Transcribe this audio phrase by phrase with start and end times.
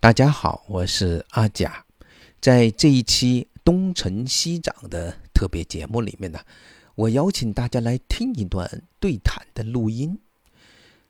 [0.00, 1.84] 大家好，我是阿甲，
[2.40, 6.38] 在这一期东成西长的特别节目里面呢，
[6.94, 10.16] 我邀请大家来听一段对谈的录音，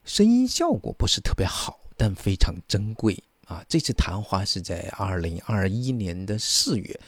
[0.04, 3.63] 声音效果不是特别好，但非常珍贵啊。
[3.69, 6.99] 这次谈话是在二零二一年的四月，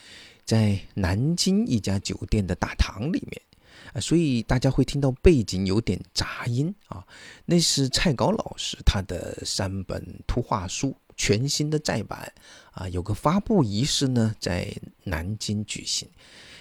[0.45, 3.41] 在南京一家酒店的大堂里面。
[3.95, 7.02] 啊，所以大家会听到背景有点杂音啊，
[7.47, 12.33] 那是蔡高老师他的三本图画书全新的再版
[12.73, 14.74] 啊，有个发布仪式呢在
[15.05, 16.09] 南京举行。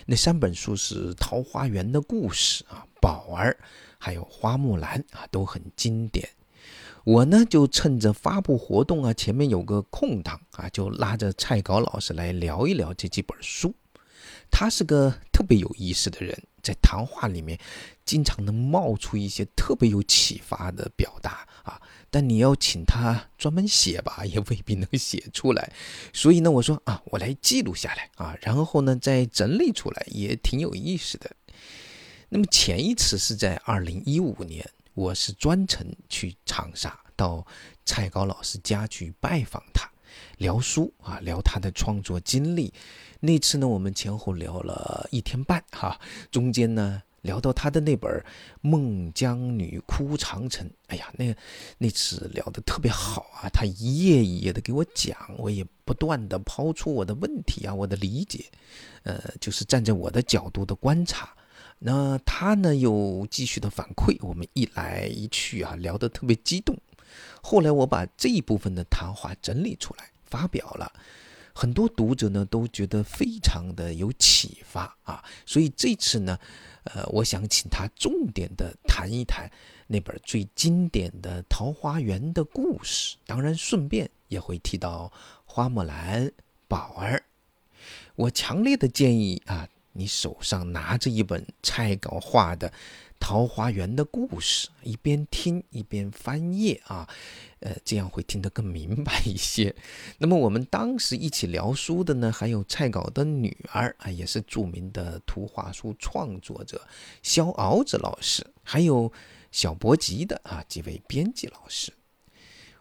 [0.06, 3.58] 那三本书是《桃花源的故事》啊，《宝儿》
[3.98, 6.28] 还有《花木兰》啊，都很经典。
[7.06, 13.74] 我呢就趁着发布活动啊，前面有个空档啊，就拉着蔡稿老师来聊一聊这几本书。
[14.52, 16.38] 他是个特别有意思的人。
[16.62, 17.58] 在谈话里面，
[18.04, 25.72] 经常能冒出一些特别有启发的表达啊，但你要请他专门写吧，也未必能写出来。
[26.14, 31.32] 所以呢，我说啊，我来记录下来啊，然后呢再整理出来，也挺有意思的。
[32.30, 37.46] 那么前一次是在二零一五年，我是专程去长沙到
[37.86, 39.90] 蔡高老师家去拜访他，
[40.38, 42.74] 聊书啊，聊他的创作经历。
[43.22, 46.00] 那次呢，我们前后聊了一天半，哈，
[46.32, 48.12] 中间呢聊到他的那本
[48.62, 51.36] 《孟姜女哭长城》，哎呀，那
[51.78, 58.46] 那次聊得特别好啊，他一页一页的给我讲，我也不断的抛出我的问题啊，我的理解，
[59.04, 61.36] 呃，就是站在我的角度的观察，
[61.80, 66.78] 那他呢又继续的反馈，我们一来一去啊，聊得特别激动。
[67.42, 70.92] 后来我把这一部分的谈话整理出来，发表了。
[71.60, 76.40] 很多读者呢都觉得非常的有启发啊，所以这次呢，
[76.86, 79.52] 呃，我想请他重点的谈一谈
[79.86, 85.12] 那本最经典的《桃花源的故事》，当然顺便也会提到
[85.44, 86.32] 花木兰、
[86.70, 87.22] 宝儿。
[88.16, 92.72] 我强烈的建议啊，你手上拿着一本蔡稿画的。
[93.22, 97.06] 桃花源的故事，一边听一边翻页啊，
[97.62, 99.76] 呃，这样会听得更明白一些。
[100.18, 106.88] 那么我们当时一起聊书的呢，还有蔡稿的女儿啊，也是著名的图画书创作者
[107.22, 109.12] 肖敖子老师，还有
[109.52, 111.92] 小博吉的啊几位编辑老师。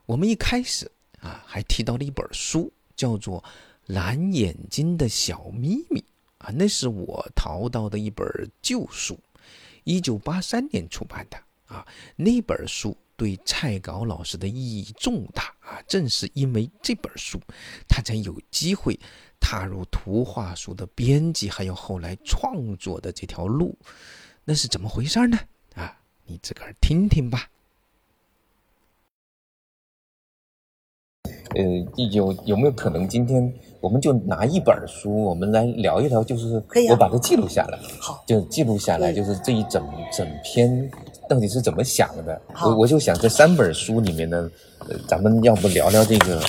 [0.07, 0.91] 我们一开始
[1.21, 3.43] 啊，还提到了一本书，叫做
[3.87, 6.01] 《蓝眼睛的小秘密》
[6.39, 8.27] 啊，那是我淘到的一本
[8.63, 9.19] 旧书。
[9.85, 17.39] 一九八三年出版的啊，那本书对蔡稿老师的意义重大啊，正是因为这本书，
[17.89, 18.99] 他才有机会
[19.41, 23.77] 踏入图画书的编辑，还有后来创作的这条路，
[24.45, 25.37] 那是怎么回事呢？
[25.75, 27.51] 啊，你自个儿听听吧。
[31.57, 31.65] 呃，
[32.13, 40.89] 有有没有可能今天我们就拿一本书，我们来聊一聊，就是我把它记录下来，好，就记录下来，就是这一整整篇
[41.29, 42.41] 到底是怎么想的？
[42.63, 44.51] 我我就想这三本书里面呢，
[44.89, 46.41] 呃，咱们要不聊聊这个。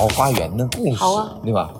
[0.00, 1.74] 桃花源的故事，好啊，对吧？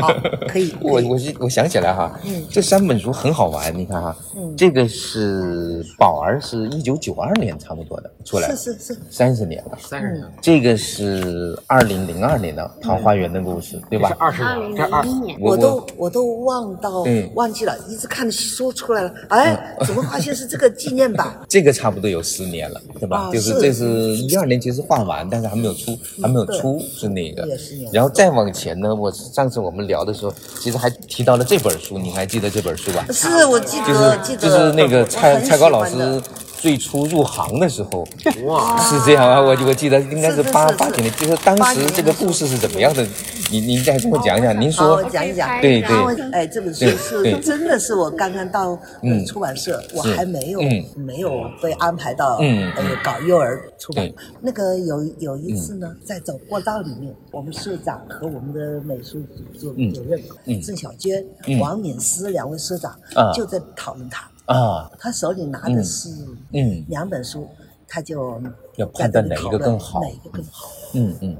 [0.00, 0.08] 好，
[0.48, 0.74] 可以。
[0.80, 10.24] 我我是我想起来哈，嗯，这三本书很好玩，你看哈，嗯，这个是宝儿，是一九九二年差不多的出来，是是是，三十年了，三十年。
[10.40, 14.16] 这个是二零零二年的桃花源的故事，对吧？
[14.18, 17.04] 二十年，这二年，我都我都忘到
[17.34, 21.38] 忘记了，一直看书出来了，哎，怎么发现是这个纪念版？
[21.46, 23.28] 这个差不多有十年了，对吧？
[23.30, 27.57] 就是这是一二年，其实画完，但是还没有出，还没有出是那个。
[27.92, 33.04] 然后再往前呢，我上次我们聊的时候，其实还提到了这本书，你还记得这本书吧？
[33.12, 36.22] 是我记得，记得，就是那个蔡蔡高老师。
[36.58, 38.06] 最初入行的时候，
[38.44, 39.40] 哇，是这样啊！
[39.40, 43.06] 我我记得应该是八八几年，就是当时这个故事是怎么样的？
[43.50, 44.60] 您您再跟我讲讲。
[44.60, 45.60] 您说，我讲一讲。
[45.60, 46.30] 对对。
[46.32, 48.78] 哎，这本书是真的是我刚刚到
[49.26, 50.60] 出版社，我还没有
[50.96, 54.10] 没有被安排到呃搞幼儿出版。
[54.40, 59.22] 那个有有一次呢，在走过道里面，我们社长和我们的美术
[59.58, 60.20] 组主任
[60.60, 61.24] 郑小娟、
[61.60, 62.94] 王敏思两位社长
[63.32, 64.28] 就在讨论他。
[64.48, 66.08] 啊，他手里拿的是
[66.52, 67.48] 嗯两本书，
[67.86, 68.40] 他就
[68.76, 70.70] 要判断哪一个更好，哪一个更好。
[70.94, 71.36] 嗯嗯，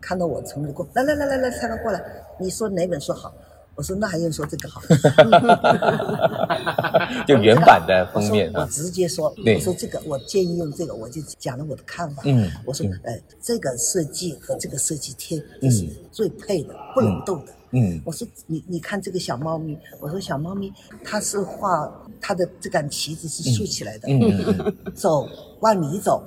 [0.00, 2.02] 看到我从里过来来来来来，蔡哥过来，
[2.38, 3.32] 你说哪本书好？
[3.76, 4.82] 我说那还用说这个好？
[7.26, 12.22] 就原版的封面我直接说，我说这个我建议用这个，我就讲了我的看法。
[12.26, 15.38] 嗯，我说呃，这个设计和这个设计贴
[15.70, 17.52] 是最配的，不能动的。
[17.72, 20.72] 嗯，我说你你看这个小猫咪，我说小猫咪
[21.04, 21.90] 它是画
[22.20, 25.28] 它的这杆旗子是竖起来的，嗯 走
[25.60, 26.22] 往里走，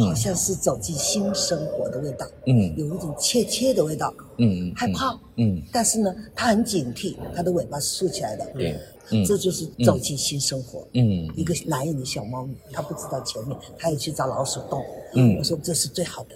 [0.00, 8.76] 好像是走进新生活的味道，嗯，有一种怯怯的味道，嗯，害怕，嗯，但是呢，它很警惕，它的尾巴是竖起来的，对，
[9.24, 14.84] 这就是走进新生活，嗯，一个蓝眼的小猫咪，它不知道前面，它也去找老鼠洞，
[15.14, 16.30] 嗯，我说这是最好的。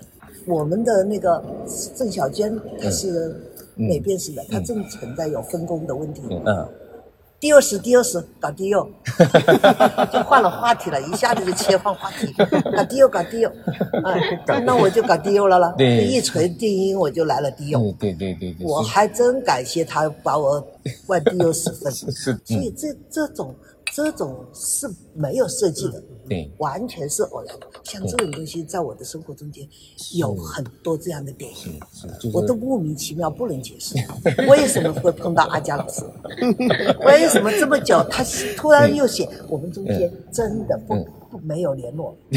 [0.44, 1.40] 我们的那个
[1.94, 6.68] 郑小娟，她是美编式的，她正存在有分工的问题，嗯。
[7.40, 8.80] 第二十，第二十，搞第二，
[10.12, 12.32] 就换了话题了，一下子就切换话题，
[12.76, 13.52] 搞第二，搞第二，
[14.04, 14.14] 啊，
[14.64, 20.64] 那我就搞第二了了，一锤定音，我就来了第二，对对对对，我还真感谢他把我
[21.04, 23.52] 灌第二十分， 所以这这种。
[23.94, 27.54] 这种是没有设计的，对，完全是偶然。
[27.84, 29.68] 像这种东西，在我的生活中间
[30.14, 31.78] 有很多这样的典型，
[32.32, 33.94] 我都莫名其妙不能解释，
[34.48, 36.02] 为什么会碰到阿佳老师？
[37.04, 38.24] 为什么这么久他
[38.56, 39.28] 突然又写？
[39.46, 41.06] 我们中间真的不。
[41.38, 42.16] 没有联络，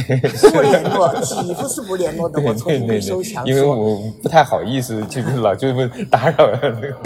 [0.53, 2.41] 不联络，几乎是不联络的。
[2.41, 6.45] 我从不收强因为我不太好意思，就是老就是打扰。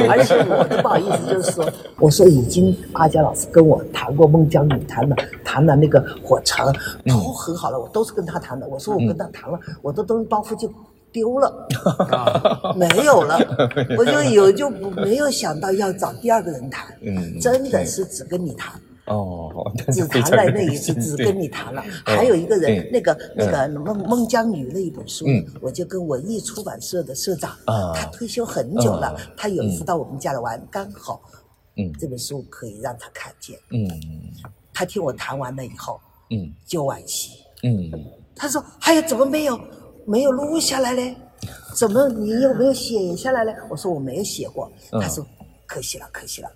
[0.10, 1.70] 而且我的不好意思就是说，
[2.00, 6.74] 我说已经阿佳老师跟我谈过孟姜女，谈了谈了那个火城，
[7.06, 8.68] 都很好了，我都是跟他谈的。
[8.68, 10.72] 我说我跟他谈了，我的东西包袱就
[11.12, 11.68] 丢了，
[12.78, 13.40] 没有了，
[13.98, 18.80] 我就有就没有想到要找第二个人谈，嗯真的是只跟你谈。
[19.10, 21.84] 哦，只谈了那一次，只跟你谈了。
[22.06, 25.26] 还有一个人，那个那个《孟孟姜女》那一本书，
[25.60, 31.22] 我就跟文艺出版社的社长，他退休很久了，他有一次到我们家来玩，刚好，
[31.76, 33.58] 嗯，这本书可以让他看见。
[33.72, 33.90] 嗯，
[34.74, 37.32] 他听我谈完了以后，嗯，就惋惜。
[37.64, 37.92] 嗯，
[38.36, 39.60] 他说：“哎呀，怎么没有
[40.06, 41.16] 没有录下来嘞？
[41.76, 45.26] 怎么你有没有写下来嘞？”我说：“我没有写过。”他说
[45.68, 46.50] ：“可惜了，可惜了。”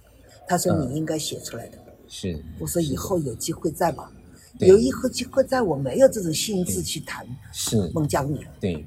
[0.47, 1.77] 他说：“你应该写出来的。”
[2.15, 4.11] 是，我说以后有机会再吧，
[4.59, 8.85] 有以后机会再，我没有这种心智去谈是孟姜女，对，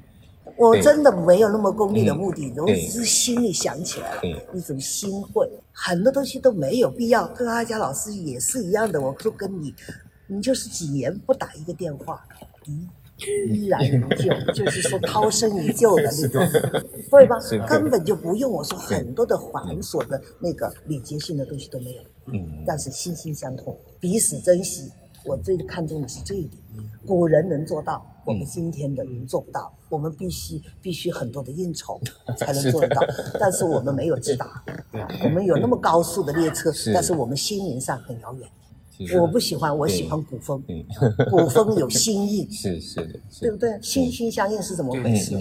[0.55, 4.21] 我真的没有那么功利的目的，我只是心里想起来了，
[4.53, 7.27] 一种心会，很多东西都没有必要。
[7.33, 9.75] 跟阿佳老师也是一样的，我说跟你，
[10.27, 12.25] 你就是几年不打一个电话，
[12.65, 12.87] 嗯。
[13.49, 16.47] 依然如旧，就是说涛声依旧的那种，
[17.09, 17.35] 对吧？
[17.67, 22.01] 根本就不用我说很多的繁琐的那个礼节性的东西都没有。
[22.27, 24.91] 嗯，但是心心相通，彼此珍惜。
[25.25, 26.61] 我最看重的是这一点。
[27.05, 29.73] 古人能做到，我们今天的人做不到。
[29.89, 31.99] 我们必须必须很多的应酬
[32.37, 33.01] 才能做得到，
[33.39, 34.63] 但是我们没有直达。
[35.23, 38.49] 我们有那么高速的列车，但是我们心灵上很遥远。
[39.19, 40.63] 我不喜欢，我喜欢古风，
[41.29, 43.77] 古风有心意， 是是的，对不对？
[43.81, 45.35] 心心相印是怎么回事？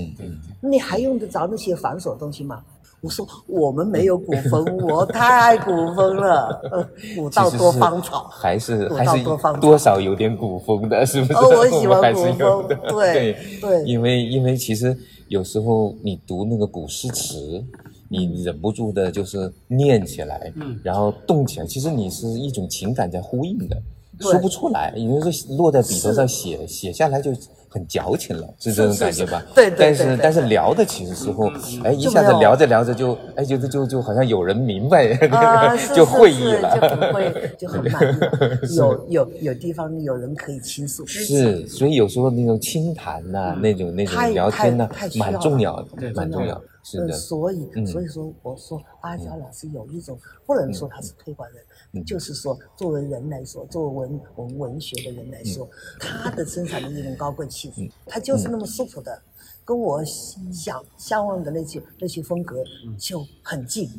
[0.61, 2.65] 你还用得着那些繁琐的东西吗？
[3.01, 6.61] 我说我们没有古风， 我太古风了，
[7.17, 9.23] 古道多芳草，还是还是
[9.61, 11.33] 多少有点古风的，是不是？
[11.35, 14.97] 哦，我喜欢 古风，对对，因为因为其实
[15.29, 17.65] 有时候你读那个古诗词。
[18.09, 23.77] 你忍不住的就是念起来，嗯，然后动起来，其实你是一种情感在呼应的，
[24.21, 27.33] 说不出来，也就是落在笔头上写写下来就
[27.69, 29.43] 很矫情了，是这种感觉吧？
[29.55, 29.79] 对对对。
[29.79, 31.51] 但是但是聊的其实时候，
[31.85, 35.15] 哎，一下子聊着聊着就，哎，就就就好像有人明白，
[35.95, 38.17] 就会意了，就很会，就很满意。
[38.77, 41.07] 有有有地方有人可以倾诉。
[41.07, 44.89] 是，所以有时候那种轻谈呐，那种那种聊天呐，
[45.19, 46.61] 蛮重要的，蛮重要。
[46.83, 51.61] 是的，所以所以说，我说阿娇老师有一种不能说他是推广人，
[52.05, 55.69] 就是说作为人来说，作为文文文学的人来说，
[56.01, 59.23] 他的身上的一种高贵气质，他就是那么舒服的。
[59.67, 62.63] 跟我想向往的那些那些风格
[62.97, 63.91] 就很近，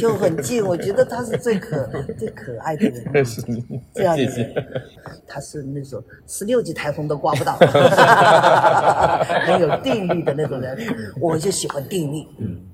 [0.00, 0.66] 就很近。
[0.66, 3.24] 我觉得他是最可 最可爱的人，
[3.94, 4.44] 这样子。
[5.24, 7.54] 他是那种十六级台风都刮不到，
[9.46, 10.76] 很有定力的那种人。
[11.20, 12.26] 我就喜欢定力，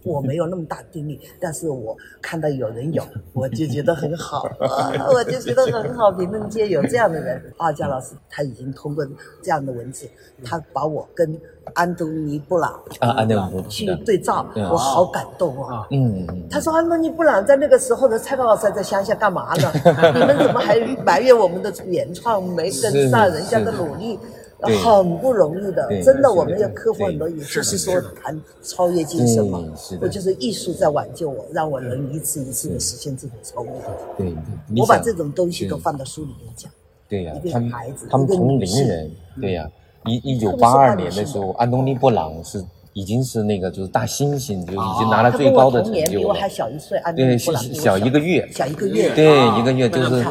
[0.03, 4.49] 我没有那么大定力，但是我看到有人有，我就觉得很好，
[5.13, 6.11] 我就觉得很好。
[6.13, 9.07] 评论界有这样的人，阿佳老师他已经通过
[9.43, 10.09] 这样的文字，
[10.43, 11.39] 他把我跟。
[11.75, 15.87] 安东尼布朗啊，安东尼去对照，我好感动啊！
[15.91, 19.73] 嗯，他说安东尼布朗在那个时候的蔡老师在乡下干嘛呢？
[20.15, 24.19] 你们怎么还埋怨我们的原创没跟上人家的努力？
[24.65, 29.61] 很不容易的，真的，我们要克服很多，也就是说谈超越精神嘛。
[30.01, 33.71] 我就是艺术在挽救我，让我能一次一次的实现这种超越。
[34.17, 34.33] 对，
[34.77, 36.71] 我把这种东西都放到书里面讲。
[37.09, 37.73] 对呀，他们
[38.09, 39.69] 他们同龄人，对呀。
[40.07, 46.07] 一一九八二年的时候，安东尼布朗是已经是那个就是大猩猩，就已经拿了最高的成就了。
[46.11, 50.23] 比我还小一岁，对，小小一个月，小一个月，对，一个月就是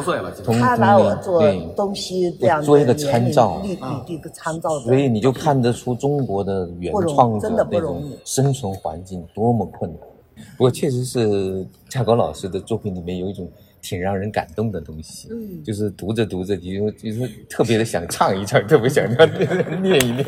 [0.60, 1.42] 他拿我做
[1.74, 10.00] 东西这样做一个参照，立一个参照，所以你就看得出中国的原创者那种生存环境多么困难。
[10.56, 13.48] 不过确实是恰高老师的作品里面有一种。
[13.82, 20.24] 挺让人感动的东西，嗯，就是读着读着，你就就是特别的想唱一唱，特别想念 念一念。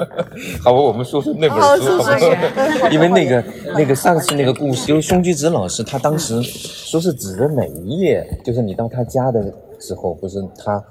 [0.60, 2.16] 好吧，我们说说那本书，好
[2.88, 3.44] 不因为那个
[3.76, 8.26] 那个上次那个故事，因为松居直老师他当时说是指的哪一页？
[8.42, 9.42] 就是你到他家的
[9.78, 10.84] 时候，不是他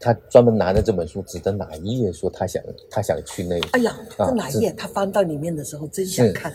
[0.00, 2.12] 他专门拿着这本书指的哪一页？
[2.12, 3.60] 说他想他想去那。
[3.70, 4.74] 哎呀，这哪一页？
[4.76, 6.52] 他翻到里面的时候，真想看，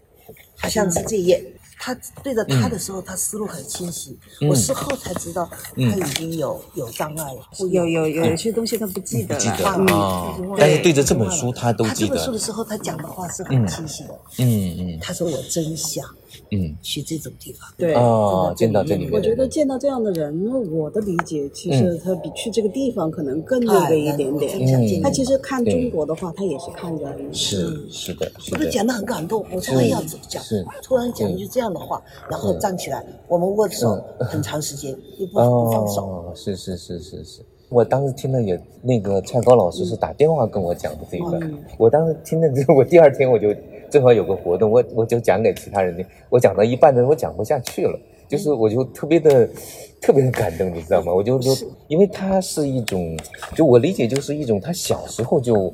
[0.57, 1.41] 好像是这一页。
[1.79, 4.17] 他对着他的时候，他思路很清晰。
[4.47, 7.39] 我事后才知道，他已经有有障碍了，
[7.71, 10.25] 有有有些东西他不记得了。
[10.57, 12.09] 但是对着这本书，他都记得。
[12.09, 14.19] 他这本书的时候，他讲的话是很清晰的。
[14.39, 14.99] 嗯嗯。
[15.01, 16.03] 他说：“我真想。”
[16.51, 25.01] 嗯，去这种地方，对哦，见到这里面，我觉得见到这样的人，我的理解其实他比去这个地方可能更那个一点点。
[25.01, 29.43] 他其实看中国的话，他也是看人，是是的，不是讲的很感动。
[29.51, 30.41] 我突然要讲，
[30.81, 36.31] 突然讲一句这样的话，然后站起来，我们握手很长时间，又不不放手。
[36.35, 43.53] 是是是是是，我当时听了也那个蔡高老师是打电话跟我讲的这一段，我当时听了之后，我第二天我就。
[43.89, 46.05] 正好有个活动，我我就讲给其他人听。
[46.29, 47.97] 我讲到一半的时候，我讲不下去了，
[48.27, 49.49] 就是我就特别的
[50.01, 51.13] 特别的感动，你知道吗？
[51.13, 51.55] 我就说，
[51.87, 53.17] 因为他是一种，
[53.55, 55.73] 就我理解就是一种他小时候就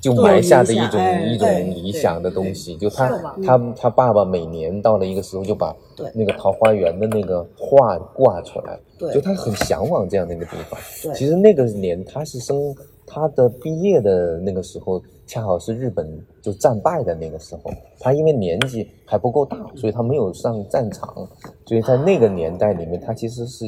[0.00, 2.76] 就埋下的一种一种理想的东西。
[2.76, 3.08] 就他
[3.44, 5.74] 他他爸爸每年到了一个时候就把
[6.14, 8.78] 那个桃花源的那个画挂出来，
[9.12, 10.80] 就他很向往这样的一个地方。
[11.14, 12.74] 其实那个年他是生
[13.06, 15.02] 他的毕业的那个时候。
[15.30, 16.04] 恰好是日本
[16.42, 17.70] 就战败的那个时候，
[18.00, 21.14] 他因为年纪还不够大，所以他没有上战场，
[21.64, 23.64] 所以在那个年代里面，他其实是，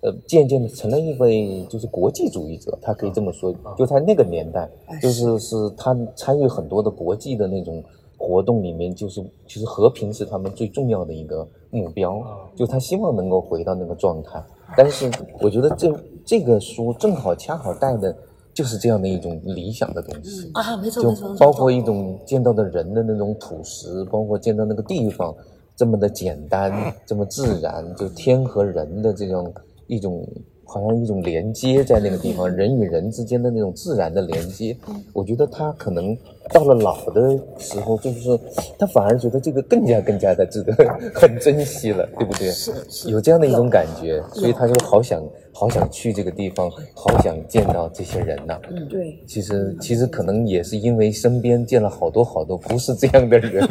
[0.00, 3.54] 呃，渐渐的成了一位就是国际主义者，他可以这么说。
[3.76, 4.66] 就在那个年代，
[5.02, 7.84] 就是是他参与很多的国际的那种
[8.16, 12.22] 活动里面，就是其实和平是他们最重要的一个目标，
[12.56, 14.42] 就他希望能够回到那个状态。
[14.74, 15.94] 但是我觉得这
[16.24, 18.16] 这个书正好恰好带的。
[18.54, 25.34] 就是这样的一种理想的东西啊，没错没错，包括一种见到的人的那种朴实，包括见到那个地方
[25.76, 26.72] 这么的简单，
[27.04, 29.52] 这么自然，就天和人的这种
[29.88, 30.26] 一种。
[30.66, 34.76] 好像一种连接在那个地方，人与人之间的那种自然的连接，
[35.12, 36.16] 我觉得他可能
[36.52, 38.36] 到了老的时候，就是
[38.78, 40.72] 他反而觉得这个更加更加的值得
[41.14, 42.50] 很珍惜了，对不对？
[42.50, 45.22] 是是，有这样的一种感觉，所以他就好想
[45.54, 48.60] 好想去这个地方，好想见到这些人呐。
[48.70, 49.16] 嗯，对。
[49.26, 53.64] 其实其实可能也是因为身边见了好多好多不是这样的人，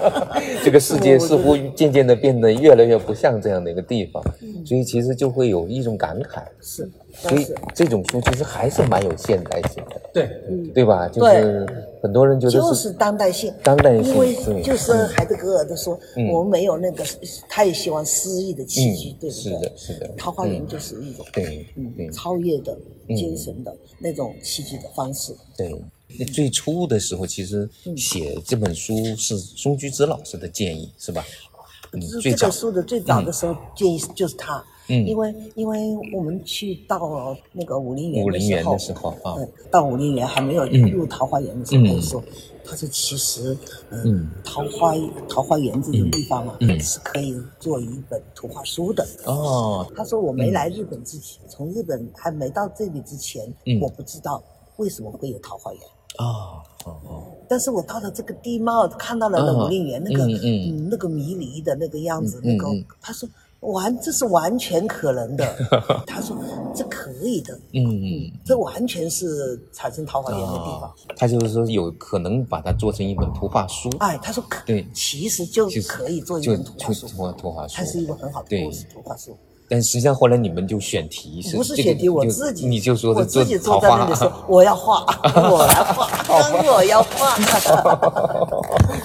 [0.64, 4.22] 这个世界似乎渐渐的变得越来越不像这样的一个地方，
[4.64, 6.42] 所以其实就会有一种感慨。
[6.60, 6.88] 是，
[7.20, 10.30] 所以这种书其实还是蛮有现代性的，对，
[10.72, 11.08] 对吧？
[11.08, 11.66] 就是
[12.00, 15.98] 很多人觉得就是当代性，当代性，因为就是海德格尔都说，
[16.32, 17.04] 我们没有那个，
[17.48, 19.42] 他也喜欢诗意的气质，对不对？
[19.42, 20.08] 是的，是的。
[20.16, 25.34] 桃花源就是一种，对，嗯，超越的精神的那种戏剧的方式。
[25.56, 25.74] 对，
[26.18, 31.24] 那最初的时候，其实写这本书是松居之老师的建议，是吧？
[32.22, 34.64] 这个书的最早的时候建议就是他。
[34.88, 35.78] 嗯，因为因为
[36.14, 39.36] 我们去到那个武陵源的时候，啊，
[39.70, 42.24] 到武陵源还没有入桃花源的时候，他说，
[42.64, 43.56] 他说其实，
[43.90, 44.94] 嗯，桃花
[45.28, 49.06] 桃花源这个地方啊，是可以做一本图画书的。
[49.26, 53.52] 哦，他说我没来日本之前，从日本还没到这里之前，
[53.82, 54.42] 我不知道
[54.76, 55.82] 为什么会有桃花源。
[56.18, 57.22] 哦哦哦！
[57.46, 62.66] 但是我到了这个地貌，看到了那武陵源那个嗯那个迷离的那个样子，那个
[63.02, 63.28] 他说。
[63.60, 65.44] 完，这是完全可能的。
[66.06, 66.36] 他说
[66.74, 70.92] 这可以的，嗯嗯，这完全是产生桃花源的地方。
[71.16, 73.90] 他就是说有可能把它做成一本图画书。
[73.98, 77.08] 哎，他说可，对，其实就可以做一本图画书。
[77.32, 79.36] 图画书，它是一本很好的故事图画书。
[79.68, 82.08] 但实际上后来你们就选题是不是选题？
[82.08, 86.08] 我自己你就说我自己坐在那里说我要画，我来画，
[86.72, 87.36] 我要画，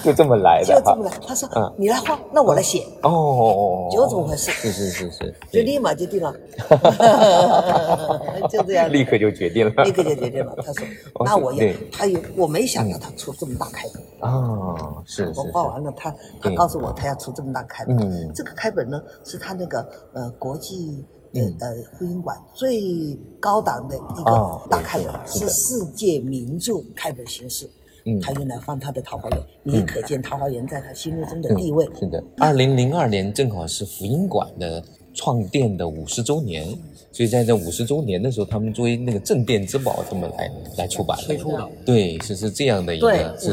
[0.02, 0.74] 就这么来的。
[0.74, 1.12] 就这么来。
[1.26, 2.86] 他说你来画，那我来写。
[3.02, 4.50] 哦，就这么回事。
[4.52, 6.34] 是是是是，就立马就定了。
[8.48, 9.84] 就这样，立刻就决定了。
[9.84, 10.54] 立刻就决定了。
[10.64, 10.86] 他说
[11.24, 14.02] 那我要，他有我没想到他出这么大开本。
[14.20, 17.98] 啊，是我画完了，他他告诉我他要出这么大开本。
[17.98, 27.68] 嗯，这个开本呢是他那个呃国际的呃婚姻馆最高档的一个大开本，是世界名著开本形式。
[28.06, 31.88] 嗯他用来放他的桃花源，你可见桃花源在他心目中的地位。
[31.98, 34.84] 是的，二零零二年正好是福音馆的
[35.14, 36.68] 创店的五十周年。
[37.14, 43.52] 所以在这五十周年的时候，他们作为那个镇店之宝这么来来出版的，对，是是这样的一个是五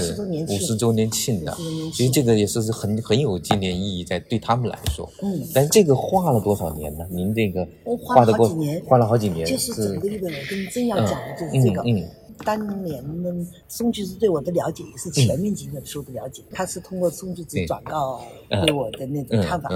[0.58, 1.56] 十周年庆的，
[1.94, 5.08] 其实这个也是是很很有纪念意义在对他们来说。
[5.22, 7.06] 嗯，但这个画了多少年呢？
[7.12, 7.68] 您这个
[8.04, 10.34] 画了好几年，画了好几年，就是整个日本。
[10.34, 11.84] 我跟你正要讲的就是这个。
[11.84, 12.04] 嗯，
[12.44, 18.22] 当年呢，宋居士对我的了解也是前面几本书的了解，他是通过宋居士转告
[18.66, 19.70] 对我的那种看法。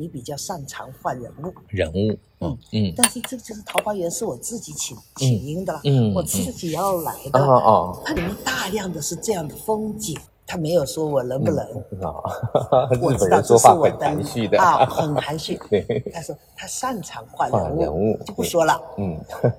[0.00, 10.18] 你比较擅长画人物，人物，嗯嗯，但是这个就是桃花源是我自己请请缨的了，嗯，我自己要来的，哦哦，它里面大量的是这样的风景。
[10.50, 11.64] 他没有说我能不能，
[13.00, 13.40] 我知道。
[13.40, 15.56] 这是我的啊，很含蓄。
[15.70, 15.80] 对，
[16.12, 17.54] 他说他擅长画人
[17.94, 18.82] 物，就不说了。
[18.98, 19.16] 嗯，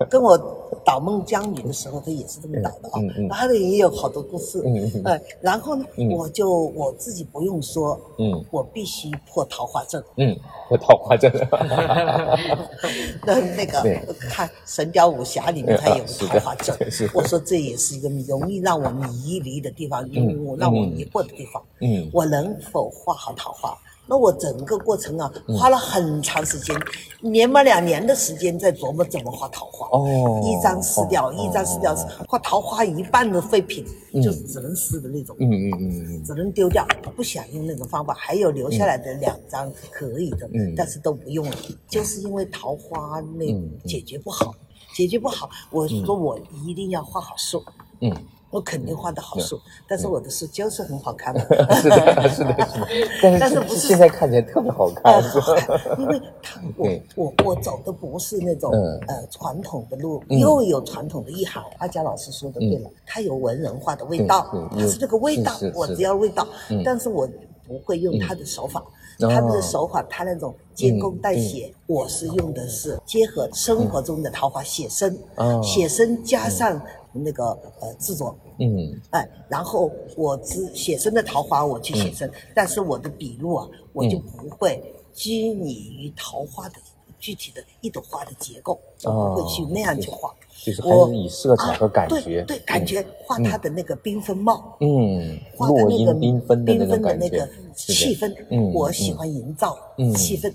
[0.09, 0.37] 跟我
[0.83, 2.99] 导孟姜女的时候，他也是这么导的啊。
[2.99, 4.61] 嗯嗯，他的也有好多故事。
[4.65, 5.85] 嗯然后呢，
[6.17, 10.03] 我就我自己不用说，嗯，我必须破桃花阵。
[10.17, 10.37] 嗯，
[10.71, 11.29] 破桃花阵。
[13.25, 13.81] 那那个
[14.29, 16.73] 看《神雕武侠》里面，他有桃花阵。
[17.13, 20.81] 我说这也是一个容易让我迷离的地方，因为我让我。
[20.91, 23.77] 迷惑的地方，嗯，我能否画好桃花？
[24.11, 26.77] 那我整个过程啊，花了很长时间，
[27.21, 29.87] 年满两年的时间在琢磨怎么画桃花。
[29.97, 31.95] 哦，一张撕掉，一张撕掉，
[32.27, 33.85] 画桃花一半的废品，
[34.21, 35.33] 就是只能撕的那种。
[35.39, 38.13] 嗯嗯嗯只能丢掉，不想用那种方法。
[38.13, 41.55] 还有留下来的两张可以的，嗯，但是都不用了，
[41.87, 43.45] 就是因为桃花那
[43.87, 44.53] 解决不好，
[44.93, 47.63] 解决不好，我说我一定要画好树。
[48.01, 48.13] 嗯。
[48.51, 51.39] 我肯定画的好素，但是我的树就是很好看的。
[51.81, 52.87] 是的，是的，是的。
[53.39, 55.23] 但是不是现在看起来特别好看？
[55.97, 58.71] 因为它我我我走的不是那种
[59.07, 61.63] 呃传统的路，又有传统的意涵。
[61.77, 66.45] 阿佳老师说的对了，它有文人画的味道，它是这个味道，我只要味道，
[66.83, 67.25] 但是我
[67.65, 68.83] 不会用他的手法，
[69.17, 75.17] 他的手法，他那种接工带写，我是用的是结合生活中的桃花写生，
[75.63, 76.81] 写生加上。
[77.13, 77.45] 那个
[77.79, 84.81] 呃制作，嗯，哎，然后我只写生的桃花我去写生，但是我的笔录啊，我就不会
[85.13, 86.75] 拘泥于桃花的
[87.19, 99.77] 具体的一朵花的结构，我不会去那样去画，就是还是以色彩和感觉，对感觉画它的那个缤纷貌，嗯，画的那个缤纷的那个气氛，嗯，我喜欢营造
[100.15, 100.51] 气氛。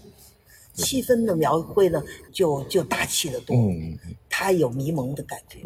[0.76, 3.56] 气氛的描绘呢，就就大气的多，
[4.28, 5.60] 它有迷蒙的感觉，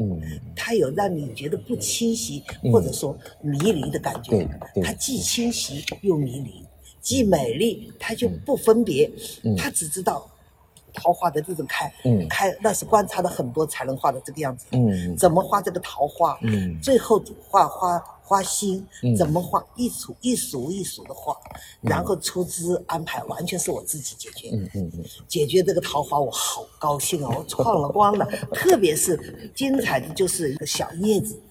[0.55, 2.43] 它有让你觉得不清晰
[2.73, 4.49] 或者说迷离的感觉，
[4.83, 6.65] 它既清晰又迷离，
[7.01, 9.11] 既美丽它就不分别，
[9.59, 10.31] 它只知道
[10.95, 11.93] 桃花的这种开，
[12.29, 14.67] 开那是观察了很多才能画的这个样子，
[15.19, 16.39] 怎么画这个桃花，
[16.81, 18.03] 最后画花。
[18.31, 18.87] 花心
[19.19, 19.61] 怎么画？
[19.75, 21.37] 一簇一数一数的画，
[21.81, 24.51] 然后出资安排，完全是我自己解决。
[24.53, 27.35] 嗯嗯嗯，解决这个桃花，我好高兴哦！
[27.39, 31.43] 我创了光了， 特别是精彩的就是一个小叶子，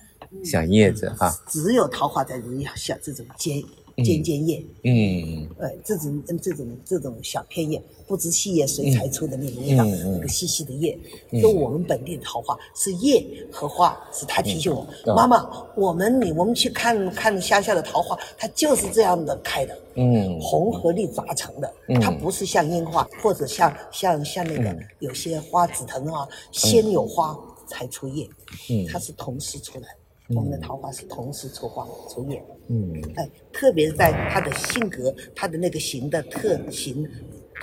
[0.46, 2.44] 小叶子哈，只有桃花才有
[2.78, 3.62] 小这种尖。
[4.04, 10.98] 尖尖叶，嗯，呃，这种这种这种小片叶，不知细叶谁裁出的那种味道，那个细细的叶，
[11.42, 14.86] 就我们本地的桃花是叶和花，是他提醒我，
[15.16, 28.28] 妈妈，我们你我们去看看乡下的桃花，它就是这样的开的，嗯，红和绿杂成的，它不是像樱花或者像像像那个有些花紫藤啊，先有花才出叶，
[28.70, 29.88] 嗯，它是同时出来。
[30.36, 37.08] 我们的桃花是同时出花出叶，嗯，哎，特别在它的性格，它的那个形的特形，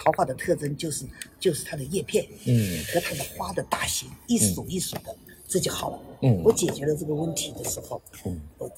[0.02, 1.05] 桃花的特征就是
[1.38, 5.14] 就是它的叶片，嗯，和它的花的大型一数一数的，
[5.46, 5.98] 这就好了。
[6.22, 8.68] 嗯，我解决了这个问题的时候，嗯，我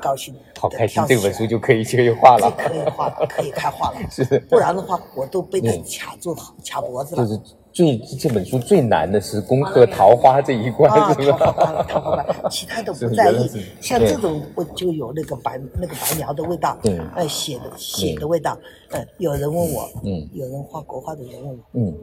[0.00, 4.00] 高兴， 好开心，这本书就可以可以画了，可以画了，可以开画了。
[4.10, 7.42] 是，不然的话，我都被它卡住卡脖子了。
[7.76, 10.90] 最这本书最难的是攻克桃花这一关，
[11.22, 11.38] 是吧？
[11.38, 13.50] 桃花桃花关，其他都不在意。
[13.82, 18.58] 像这种，我就有那个白那个白描的味道，嗯，呃，写的写的味道。
[18.92, 21.94] 嗯，有人问我，嗯，有人画国画的人问我，嗯，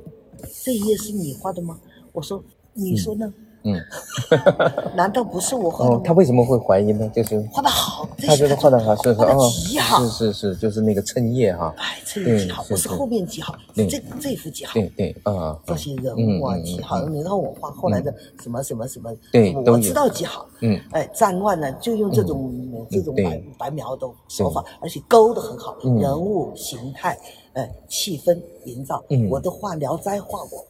[0.63, 1.79] 这一页是你画的吗？
[2.11, 3.33] 我说，你说呢？
[3.35, 3.42] 嗯，
[4.95, 5.97] 难道不是我画的？
[6.03, 7.09] 他为什么会怀疑呢？
[7.15, 13.85] 就是画的好，他觉得画的好，是是好，是是是，就是那个衬叶哈，哎，衬叶极好，不是后面极好，这
[14.19, 22.53] 这幅极好，对对啊，这些人物啊极好，你让我画后来的什么什么什么，对，我知道极好，嗯，哎，战乱呢就用这种
[22.89, 27.17] 这种白白描的手法，而且勾的很好，人物形态。
[27.53, 30.65] 哎，气氛营造，我都画《聊斋》画过，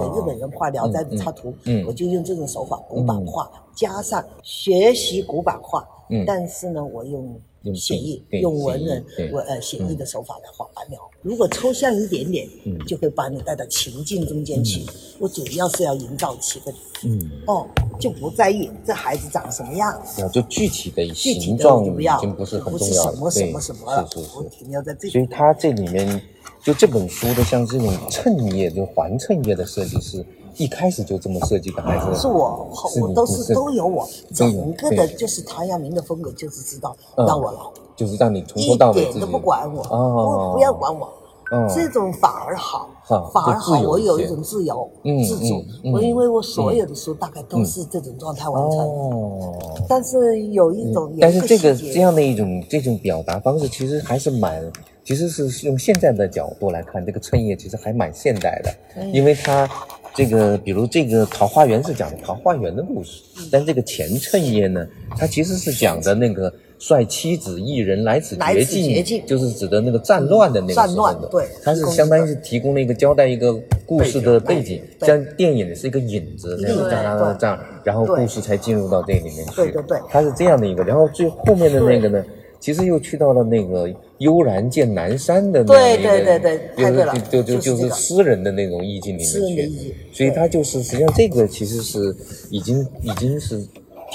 [0.00, 1.54] 给日本人画《聊斋》的插图，
[1.86, 7.38] 我就用这种手法，古板画加上学习古板画，嗯，但是呢，我用
[7.74, 10.98] 写意，用文人文呃写意的手法来画白描。
[11.22, 14.84] 如果抽象一点点，嗯，就会把你带到情境中间去。
[15.18, 17.66] 我主要是要营造气氛，嗯，哦，
[18.00, 25.08] 就不在意这孩子长什么样，要就具体的形状已经不是很重要了，对，什么什么了，是是是，停留在这。
[25.08, 26.20] 所以他这里面
[26.62, 30.24] 就这本书的像这种衬页，就环衬页的设计是。
[30.56, 32.68] 一开始就这么设计的，还是是我，
[33.00, 37.58] 我都是都有我整个的，就是唐阳明的风格，就是知道让我来，
[37.96, 41.08] 就是让你从头到尾一点都不管我，不不要管我，
[41.74, 42.88] 这种反而好，
[43.32, 45.64] 反而好，我有一种自由自主。
[45.92, 49.56] 我因为我所有的书大概都是这种状态完成，
[49.88, 54.62] 但是有一种，但是这个这样的一种这种表达方式，其实还是蛮，
[55.04, 59.68] 其实是用现在的角度来看，这个衬叶其实还蛮现代的，因为它。
[60.14, 73.54] 这个，比如这个《桃花源》是讲的桃花源的故事，但这个前衬页呢，它其实是讲的那个率妻子一人来此绝境，就是指的那个战乱的那个战乱，对，它是相当于是提供了一个交代一个
[73.86, 76.76] 故事的背景，像电影是一个影子，这样
[77.38, 82.24] 这样，然后故事才进入到这里面去，对对对，它是这样的一个，然后最后面的那个呢？
[82.62, 92.16] 其实又去到了那个悠然见南山的那对对对对，太对了，就就就是诗人的那种意境里面去，所以他就是实际上这个其实是
[92.50, 93.60] 已经已经是。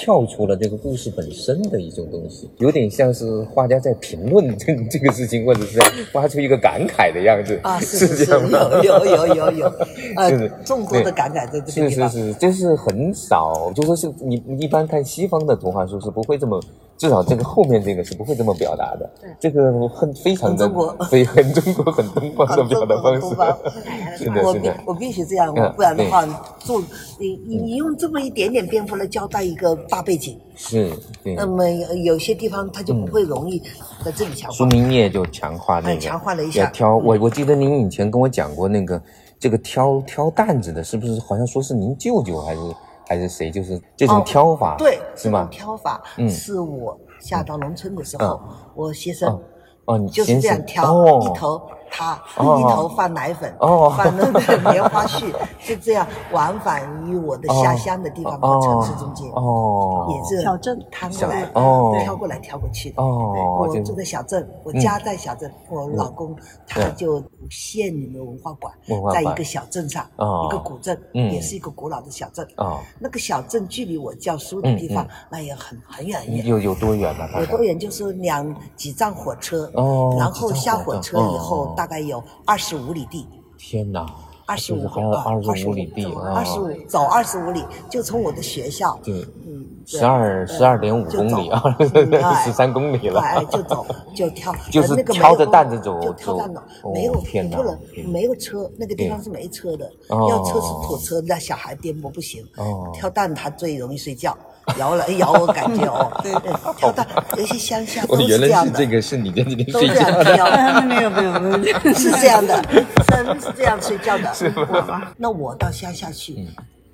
[0.00, 5.80] 跳出了这个故事本身的一种东西，有点像是画家在评论这这个事情，或者是
[6.14, 9.66] 发出一个感慨的样子啊，是 是是，有有有有有，
[10.16, 16.62] 呃，众多的感慨在这个地方，是是是，就是很少，就说是你你一般看西方的图画书是不会这么，
[16.98, 20.70] 至少这个后面这个是不会这么表达的，对，这个很非常的
[21.10, 23.28] 非 很中国很东方的表达方式，
[24.18, 26.26] 是的，是的，我必须这样，不然的话，
[26.58, 26.82] 做
[27.18, 29.78] 你你你用这么一点点篇幅来交代一个。
[29.88, 30.90] 大背景是，
[31.36, 31.68] 那么
[32.02, 33.58] 有些地方它就不会容易
[34.04, 34.56] 在这里强化。
[34.56, 36.66] 书名页就强化那个，强化了一下。
[36.70, 39.00] 挑我我记得您以前跟我讲过那个
[39.38, 42.60] 这个挑挑担子的，是不是好像说是您舅舅还是
[43.08, 43.50] 还是谁？
[43.50, 45.48] 就是这种挑法，对，是吗？
[45.50, 48.40] 挑法是我下到农村的时候，
[48.74, 49.40] 我先生
[49.86, 51.62] 哦，就是这样挑一头。
[51.90, 55.32] 他一头放奶粉，哦放那个棉花絮，
[55.66, 63.02] 就这样往返于我的下乡的地方和城市中间，哦也是小镇摊过来，哦挑过来挑过去的。
[63.02, 68.72] 哦我住在小镇，我家在小镇，我老公他就县里的文化馆，
[69.12, 70.04] 在一个小镇上，
[70.46, 72.46] 一个古镇，也是一个古老的小镇。
[72.56, 76.46] 哦那个小镇距离我教书的地方，那也很很远远。
[76.46, 77.26] 有有多远呢？
[77.40, 77.78] 有多远？
[77.78, 79.70] 就是两几站火车，
[80.18, 81.74] 然后下火车以后。
[81.78, 83.24] 大概有二十五里地，
[83.56, 84.04] 天哪！
[84.46, 91.62] 二十五二十五里地，二十五走二十五里，就从我的学校，对，嗯，十二十二点五公里啊，
[92.42, 96.60] 十三公里了，哎就走就挑，就 是挑着担子走，就挑担子，
[96.92, 97.78] 没有不能
[98.10, 102.44] 没有车，那个地方是没车的，要车是土车，那小孩颠簸不行，
[102.92, 104.36] 挑担他最容易睡觉。
[104.76, 108.78] 摇了摇，我感觉哦，对 对，跳到，有些乡下都是这样的。
[108.78, 112.62] 这个是你跟那边睡觉的，没有没有没有， 是这样的，
[113.08, 114.32] 真是这样睡觉的。
[114.34, 115.12] 是吗？
[115.16, 116.46] 那我到乡下去，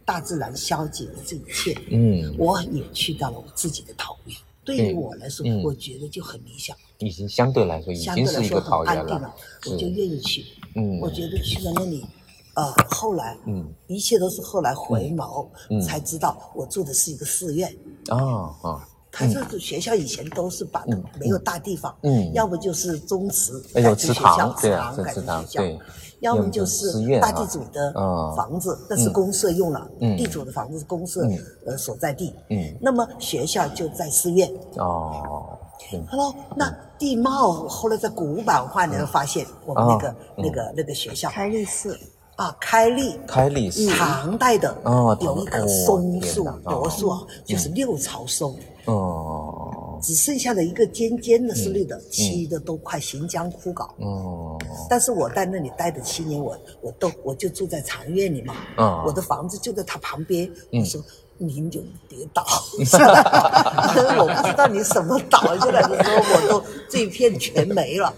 [0.05, 4.37] 大自然消解了这一切，嗯，我也去到了我自己的桃源。
[4.65, 6.75] 对于我来说，我觉得就很理想。
[6.99, 9.35] 已经相对来说已经是一个桃源了，
[9.67, 10.45] 我就愿意去。
[10.75, 12.05] 嗯，我觉得去了那里。
[12.55, 15.47] 呃，后来，嗯，一切都是后来回眸，
[15.85, 17.69] 才知道我住的是一个寺院。
[18.09, 20.85] 啊啊，他这学校以前都是把
[21.19, 25.63] 没有大地方，嗯，要不就是宗祠改成学校，祠堂改成学校，
[26.21, 27.93] 要么就是大地主的
[28.37, 31.23] 房子，那是公社用了，地主的房子是公社
[31.67, 34.49] 呃所在地，嗯，那么学校就在寺院。
[34.77, 35.59] 哦
[36.09, 41.99] ，Hello，那地貌后来在古版画里头发现，我们那个那个那个学校开立寺。
[42.37, 54.59] 啊，开立，开立是唐代的，哦，有一棵松树，柏树啊，就是六朝松，哦，只剩下的一个尖尖的是绿的，其余的都快行将枯槁，哦，
[54.91, 58.55] 但是我在那里待的七年，我我都我就住在禅院里嘛，
[59.07, 61.01] 我的房子就在它旁边，我说
[61.39, 62.45] 您就别倒，
[64.19, 68.13] 我不知道你什么倒下来的时候，我都这一片全没了，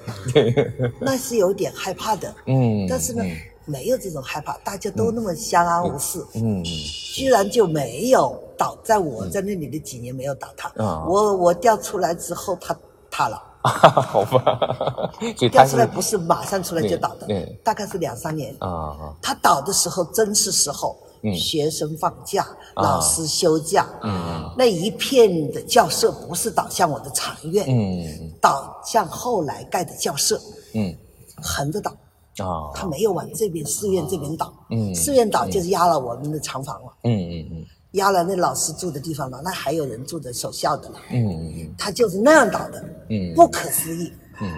[1.01, 3.23] 那是有点害怕的，嗯，但是呢。
[3.67, 6.25] 没有这种害怕，大家都那么相安无事。
[6.35, 10.73] 嗯，居然就没有倒，在我在那里的几年没有倒塌。
[11.07, 12.75] 我我掉出来之后，它
[13.11, 13.43] 塌了。
[13.67, 15.13] 好吧，
[15.51, 17.27] 掉出来不是马上出来就倒的，
[17.65, 18.55] 大概是两三年。
[18.61, 20.97] 啊他倒的时候真是时候，
[21.37, 30.41] 学生放假，老师休假，嗯，那一片的校舍不是倒向我的长院，嗯，倒向后来盖的校舍，
[30.75, 30.95] 嗯，
[31.43, 31.93] 横着倒，
[32.39, 44.13] 啊，他没有往这边寺院这边倒，嗯，寺院倒就是压了我们的厂房了，嗯嗯嗯，压了那老师住的地方了，那还有人住的守孝的了，嗯嗯嗯，他就是那样倒的，嗯，不可思议。
[44.39, 44.51] 嗯，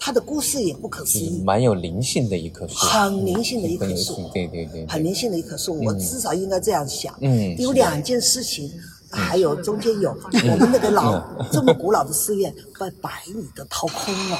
[0.00, 5.78] 他的故事也不可思议，蛮有灵性的一棵树，很灵性的一棵树，对对对，很灵性的一棵树。
[5.84, 7.14] 我至少应该这样想。
[7.20, 8.72] 嗯，有两件事情，
[9.10, 11.22] 还有中间有我们那个老
[11.52, 14.38] 这么古老的寺院被白蚁都掏空了。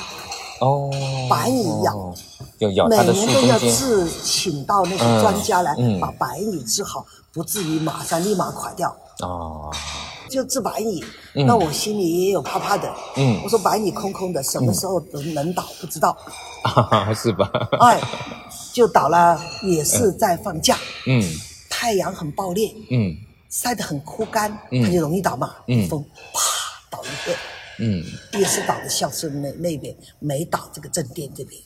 [0.61, 0.91] 哦，
[1.29, 2.15] 白蚁咬，
[2.89, 8.95] 每年都要治，请到那些专家来把白蚁治好，不至于马上立马垮掉。
[9.21, 9.71] 哦。
[10.29, 12.93] 就治白蚁，那我心里也有怕怕的。
[13.17, 16.17] 嗯，我说白蚁空空的，什么时候能能倒不知道。
[16.63, 17.49] 啊， 是吧？
[17.79, 18.01] 哎，
[18.73, 20.77] 就倒了，也是在放假。
[21.07, 21.23] 嗯，
[21.71, 22.75] 太阳很暴烈。
[22.91, 23.17] 嗯，
[23.51, 24.51] 晒得很枯干，
[24.83, 25.55] 它就容易倒嘛。
[25.69, 26.41] 嗯，风啪
[26.91, 27.37] 倒一片。
[27.79, 31.61] 嗯，也是倒的孝顺那那边，没倒这个正殿这边。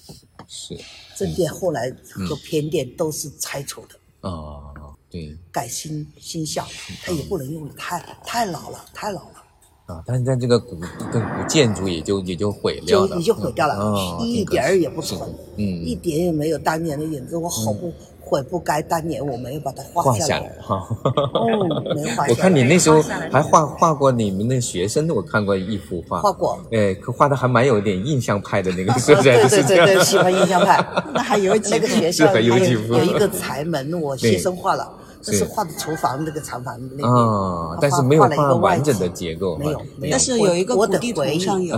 [0.49, 0.79] 是。
[1.17, 3.95] 正殿后来和偏殿都是拆除的。
[4.23, 4.67] 哦。
[5.11, 6.65] 对，改新新校，
[7.03, 9.45] 它也不能用了，太太老了，太老了。
[9.87, 10.79] 啊，但是在这个古
[11.13, 15.21] 跟古建筑也就也就毁掉了，也就毁掉了，一点儿也不存，
[15.57, 17.37] 嗯，一点也没有当年的影子。
[17.37, 17.93] 我好不。
[18.31, 20.87] 悔不该当年我没有把它画下来哈。
[21.35, 22.29] 哦，没画下来。
[22.29, 26.21] 我看你那时候还画画过你们那学生，我看过一幅画。
[26.21, 26.59] 画过。
[26.71, 30.79] 哎，可画的还蛮有点印象派的那个 是不是对对对对，喜欢印象派。
[31.13, 34.89] 那还有几个学校有有一个柴门，我学生画了。
[35.23, 41.77] 这是画的厨房那个长房那边，啊，但是没有画完整的结构，没有，但是有一个古地图上有，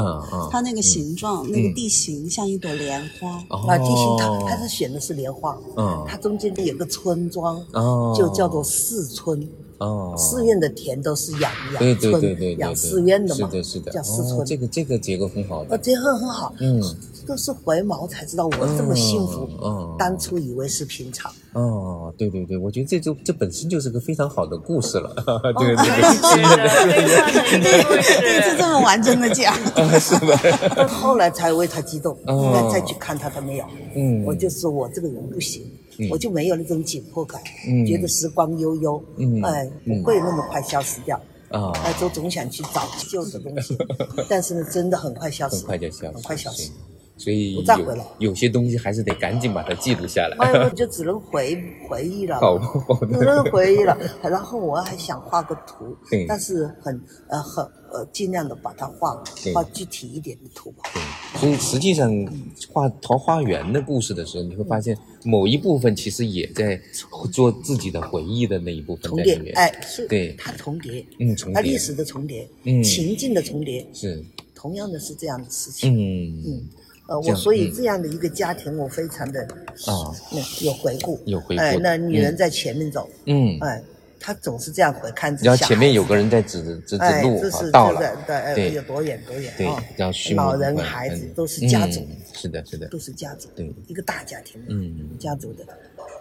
[0.51, 9.49] 它那个形状，那个地形像一朵莲花，啊，地形它它是选的是莲花，嗯，它中间有个村庄，哦，就叫做寺村。
[9.83, 14.45] 哦，寺院的田都是养养村养寺院的嘛，是的，是的，叫寺村。
[14.47, 16.81] 这个这个结构很好，呃，结构很好，嗯，
[17.27, 21.33] 都是回眸才知道我这么幸福，嗯，当初以为是平常。
[21.53, 25.13] 哦，对对对，我觉得这就这本身就是个非常好的故事了，
[25.59, 25.85] 对 对
[27.61, 27.81] 对，
[28.21, 29.53] 第一次这么完整的讲，
[29.99, 33.65] 是的，后来才为他激动，再再去看他，他没有，
[33.97, 35.63] 嗯，我就说我这个人不行。
[36.11, 37.41] 我就没有那种紧迫感，
[37.87, 39.03] 觉得时光悠悠，
[39.45, 41.21] 哎，不会那么快消失掉。
[41.51, 41.71] 啊！
[41.85, 43.77] 哎，都总想去找旧的东西，
[44.27, 46.71] 但是呢，真的很快消失，很快就消失，很快消失。
[47.17, 50.37] 所以不再回来，有些东西还是得赶紧把它记录下来。
[50.41, 51.57] 哎， 就只能回
[51.89, 52.41] 回忆了，
[53.01, 53.97] 只能回忆了。
[54.23, 55.97] 然后我还想画个图，
[56.27, 59.23] 但是很呃很呃尽量的把它画
[59.55, 60.83] 画具体一点的图吧。
[60.93, 62.11] 对，所以实际上
[62.73, 66.81] 画桃花源的故事的时候，你会发现某一部分其实也在
[67.31, 69.53] 做自己的回忆的那一部分重叠。
[69.55, 76.69] 哎，是，对，它重叠，嗯，重叠，它历史的重叠，嗯，情境的重叠，是，同样的是这样的事情，嗯嗯。
[77.13, 79.43] 呃，我所以这样的一个家庭，我非常的
[79.87, 80.09] 啊，
[80.63, 81.61] 有回顾，有回顾。
[81.61, 83.83] 哎，那女人在前面走，嗯，哎，
[84.19, 85.45] 她总是这样回看着。
[85.45, 87.39] 然后前面有个人在指指指路，
[87.71, 89.85] 到了，对，对，有多远多远啊？
[90.35, 95.65] 老人孩子都是家族，是的，是的，都是家族，对，一个大家庭，嗯，家族的。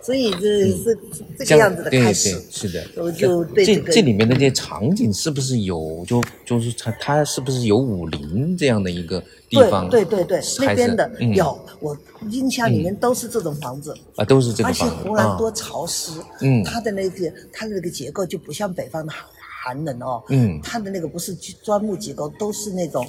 [0.01, 0.97] 所以这是
[1.37, 9.87] 这个样子的开始，是的，我就对这这里面的这些场景是不是有就就是它它是不是有武林这样的一个地方？
[9.89, 11.95] 对对对对，那边的有，我
[12.29, 13.95] 印象里面都是这种房子。
[14.15, 14.95] 啊，都是这种房子。
[14.95, 16.11] 而且湖南多潮湿，
[16.41, 19.23] 嗯，它的那个它的那个结构就不像北方的寒
[19.63, 23.07] 寒冷哦，嗯，它的那个不是砖木结构，都是那种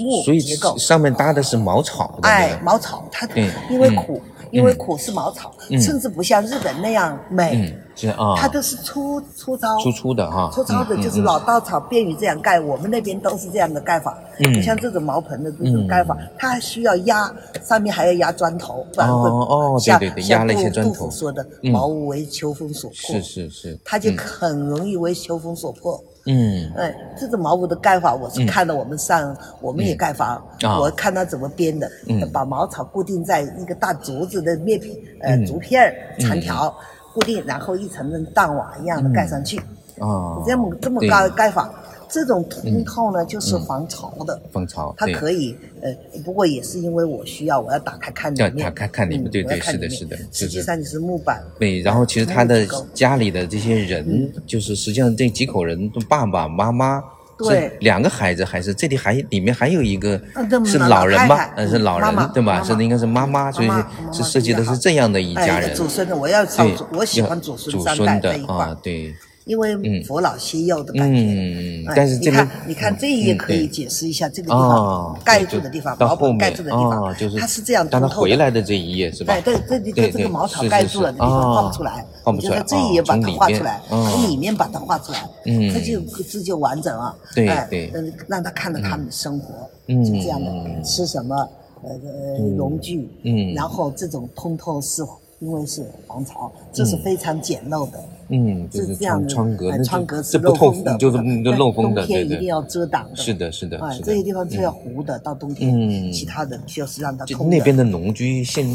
[0.00, 3.28] 木结构，上面搭的是茅草，哎，茅草，它
[3.70, 4.20] 因为苦。
[4.52, 12.58] 因为苦是茅草，甚至不像日本那样美，是啊，它都是粗粗糙、粗粗的哈，粗糙的，就是老稻草便于这样盖。
[12.60, 14.16] 我们那边都是这样的盖法，
[14.54, 26.02] 不像这种茅棚的这种盖法，它还需要压，上面还要压砖头，不然会像像杜杜甫说的“茅屋为秋风所破”，是是是，它就很容易为秋风所破。
[26.26, 30.44] 嗯，哎，这种茅屋的盖法，我是看了我们上，我们也盖房，
[30.80, 31.88] 我看他怎么编的，
[32.32, 36.74] 把茅草固定在一个大竹子的面片，呃，竹片儿长条
[37.14, 39.56] 固定，然后一层层蛋瓦一样的盖上去，
[40.00, 41.72] 啊，这么这么高盖法。
[42.08, 44.40] 这种通透呢，就是防潮的。
[44.52, 45.92] 防潮，它可以，呃，
[46.24, 48.64] 不过也是因为我需要，我要打开看里面。
[48.64, 50.16] 打开看里面，对对，是的，是的。
[50.32, 51.42] 实际上就是木板。
[51.58, 57.02] 对，然后其实他的家里的这些人，就是实际上这几口人，爸爸妈妈
[57.38, 60.18] 对，两个孩子还是这里还里面还有一个
[60.64, 61.52] 是老人吧？
[61.56, 62.62] 呃，是老人对吧？
[62.62, 63.68] 是应该是妈妈，所以
[64.10, 65.74] 是设计的是这样的一家人。
[65.74, 69.14] 祖孙的，我要对，我喜欢祖孙三代的啊，对。
[69.46, 79.40] 因为佛老携幼的感觉，嗯但是你看，你看这一页可以解释一下这个地方盖住的地方，毛宝盖住的地方，它是这样但他回来的这一页是吧？
[79.42, 82.60] 对对，这这这个茅草盖住了的地方画不出来，画不出来。
[82.66, 87.16] 这一页把它画出来，从里面把它画出来，嗯，这就这就完整了。
[87.32, 89.54] 对对，嗯，让他看到他们的生活
[89.86, 91.36] 是这样的，吃什么，
[91.84, 95.04] 呃呃，农具，嗯，然后这种通透是
[95.38, 98.04] 因为是防潮，这是非常简陋的。
[98.28, 103.16] 嗯，就是这样的窗格，窗格是漏风的，就是就漏风的，冬天一定要遮挡的。
[103.16, 107.48] 是的，是的，这些地方是要糊的，到冬天，其他的就是让它通。
[107.48, 108.66] 那边的农居现，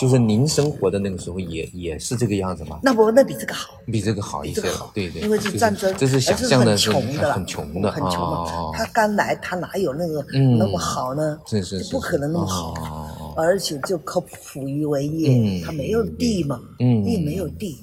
[0.00, 2.80] 就是您生活的那个时候也也是这个样子吗？
[2.82, 4.62] 那不，那比这个好，比这个好一些，
[4.94, 5.22] 对对。
[5.22, 8.50] 因为是战争，这是想象的，是很穷的，很穷的，很穷的。
[8.72, 10.24] 他刚来，他哪有那个
[10.58, 11.38] 那么好呢？
[11.46, 17.78] 是是是，不可能那么好，而且就靠捕鱼为业，他没有地嘛，也没有地。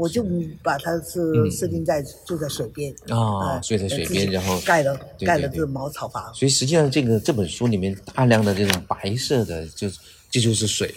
[0.00, 0.24] 我就
[0.62, 6.32] 把它是设定在住在水边啊，睡在水边，然后盖了盖了这个茅草房。
[6.34, 9.88] 所以实际上这个这本书里面大量的这种白色的就。
[10.30, 10.88] 这就是水，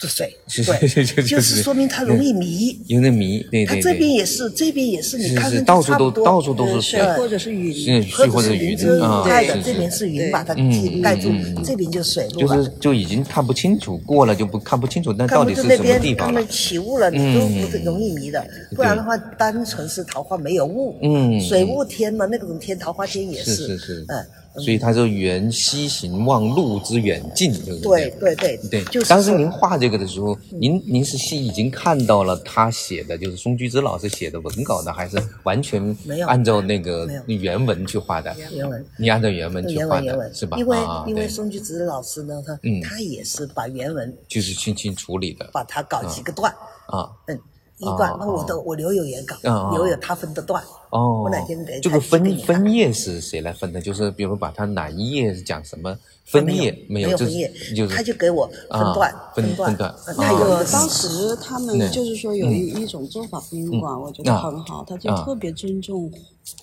[0.00, 8.76] 这水，对，就是说明它容易迷，有点迷，对对它这边也是，这边也是，你看是到处都到处都是水，或者是云，或者是云
[9.24, 10.56] 盖的，这边是云把它
[11.00, 11.30] 盖住，
[11.62, 24.26] 这边就水路就是就已经看不清楚，过了就不看不清楚，那到底是什么地方他们起雾了，你都不是容易迷的，不然的话，单纯是桃花没有雾，嗯，水雾天嘛，那种天桃花天也是，是是，嗯。
[24.54, 28.10] 所以他说“缘西行望路之远近”，对不对？
[28.18, 29.04] 对对对对。
[29.04, 38.34] 当时您画这个的时候，您您是是已经看到了他写的，就是松居之老师写的文稿呢，还是完全没有按照那个原文去画的？
[38.52, 38.84] 原文。
[38.98, 40.56] 你按照原文去画的，是吧？
[40.58, 46.52] 因为因为松居之老师呢，他他也是把原文就是轻轻处理的，把它搞几个段
[46.88, 47.40] 啊，嗯。
[47.82, 49.36] 一段，那我都我留有原稿，
[49.72, 50.62] 留有他分的段。
[50.90, 53.80] 哦，我哪天给这个分分页是谁来分的？
[53.80, 57.16] 就是比如把它哪一页是讲什么分页没有？
[57.16, 59.94] 分页，就是他就给我分段分段。
[60.18, 66.10] 那个当时他们就是说有一一种做法，宾馆我觉得很好，他就特别尊重。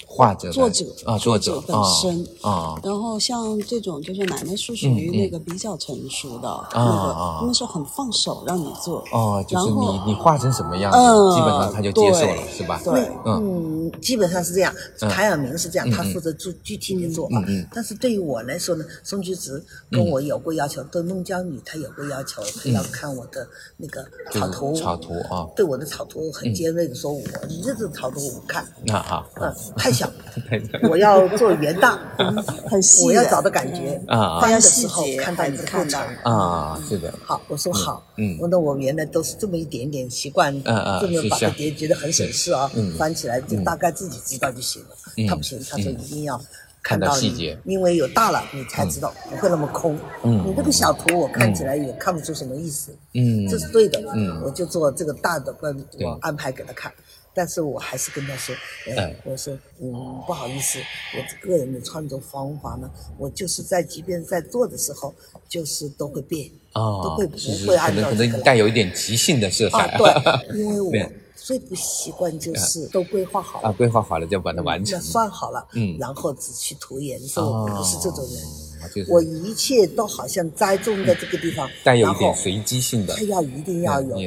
[0.06, 12.82] 画者作者啊，作者本身啊，然后像这种就是奶奶是属于那个比较成熟的那个，他们是很放手让你做哦，就是你你画成什么样子，基本上他就接受了，是吧？
[12.84, 14.74] 对，嗯，基本上是这样。
[15.00, 17.44] 谭晓明是这样，他负责做具体的做啊。
[17.74, 28.66] 但是对于我来说呢，宋菊直跟我有过要求，对孟姜女他有过要求，他要看我的那个草图，草图啊，对我的草图很尖锐的说，我你这种草图我不看。
[28.86, 29.54] 那好，嗯。
[29.78, 30.12] 太小，
[30.90, 32.00] 我要做圆大，
[32.70, 36.02] 很细，我要找的感觉啊，翻的时候看到你的过程。
[36.24, 37.14] 啊，是的。
[37.24, 44.89] 好，我说好，嗯，我那我原来都是这么一点点习惯，这么把它叠，觉得很省事啊，翻起来就大概自己知道就行了。
[45.28, 46.39] 他不行，他说一定要
[46.82, 49.98] 看到细节，因为有大了你才知道，不会那么空。
[50.24, 52.96] 嗯，你那个小图我看起来也看不出什么意思。
[53.13, 54.00] 嗯，这是对的。
[54.15, 55.56] 嗯，我就做这个大的，
[56.00, 56.91] 我安排给他看。
[57.34, 58.56] 但是我还是跟他说，
[58.96, 59.93] 哎，我说，嗯，
[60.26, 60.80] 不好意思，
[61.15, 65.13] 我个人的创作方法呢，我就是在即便在做的时候，
[65.48, 69.96] 就是都会变，都会不会按照可能可能带有一点即兴的色彩。
[70.00, 70.91] 对，因为我
[71.48, 79.08] 最不习惯就是都规划好了，啊，规划好了就把它完成，算好了，嗯，然后只去涂颜色，我不是这种人。
[79.08, 84.18] 我一切都好像栽种在这个地方，带有一点随机性的，它要一定要有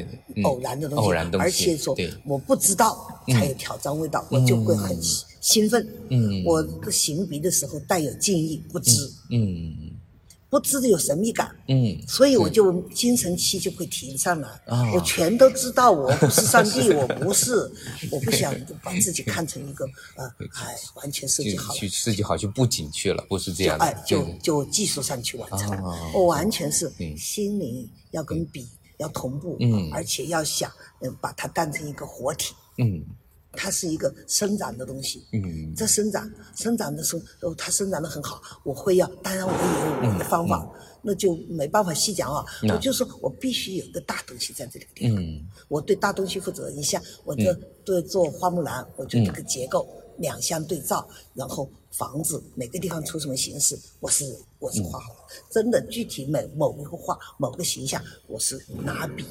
[0.45, 4.99] 偶然的东西，偶然东西，而且说我不知道才有挑战味道，我就会很
[5.43, 5.87] 兴奋。
[6.09, 8.93] 嗯，我行笔的时候带有敬意，不知。
[9.31, 9.90] 嗯。
[10.51, 14.49] 不知的有神秘感，嗯，所以我就精神期就会停上来。
[14.93, 17.71] 我全都知道，我不是上帝，我不是，
[18.11, 19.85] 我不想把自己看成一个
[20.17, 20.27] 呃，
[20.59, 23.79] 哎，完全设计好，去设计好就布景去了，不是这样。
[23.79, 25.71] 哎，就就技术上去完成，
[26.13, 30.69] 我完全是心灵要跟笔要同步，嗯，而且要想
[31.01, 33.05] 嗯把它当成一个活体，嗯。
[33.53, 40.71] 它是一个生长的东西，嗯，这生长生长的时候，哦，它生长的很好，我会要，当然我也有我的方法，
[41.03, 42.45] 那就没办法细讲啊。
[42.69, 45.23] 我就说我必须有个大东西在这个地方，
[45.69, 46.71] 我对大东西负责。
[46.71, 47.53] 你像我这
[47.85, 49.89] 对做花木兰，我就这个结构
[50.19, 54.25] 两相对照，然后房子每个地方出什么形式，我是
[54.59, 55.19] 我是画好了。
[55.51, 59.25] 真的具体每某一幅画某个形象，我是拿笔。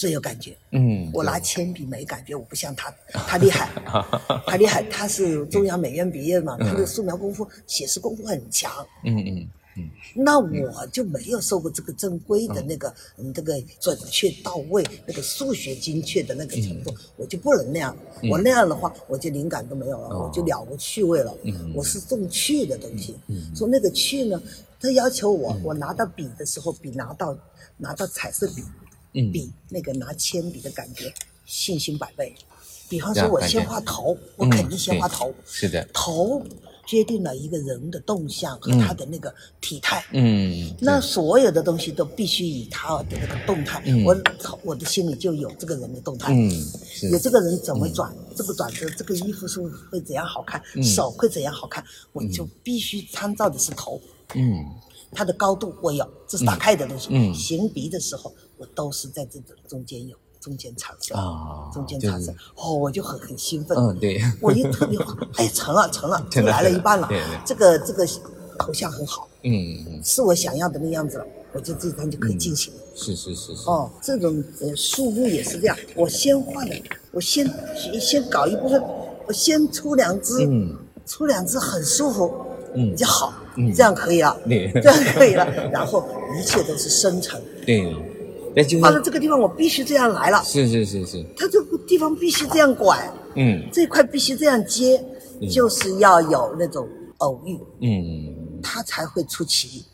[0.00, 0.56] 最有感觉。
[0.70, 3.68] 嗯，我拿铅笔没感觉，我不像他，他厉害，
[4.48, 8.72] 他厉害，他是中央美院毕业嘛，他的素描功夫、写实功夫很强。
[9.04, 9.48] 嗯嗯。
[9.76, 17.96] 嗯那我就没有受过这个正规的那个，嗯，这个准确到位、那个数学精确的那个程度，我就不能那样。
[18.30, 21.32] 我那样的话，我就灵感都没有了，我就了无趣味了。
[21.74, 23.14] 我是重趣的东西。
[23.54, 24.42] 说那个趣呢，
[24.80, 27.38] 他要求我，我拿到笔的时候，笔拿到
[27.76, 28.64] 拿到彩色笔，
[29.12, 31.12] 比那个拿铅笔的感觉
[31.46, 32.34] 信心百倍。
[32.88, 35.34] 比方说，我先画头，我肯定先画头。
[35.46, 35.88] 是的。
[35.92, 36.42] 头。
[36.86, 44.16] 决定了一个人的动向和他的那个体态，嗯，那所有的东西都必须以他的那个动态，我
[44.64, 46.50] 我的心里就有这个人的动态，嗯，
[47.12, 54.00] 有这个人怎么转，这个转折，这个衣服是会怎样好看，手会怎样好看，我就必须参照的是头，
[54.34, 54.64] 嗯，
[55.12, 60.16] 他的高度我有，这是打开的东西，嗯，行鼻的时候我都是在这个中间有。
[60.40, 67.06] 中间产生啊，中间产生，哦，我就很很兴奋，嗯，对，我就特别慌，哎，成了，成了， 就来了一半了，
[67.44, 68.06] 这个这个
[68.58, 72.72] 头像很好，嗯嗯，是我想要的那样子了，我就这张就可以进行。
[72.72, 76.82] 了，是是是是，哦，这种呃树木也是这样，我先画的，
[77.12, 77.46] 我先
[78.00, 78.82] 先搞一部分，
[79.26, 82.32] 我先出两只，嗯，出两只很舒服，
[82.74, 86.08] 嗯，就好，嗯，这样可以了，对，这样可以了， 然后
[86.38, 87.94] 一切都是生成，对。
[88.82, 90.42] 到了这个地方，我必须这样来了。
[90.44, 91.24] 是是是是。
[91.36, 95.00] 他这个地方必须这样拐，嗯，这块必须这样接，
[95.48, 99.68] 就是要有那种偶遇，嗯，他才会出奇。
[99.68, 99.84] 意，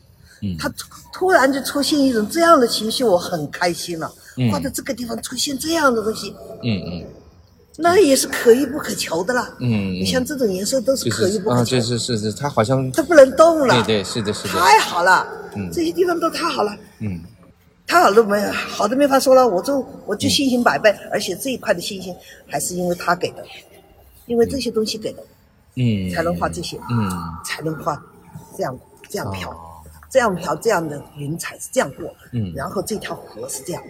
[0.40, 4.10] 嗯，他突突然就出现一种这样的情绪，我很开心了。
[4.38, 7.04] 嗯，画到这个地方出现这样的东西，嗯嗯，
[7.78, 9.54] 那也是可遇不可求的啦。
[9.60, 11.76] 嗯，你像这种颜色都是可遇不可求。
[11.76, 13.82] 啊，是是是是，它好像它不能动了。
[13.84, 14.54] 对对，是的是的。
[14.58, 17.20] 太好了，嗯，这些地方都太好了，嗯。
[17.88, 22.12] 太好了没好的没法说了，我就我就信心百倍，而且这一块的信心
[22.44, 23.44] 还是因为他给的，
[24.26, 25.22] 因为这些东西给的，
[25.76, 27.08] 嗯，才能画这些，嗯，
[27.44, 27.94] 才能画
[28.56, 28.76] 这样
[29.08, 29.56] 这样飘，
[30.10, 33.80] 这样飘这样的云彩是这样过，嗯，然后这条河是这样，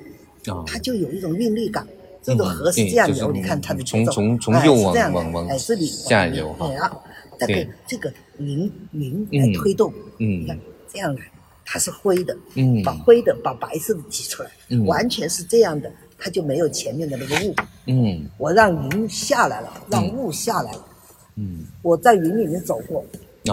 [0.48, 1.86] 哦，它就有一种韵律感，
[2.26, 6.92] 这个河是这样流，你看它的从从从右往往往这里下游，哎呀，
[7.38, 10.58] 这个这个云云来推动，嗯，你看
[10.92, 11.20] 这样来。
[11.68, 17.54] 它是灰的，嗯，把灰的把白色的挤出来，嗯，完全是这样的，它就没有前面的那个雾，
[17.86, 20.86] 嗯，我让云下来了，让雾下来了，
[21.34, 23.04] 嗯，我在云里面走过，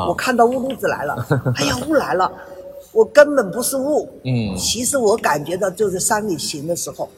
[0.07, 1.25] 我看到雾路子来了，
[1.57, 2.31] 哎呀，雾来了，
[2.91, 7.09] 我根本不是雾，嗯，其实我感觉到就是山里行的时候，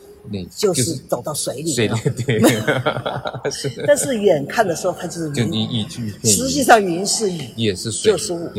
[0.55, 1.93] 就是走到水里，水里
[2.26, 2.41] 对，
[3.86, 5.88] 但是远看的时候它就是云，
[6.23, 8.49] 实际上云是雨，也是水，就是雾，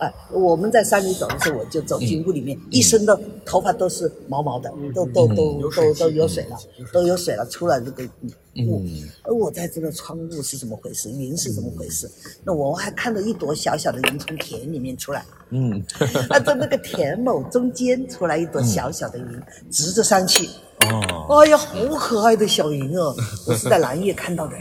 [0.00, 6.56] 哎，我们在山里走的时候，我就走进屋里面，一身的头发都是毛毛的，都都都都都有水了，
[6.92, 8.02] 都有水了，出来这个
[8.66, 8.82] 雾。
[9.22, 11.10] 而我在这个窗雾是怎么回事？
[11.10, 12.10] 云是怎么回事？
[12.42, 15.24] 那我还看到一朵小小的云从田里面出来。
[15.50, 15.82] 嗯，
[16.30, 19.26] 啊，在那个田某中间出来一朵小小的云，
[19.70, 20.48] 直着上去。
[20.80, 23.14] 哦，哎呀，好可爱的小云哦！
[23.46, 24.56] 我是在蓝月看到的，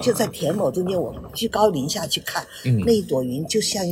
[0.00, 2.46] 就在田某中间，我居高临下去看，
[2.84, 3.84] 那一朵云就像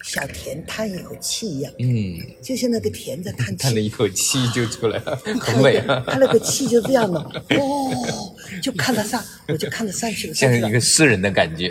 [0.00, 0.10] 一。
[0.10, 6.02] 小田叹一口气一样，嗯，就像那个田在叹气，叹了一口气就出来了， 很美啊。
[6.06, 7.20] 他那个气就这样的，
[7.58, 11.68] 哦，就看得上，我就看得上去了，像一个诗人的感觉。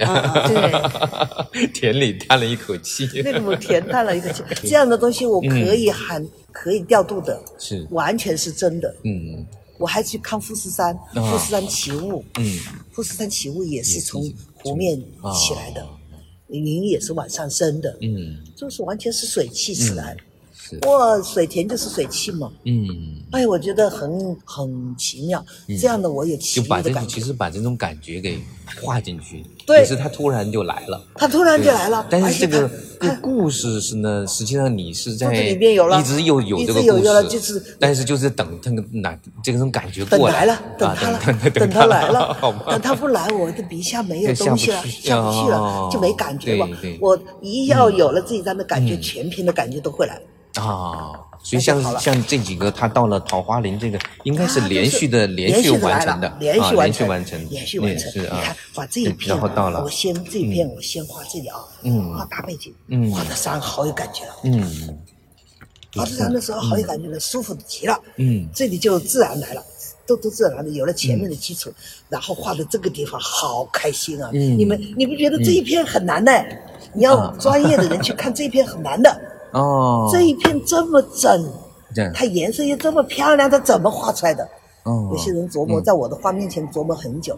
[0.47, 8.95] 对， 田里叹了一口气，那种田叹了一口气， 这样的东西我可以喊，可以调度的，是，完全是真的。
[9.03, 9.45] 嗯，
[9.77, 12.59] 我还去看富士山，富士山起雾，嗯，
[12.91, 14.97] 富士山起雾也是从湖面
[15.33, 15.85] 起来的。
[16.49, 20.17] 云也是往上升的，嗯，就是完全是水汽起来，
[20.69, 20.79] 是。
[20.87, 22.87] 哇，水田就是水汽嘛，嗯，
[23.31, 25.43] 哎，我觉得很很奇妙，
[25.79, 28.39] 这样的我有奇妙的感觉，其实把这种感觉给
[28.81, 32.69] 画进去，对，是他突然就来了，他突然就来了，但是这个
[33.21, 40.45] 故事是呢，实际上你是在里面有了，一直又有这个故事，就是，但是就是等他那这种感觉过来。
[40.45, 41.19] 了，等他了，
[41.53, 42.37] 等他来了，
[42.69, 46.67] 等他不来，我的鼻下没有东西了， 下不去了，就没感觉了。
[46.99, 50.19] 我一要有了这一张的感觉，全篇的感觉都会来
[50.61, 51.11] 啊。
[51.41, 57.07] 所以像像这几个，他到了桃花林，这个应该是连续的连续完成的，连续完成，
[57.49, 58.11] 连续完成。
[58.11, 61.55] 是啊，你看画这一片，我先这一片我先画这里啊，
[62.13, 62.73] 画大背景，
[63.09, 64.35] 画的山好有感觉了。
[64.43, 64.99] 嗯，
[65.95, 67.97] 画这山的时候好有感觉了，舒服极了。
[68.17, 69.63] 嗯，这里就自然来了，
[70.05, 71.71] 都都自然的，有了前面的基础，
[72.09, 74.29] 然后画的这个地方好开心啊！
[74.33, 76.31] 你们你不觉得这一片很难呢？
[76.93, 79.21] 你要专业的人去看这一片很难的。
[79.51, 81.51] 哦，这一片这么整，
[82.13, 84.47] 它颜色又这么漂亮，它怎么画出来的？
[84.85, 87.37] 有些人琢磨在我的画面前琢磨很久，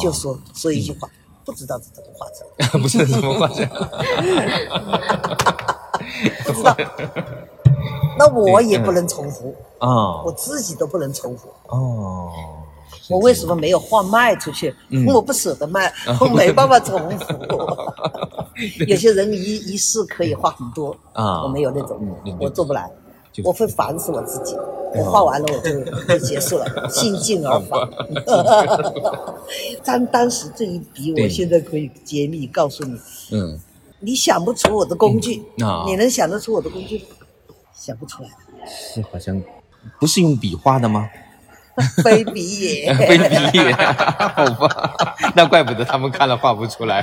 [0.00, 1.08] 就说说一句话，
[1.44, 2.46] 不知道是怎么画成，
[2.80, 3.66] 不是怎么画成，
[6.44, 6.76] 不知道。
[8.18, 11.48] 那我也不能重复啊，我自己都不能重复。
[11.68, 12.30] 哦。
[13.08, 14.74] 我为什么没有画卖出去？
[15.06, 17.24] 我不舍得卖，我没办法重复。
[18.86, 21.98] 有些人一一试可以画很多啊，我没有那种，
[22.38, 22.88] 我做不来，
[23.44, 24.56] 我会烦死我自己。
[24.94, 27.90] 我画完了我就就结束了， 心静而放。
[29.82, 33.00] 当当时这一笔，我现在可以揭秘告诉你，
[33.30, 33.58] 嗯，
[34.00, 35.42] 你想不出我的工具，
[35.86, 37.02] 你能想得出我的工具？
[37.74, 38.28] 想不出来。
[38.68, 39.42] 是好像
[39.98, 41.08] 不是用笔画的吗？
[42.04, 44.92] 非笔也， 非笔也， 好吧，
[45.34, 47.02] 那怪不得他们看了画不出来。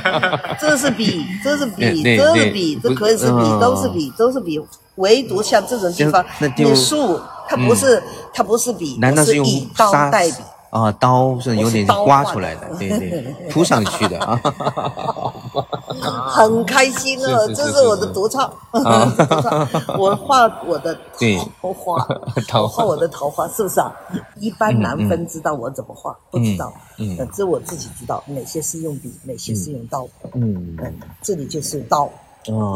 [0.59, 4.61] 这是笔，这是笔，这是笔，这可以是笔，都是笔，都是笔，
[4.95, 8.01] 唯独像这种地方，那树它不是，
[8.33, 9.45] 它不是笔，难道是用
[9.75, 10.37] 刀代笔？
[10.69, 14.19] 啊，刀是有点刮出来的，对对，铺上去的。
[14.19, 14.39] 啊，
[16.01, 18.51] 很开心哦，这是我的独创，
[19.97, 20.97] 我画我的
[21.61, 22.07] 桃花，
[22.47, 23.91] 桃画我的桃花是不是啊？
[24.39, 30.77] 一般男分知道我怎么画，不知道，嗯，只有我自己知道哪些是用笔，哪些是用刀，嗯，
[31.21, 32.09] 这里就是刀。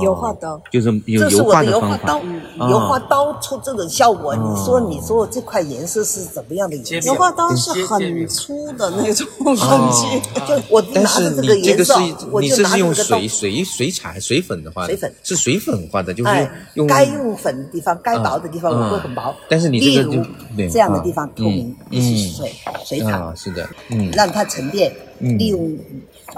[0.02, 0.62] 油画刀。
[0.72, 2.22] 就是这是我的油画刀，
[2.70, 7.08] 油画刀出这种效果，你说你说这块颜色是怎么样的颜色？
[7.08, 11.96] 油画刀是很粗的那种工具， 就我拿着这个颜色，
[12.32, 15.14] 我就拿这个水水水彩水粉的话，水粉。
[15.24, 19.34] 是水粉画的，就是用该用粉的地方，该薄的地方我会很薄。
[19.50, 20.28] 但是你这个
[20.70, 22.54] 这样的地方透明，是水
[22.86, 25.78] 水彩，是的，嗯，让它沉淀，利用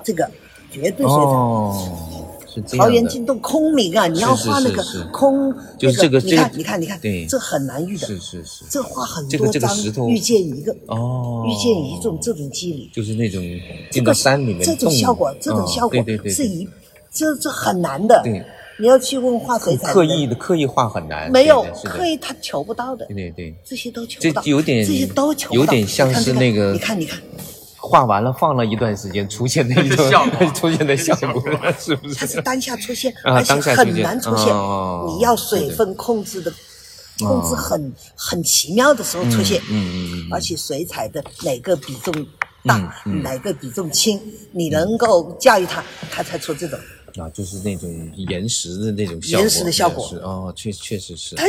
[0.04, 0.30] 这个
[0.72, 2.32] 绝对水彩。
[2.62, 4.08] 桃源进洞空明啊！
[4.08, 8.08] 你要画那个空，就是这个，你看，你看，你看，这很难遇的。
[8.08, 13.44] 是是是，这画很多张遇见一个哦，遇见一种这种机理，就是那种
[13.92, 16.68] 进到山里面，这种效果，这种效果是一，
[17.12, 18.22] 这这很难的。
[18.24, 18.44] 对，
[18.80, 23.06] 你要去问画水彩，刻意的刻意画很难，没有刻意他求不到的。
[23.08, 27.20] 对对对，这些都求不到，这有点，这些都求不到，有点像是那个，你看你看。
[27.88, 30.10] 画完了，放了一段时间，出现的一种
[30.54, 31.42] 出现的效果，
[31.80, 32.16] 是不是？
[32.16, 34.48] 它是当下出现，而且很难出现。
[35.08, 36.52] 你要水分控制的，
[37.20, 39.62] 控制很很奇妙的时候出现。
[39.70, 40.28] 嗯嗯嗯。
[40.32, 42.14] 而且水彩的哪个比重
[42.66, 44.20] 大，哪个比重轻，
[44.52, 46.80] 你能够驾驭它，它才出这种。
[47.20, 49.42] 啊，就是那种岩石的那种效果。
[49.42, 50.06] 岩石的效果。
[50.22, 51.36] 哦，确确实是。
[51.36, 51.46] 它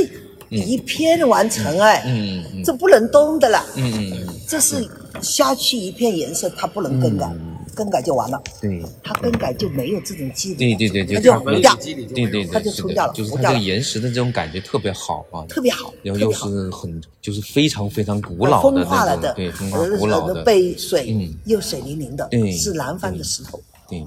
[0.50, 3.64] 一片完成哎，嗯嗯，这不能动的了。
[3.76, 4.88] 嗯这是。
[5.22, 7.34] 下去一片颜色，它不能更改，
[7.74, 8.38] 更改就完了。
[8.60, 10.76] 对，它更改就没有这种肌理。
[10.76, 11.74] 对对对，它就糊掉。
[11.76, 13.14] 对对，它就冲掉了。
[13.14, 23.58] 就是它这个岩石的这种感觉特别好啊，特别好，然后又是很就是非常非常古老的那种，对，风化古老的，被水又水灵灵的，是南方的石头，
[23.88, 24.06] 对，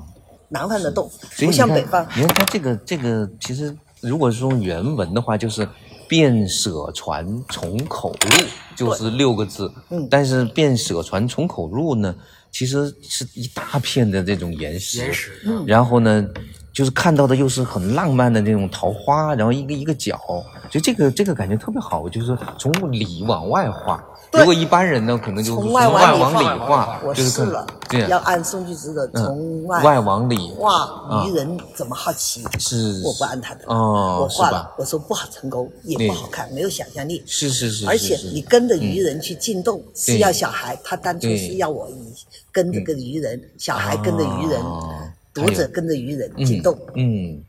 [0.49, 2.05] 南方的洞，不像北方。
[2.15, 5.67] 你看它这个这个，其实如果是用原文的话，就是。
[6.09, 8.45] 便舍船从口入，
[8.75, 9.71] 就是六个字。
[9.91, 12.15] 嗯，但是便舍船从口入呢，
[12.51, 14.97] 其实是一大片的这种岩石。
[14.97, 15.39] 岩石。
[15.45, 15.63] 嗯。
[15.67, 16.27] 然后呢，
[16.73, 20.19] 就是看到的又是很浪漫的那种桃花，然后一个一个角，
[20.67, 24.03] 就这个这个感觉特别好，就是从里往外画。
[24.31, 27.65] 如果一般人呢，可能就从外往里画，我试了，
[28.07, 32.43] 要按宋句子的从外外往里画鱼人怎么好奇？
[32.59, 37.23] 是，我不按他的，我画了，我说不好成功，也不好看，没有想象力。
[37.25, 42.13] 是是是，而且你跟着鱼人去进洞是要小孩，他当初是要我以
[42.51, 44.61] 跟着个鱼人，小孩跟着鱼人，
[45.33, 47.41] 读者跟着鱼人进洞，嗯。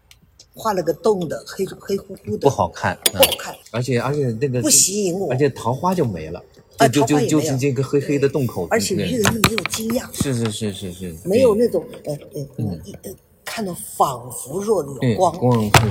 [0.52, 6.42] 画了个洞的黑黑乎乎的，不好看，不好看，而且而且那个不吸引我，而且桃花就没了，
[6.88, 12.40] 就就就是这个黑黑的洞口，而且渔人没有惊讶，是是是是是，没有那种呃呃
[12.84, 13.10] 一呃
[13.44, 15.34] 看到仿佛若有光，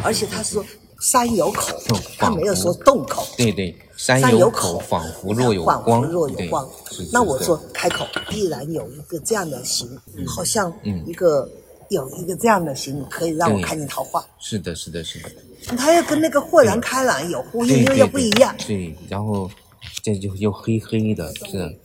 [0.04, 0.64] 而且他说
[1.02, 1.78] 山有口，
[2.18, 6.70] 他没有说洞口，对对，山有口仿佛若有光，仿佛若有光，
[7.12, 9.90] 那我说开口必然有一个这样的形，
[10.28, 10.74] 好像
[11.06, 11.50] 一个。
[11.90, 14.24] 有一个这样的形，可以让我看见桃花。
[14.38, 15.30] 是的，是的，是的。
[15.76, 18.54] 它要跟那个豁然开朗有呼应，又又不一样。
[18.68, 19.50] 对，然后
[20.04, 21.78] 这就又黑黑的，是。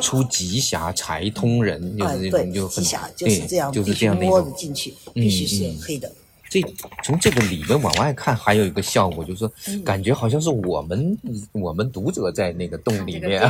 [0.00, 6.08] 出吉祥财通人，就是那种就很吉祥，就是这样，就是这样摸着进去，必须是黑的。
[6.48, 6.62] 这
[7.02, 9.50] 从这个里面往外看，还有一个效果，就是说
[9.84, 11.18] 感觉好像是我们
[11.50, 13.40] 我们读者在那个洞里面，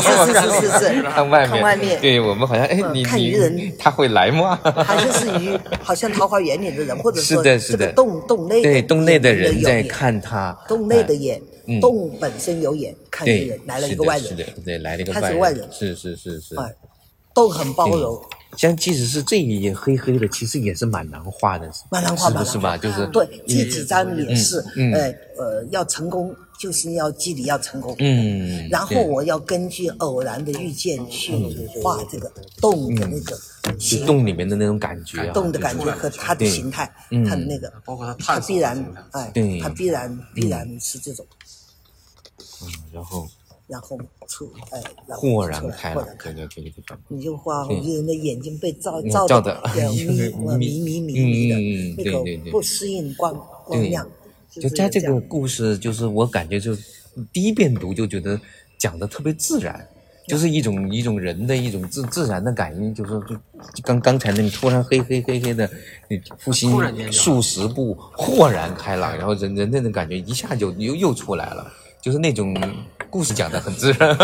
[0.00, 4.54] 是是是是，看外面，外面，对我们好像哎，你你他会来吗？
[4.62, 11.42] 好像是鱼，好像桃花源里的人，或者说这个洞洞内对洞内的人在看他，洞内的眼，
[11.80, 16.56] 洞本身有眼，看人来了一个外人，对，来了一个外人，是是是是，
[17.34, 18.20] 洞很包容。
[18.58, 22.76] 像即使是这一页黑黑的，其实也是蛮难画的，蛮难画，是不是吧？
[22.76, 24.58] 就是对这几张也是，
[24.92, 31.32] 呃呃，要成功就是要肌理要成功，嗯，然后我要根据偶然的遇见去
[31.82, 33.40] 画这个洞的那个
[34.04, 36.92] 洞里面的那种感觉，洞的感觉和它的形态，
[37.26, 39.32] 它的那个，包括它必然，哎，
[39.62, 41.24] 它必然必然是这种，
[42.62, 43.28] 嗯，然后。
[43.68, 43.96] 然后
[44.28, 49.58] 出哎，豁然开朗，对对对对你就画一人的眼睛被照照的
[49.88, 50.04] 迷
[50.58, 53.34] 迷迷迷迷的，那个不适应光
[53.64, 54.06] 光亮。
[54.50, 56.76] 就他这个故事，就是我感觉就
[57.32, 58.38] 第一遍读就觉得
[58.76, 59.88] 讲的特别自然，
[60.26, 63.36] 就是一种一种人的一种自自然的感应，就是就
[63.82, 65.70] 刚刚才那个突然黑黑黑黑的，
[66.08, 66.70] 你复兴
[67.10, 71.72] 数十步，豁然开朗，然后人人那种感觉一下就又又出来了，
[72.02, 72.54] 就是那种。
[73.10, 74.16] 故事讲的很自然，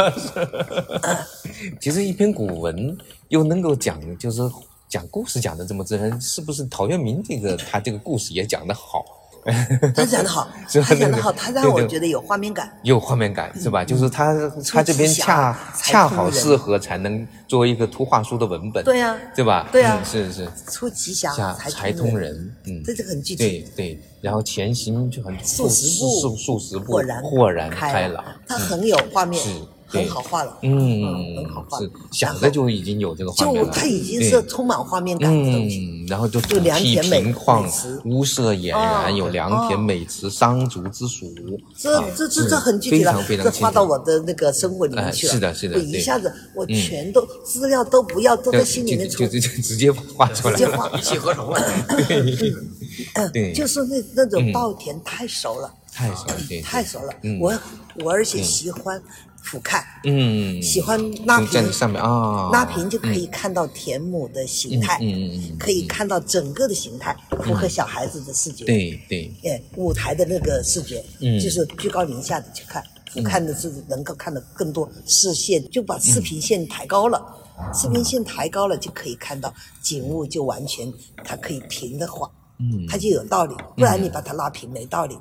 [1.79, 2.97] 其实一篇古文
[3.29, 4.41] 又能够讲，就是
[4.89, 9.05] 讲故事讲的这么自然，是不是陶渊明这个他这个故事也讲得好？
[9.95, 10.49] 他讲的好，
[10.87, 13.85] 他讲的好，他让我觉得有画面感，有画面感是吧？
[13.85, 14.35] 就是他
[14.71, 19.69] 他这边恰恰好适合才能作为一个图画书的文本，对呀，对吧？
[19.73, 22.35] 对呀，是是，出奇侠才通人，
[22.67, 24.03] 嗯，这是很具体，对对。
[24.21, 29.41] 然后前行就很数十步，数数十步，豁然开朗，他很有画面。
[29.43, 29.51] 是。
[29.89, 37.67] 很好画了，嗯，很好画，是想着就已经有这个画面了，就它已经是充满画面感的东西，然后就就良田美旷，
[38.05, 41.33] 屋舍俨然，有良田美池，桑竹之属。
[41.77, 51.59] 这这这这很具体了，这画到我的那个生活里面去了，是的，是的，一下子我全都资料都不要，都在心里面就就直接画出来，直接画一气呵成了。
[53.15, 57.13] 嗯，就是那那种稻田太熟了，太熟了，太熟了。
[57.41, 57.59] 我
[58.05, 59.03] 我而且喜欢。
[59.49, 77.19] 俯瞰，嗯，喜欢拉平在上面啊，拉平就可以看到田亩的形态，嗯嗯嗯，可以看到整个的形态，符合小孩子的视觉，对对，哎，舞台的那个视觉，嗯，就是居高临下的去看，俯瞰的是能够看到更多视线，就把视频线抬高了，
[77.73, 80.93] 视频线抬高了就可以看到景物，就完全
[81.25, 85.17] 它可以平的画，嗯，它就有道理，不然你把它拉平没道理。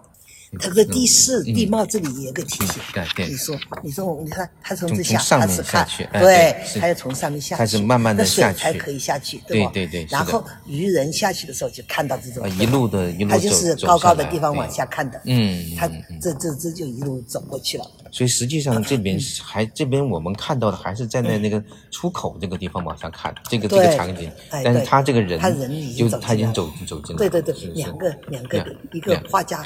[0.58, 2.84] 它个地势、地貌这里也有个体现。
[2.94, 3.28] 对对。
[3.28, 9.72] 你说，你说，我你看，它从这下，它是看，对，它要从上面下去，开始慢慢的下去，才可以下去，对吧？
[9.74, 10.08] 对对对。
[10.10, 12.50] 然后渔人下去的时候就看到这种。
[12.58, 15.22] 一路的，一路他就是高高的地方往下看的。
[15.26, 15.76] 嗯。
[15.76, 15.88] 他
[16.22, 17.86] 这这这就一路走过去了。
[18.12, 27.18] 所以实际上这边还这边我们看到的还是站在那个出口这个地方往下看这个这个场景，但是他这个人，他人已经他已经走走进来。
[27.18, 29.64] 对对对，两个两个一个画家。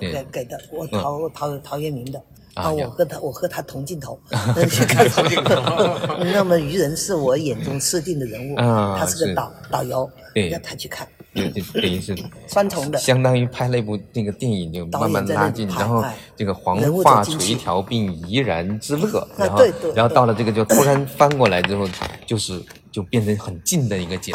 [0.00, 2.22] 给给的，我陶陶陶渊明的
[2.54, 4.18] 啊，我和他我和他同镜头
[4.70, 5.54] 去看同镜头。
[6.22, 10.10] 那么渔人是我眼中设定的人物，他是个导导游，
[10.50, 11.06] 让他去看。
[11.34, 12.14] 对，等于是
[12.46, 16.04] 双重的，相当于拍了一部那个电影，就慢慢拉近，然后
[16.36, 21.88] 这个黄发垂髫并怡然之乐，然后然后到了这个就突然翻过来之后，
[22.26, 22.62] 就是。
[22.92, 24.34] 就变成很近的一个景，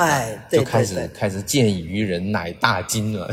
[0.51, 3.29] 就开始开始见渔人乃大惊了。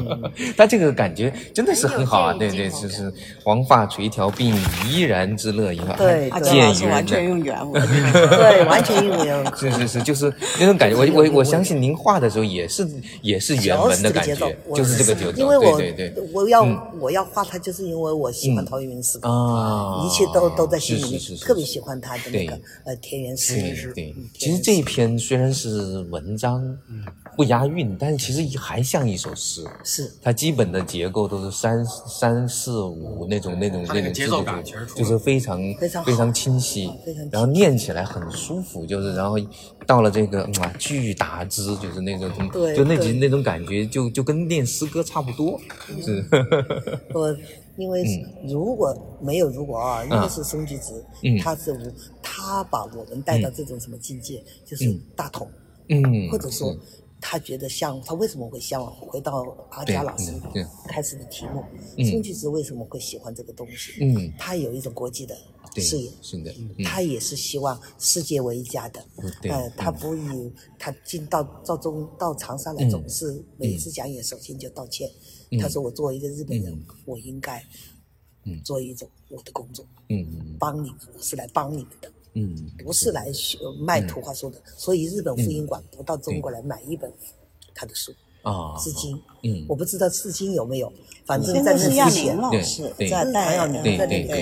[0.56, 3.12] 他这个感觉真的是很好啊，对对，就是
[3.44, 4.56] 黄发垂髫并
[4.88, 5.94] 怡然之乐一样。
[5.98, 9.52] 对，见渔人完全用原文， 对，完全用原文。
[9.54, 10.96] 是是是，就是那种感觉。
[10.96, 12.88] 我我我相信您画的时候也是
[13.20, 14.34] 也是原文的感觉，
[14.74, 15.32] 就是这个节奏。
[15.38, 16.64] 因为我对对对，我要
[16.98, 23.92] 我要画它，就是因为我喜欢陶渊明诗歌啊，一切都都在心里面，特别喜欢他的那个呃田园诗。
[23.94, 24.61] 对，其实。
[24.62, 26.78] 这一篇虽然是文章，
[27.36, 29.64] 不押韵，但是其实还像一首诗。
[29.82, 34.62] 是，它基本的结构都是三三四五那种那种那种节奏感，
[34.94, 36.90] 就是非常非常非常清晰，
[37.30, 39.36] 然后念起来很舒服，就是然后
[39.86, 42.30] 到了这个啊巨达之，就是那种
[42.74, 45.60] 就那几那种感觉，就就跟念诗歌差不多。
[46.00, 46.24] 是，
[47.12, 47.36] 我。
[47.76, 48.04] 因为
[48.46, 51.04] 如果没有如果啊，因为是孙菊子，
[51.42, 51.92] 他是无
[52.22, 55.48] 他把我们带到这种什么境界，就是大同，
[56.30, 56.76] 或者说
[57.20, 60.32] 他觉得向他为什么会向往回到阿佳老师
[60.86, 61.64] 开始的题目，
[62.04, 63.92] 孙菊子为什么会喜欢这个东西？
[64.00, 64.32] 嗯。
[64.38, 65.34] 他有一种国际的
[65.76, 66.52] 视野，是的，
[66.84, 69.02] 他也是希望世界为一家的。
[69.44, 75.08] 呃，他不以他进到到中到长沙来，总是每次讲演，首先就道歉。
[75.60, 77.64] 他说：“我作为一个日本人，我应该
[78.64, 83.26] 做一种我的工作，嗯帮你们，我是来帮你们的，嗯不是来
[83.80, 84.60] 卖图画书的。
[84.76, 87.12] 所以日本复印馆不到中国来买一本
[87.74, 90.92] 他的书。”啊，至今，嗯，我不知道至今有没有，
[91.24, 94.34] 反正在那之前，老师在带要年在那个，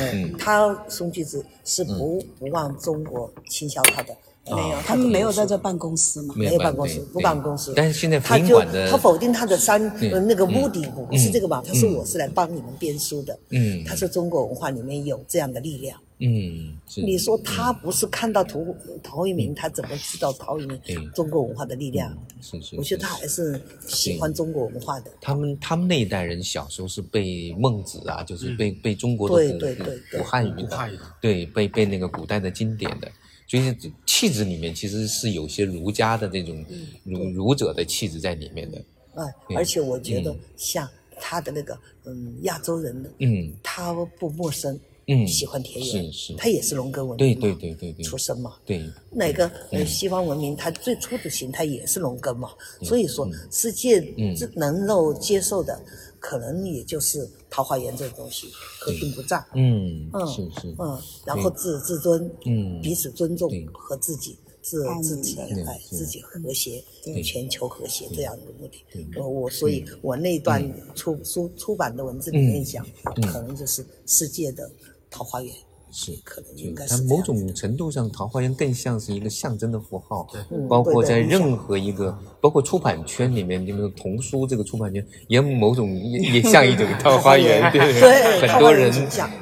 [0.00, 4.12] 嗯，他宋巨子是不不忘中国倾销他的，
[4.54, 6.34] 没有，他们没有在这办公司嘛？
[6.36, 7.72] 没有办公室，不办公室。
[7.74, 9.80] 但是现在他就他否定他的三
[10.26, 11.62] 那个目的不是这个吧？
[11.66, 15.98] 他说我是来帮你们编书的，嗯，他说中国文化里面有这样的力量。
[16.22, 18.60] 嗯，你说他不是看到陶
[19.02, 22.14] 陶渊明，他怎么知道陶渊明中国文化的力量？
[22.42, 25.10] 是是，我觉得他还是喜欢中国文化的。
[25.18, 30.90] 他们他们那一代人小时候是背孟子啊，就是背背中国的古古汉语的，
[31.22, 33.10] 对背背那个古代的经典的，
[33.50, 33.74] 所以
[34.06, 36.64] 气质里面其实是有些儒家的那种
[37.02, 38.78] 儒儒者的气质在里面的。
[39.14, 39.24] 哎，
[39.56, 40.88] 而且我觉得像
[41.20, 44.78] 他的那个嗯亚洲人的，嗯，他不陌生。
[45.12, 52.50] 嗯，喜欢田园，是是，他也是农耕文明对对对对出身嘛，对，哪个呃西方文明，它最初的形态也是农耕嘛，
[52.84, 54.00] 所以说世界
[54.36, 55.82] 这能够接受的，
[56.20, 58.46] 可能也就是桃花源这个东西，
[58.78, 66.84] 和平不占，嗯嗯是是，嗯，然后自自尊，嗯，彼此尊重和自己自自己哎自己和谐，
[67.24, 68.84] 全球和谐这样一个目的，
[69.18, 70.62] 我我所以我那段
[70.94, 72.86] 出书出版的文字里面讲，
[73.32, 74.70] 可能就是世界的。
[75.12, 75.52] 桃花源
[75.92, 80.26] 是可能应该是，它某种程度上，桃花源更像是一个象征的符号，
[80.68, 88.92] 包括在任何一个，包括出版圈里面，你们童书这个出版圈也某种也也像一种桃花源， 对，很多人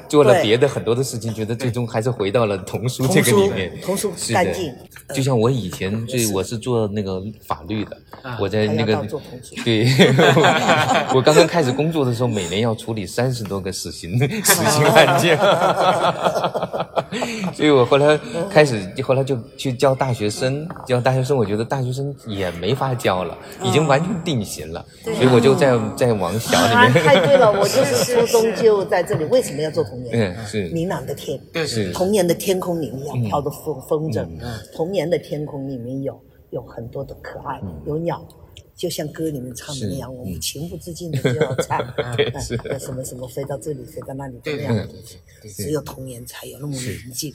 [0.09, 4.75] 做了别的很多的事情，觉得最终还是回到了童书这个里面，童书干净。
[5.15, 7.97] 就像我以前最我是做那个法律的，
[8.39, 8.95] 我在那个
[9.65, 9.87] 对，
[11.15, 15.39] 我刚刚开始工作的时候，每年要处理三十多个死刑死刑案件，
[17.57, 18.19] 所以我后来
[18.51, 27.03] 开始后来就去教大学生，教大学生，我觉得大学生也没法教了，已经完全定型了，所以我就在在往小里面。
[27.03, 30.35] 太对了， 我就是初中就在这里，为什么要做童年？
[30.37, 34.29] 嗯，是明朗的天，对是童年的天空里面要飘的风风筝，
[34.77, 34.99] 童年。
[34.99, 36.21] 年的天空里面有
[36.51, 38.21] 有很多的可爱，有鸟，
[38.79, 42.17] 就像歌里面唱的那样，我们情不自禁的就要唱 啊，
[42.79, 45.19] 什么什么飞到这里，飞到那里这样的东西，
[45.51, 47.33] 只有童年才有那么宁静。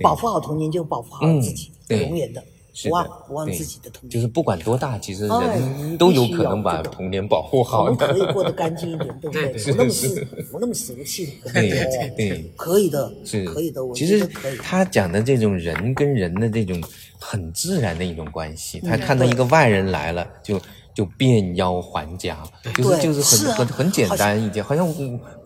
[0.00, 2.42] 保护好童年，就保护好自己，永远的。
[2.82, 7.84] 不忘不忘自己的童年，就是不管多大，其实人都有可能把童年保护好。
[7.84, 9.48] 我们可以过得干净一点， 对不对？
[9.72, 11.70] 不那么是，不那么俗气，对
[12.14, 13.44] 对，可以的，是。
[13.46, 13.80] 可以的。
[13.94, 14.20] 其实
[14.60, 16.78] 他讲的这种人跟人的这种
[17.18, 20.60] 很自然的一种关系，他看到一个外人来了就。
[20.96, 22.38] 就变腰还家，
[22.74, 24.90] 就是就是很很很简单一件，好像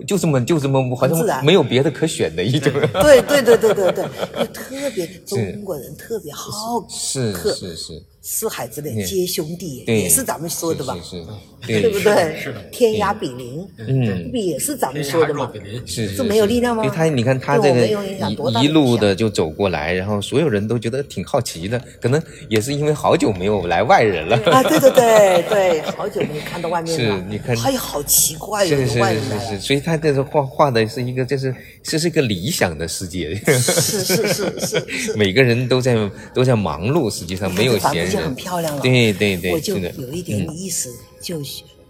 [0.06, 2.72] 就这么就这么，好像没有别的可选的一种。
[3.02, 4.04] 对对对对对对，
[4.38, 8.00] 就特别 中国人特别好是是是。
[8.22, 10.94] 四海之内皆兄弟，也是咱们说的吧？
[11.02, 11.24] 是，
[11.66, 12.38] 对不对？
[12.38, 12.60] 是的。
[12.70, 15.50] 天涯比邻，嗯，不也是咱们说的吗？
[15.86, 16.86] 是是没有力量吗？
[16.94, 24.36] 他，你看他这个一一路的就走过来，然后所有人都觉得挺好奇的，可能也是因为好久没有来外人了。
[24.52, 27.16] 啊，对对对 对，好久没看到外面了。
[27.16, 33.34] 是，你看，哎呀，好奇怪呀，外人是是是，所以他这是画画的是一个，这是这是一个理想的世界。
[33.46, 35.96] 是是是是， 每个人都在
[36.34, 38.09] 都在忙碌，实际上没有闲。
[38.10, 40.90] 就很漂亮了，对对对，我就有一点意思，
[41.20, 41.40] 就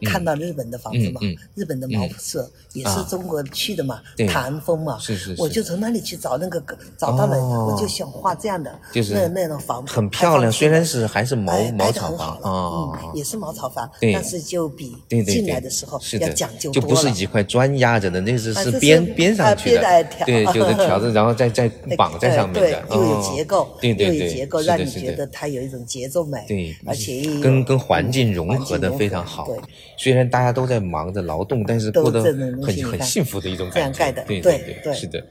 [0.04, 1.20] 看到日本的房子嘛，
[1.54, 6.62] 日本的毛铺社也是中国去的嘛，唐风嘛，是是，我就从那里去找那个，
[6.96, 14.96] 找到了，我就想画这样的，就是那那种房子，很漂亮，虽然是还是茅茅草房啊，也是茅草房，但是就比
[15.26, 29.48] 进来的时候要讲究多了，就不是几块砖压着的，那是是编编上去的，对，就是条子，然后再再绑在上面的，又有结构，对对对，结构让你觉得它有一种节奏美，对，而且跟跟环境融合的非常好。
[30.02, 34.10] 虽然大家都在忙着劳动，但是过得很很幸福的一种感觉。
[34.26, 35.22] 对对对，是的，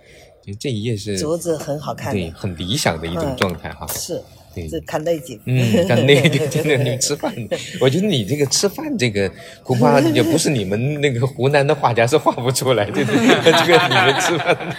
[0.59, 3.87] 这一页是竹子很好看，对，很理想的一种状态哈。
[3.87, 4.21] 是。
[4.69, 7.33] 这看内景，嗯，看内景， 真的，你吃饭，
[7.79, 9.31] 我觉得你这个吃饭这个
[9.63, 14.75] 恐怕也不是你们那个湖南的画家是画不出来的， 这个你们吃饭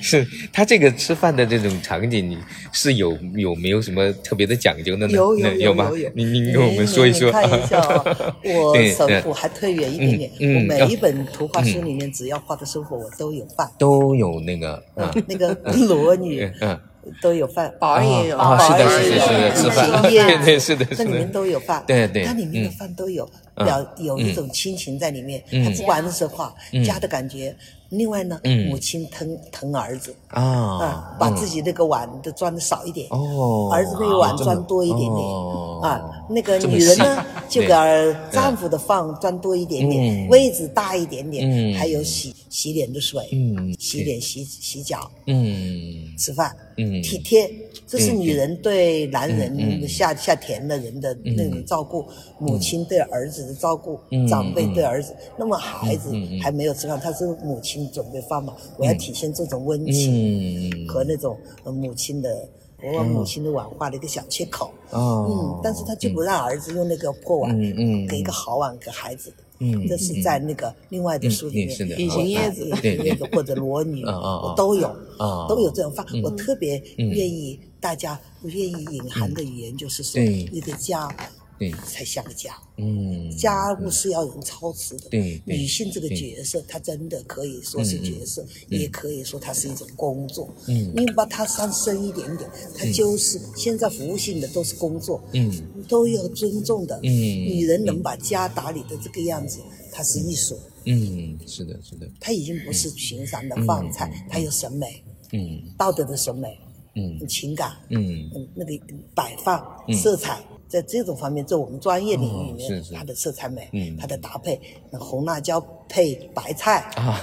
[0.00, 2.38] 是他这个吃饭的这种场景，你
[2.72, 5.12] 是有有没有什么特别的讲究的呢？
[5.12, 5.90] 有有有吗？
[6.14, 7.30] 您您跟我们说一说。
[7.30, 14.82] 看一下 啊，我生活还特远一点点，我每一本图画书里面只要画的生活，我都有画，都有那个
[15.26, 15.52] 那个
[15.88, 16.78] 裸女，嗯。
[17.20, 26.54] 都有饭，保安也有，宝儿也有，吃饭， 对对是的，这里面都有饭，对对，它里面的饭都有，表有一种亲情在里面，他不管是话，
[26.84, 27.54] 家的感觉。
[27.90, 33.08] 另外呢，母亲疼疼儿子啊，把自己那个碗都装的少一点，
[33.70, 35.26] 儿子那个碗装多一点点
[35.82, 36.24] 啊。
[36.28, 37.68] 那个女人呢，就给
[38.30, 43.28] 丈夫的饭装多一点点，位置大一点点，还有洗洗脸的水，
[43.78, 46.16] 洗脸洗洗脚，嗯。
[46.16, 47.02] 吃饭，嗯。
[47.02, 47.50] 体贴。
[47.86, 52.06] 这是女人对男人下下田的人的那种照顾，
[52.38, 55.12] 母亲对儿子的照顾，长辈对儿子。
[55.36, 58.54] 那么孩子还没有吃饭，他是母亲准备饭嘛？
[58.76, 62.48] 我要体现这种温情和那种母亲的，
[62.82, 64.70] 我往母亲的碗画了一个小缺口。
[64.92, 69.32] 嗯，但是他就不让儿子用那个破碗，嗯给一个好碗给孩子。
[69.62, 72.64] 嗯，这是在那个另外的书里面，《隐形叶子》
[73.04, 74.90] 那个或者《裸女》，我都有，
[75.48, 76.06] 都有这种饭。
[76.22, 81.08] 我特别愿意大家愿意隐含的语言，就是说一个家。
[81.60, 82.56] 对，才像个家。
[82.78, 85.10] 嗯，家务是要人操持的。
[85.10, 90.48] 对，女性这个角色，她真的可以说是角色，也可以说它是一种工作。
[90.68, 95.22] 嗯，你把它上升一点点，它就是现在服务性的都是工作。
[95.34, 95.52] 嗯，
[95.86, 96.98] 都要尊重的。
[97.02, 99.60] 嗯，女人能把家打理的这个样子，
[99.92, 100.58] 它是艺术。
[100.86, 102.08] 嗯，是的，是的。
[102.18, 105.04] 她已经不是平常的饭菜，她有审美。
[105.32, 106.58] 嗯，道德的审美。
[106.94, 107.76] 嗯，情感。
[107.90, 108.82] 嗯，那个
[109.14, 110.42] 摆放色彩。
[110.70, 113.68] 在这种方面，在我们专业领域里面，它的色彩美，
[114.00, 114.60] 它的搭配，
[114.92, 117.20] 红辣椒配白菜啊，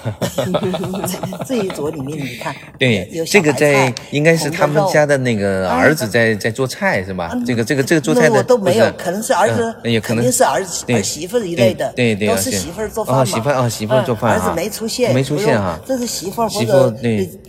[1.47, 7.31] 这一桌里面你看，对，这个在应该是他们家的那个儿子在在做菜是吧？
[7.45, 16.93] 这个这个这个做菜的我都没有，可能是儿子，也肯定是儿子儿媳妇一类的，对对，都是媳妇儿做饭嘛，媳妇啊媳妇做饭，儿子没出现，没出现啊，这是媳妇儿或者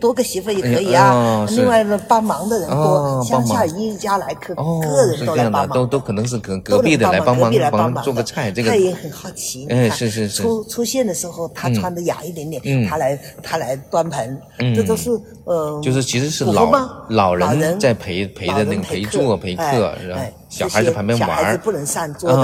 [0.00, 1.44] 多个媳妇也可以啊。
[1.50, 5.87] 另外呢，帮忙的人多，乡下一家来客，个人都来帮忙。
[5.88, 9.66] 都可能是隔隔壁的来帮忙帮忙做个菜，这个他也很好奇。
[9.70, 10.42] 哎，是是是。
[10.42, 14.40] 出出现的时候，他穿的雅一点点，他来他来端盆，
[14.76, 15.10] 这都是
[15.44, 16.70] 呃，就是其实是老
[17.08, 20.20] 老人在陪陪着那个陪坐陪客，是吧？
[20.48, 21.28] 小孩在旁边玩。
[21.28, 22.36] 小孩子不能上桌的，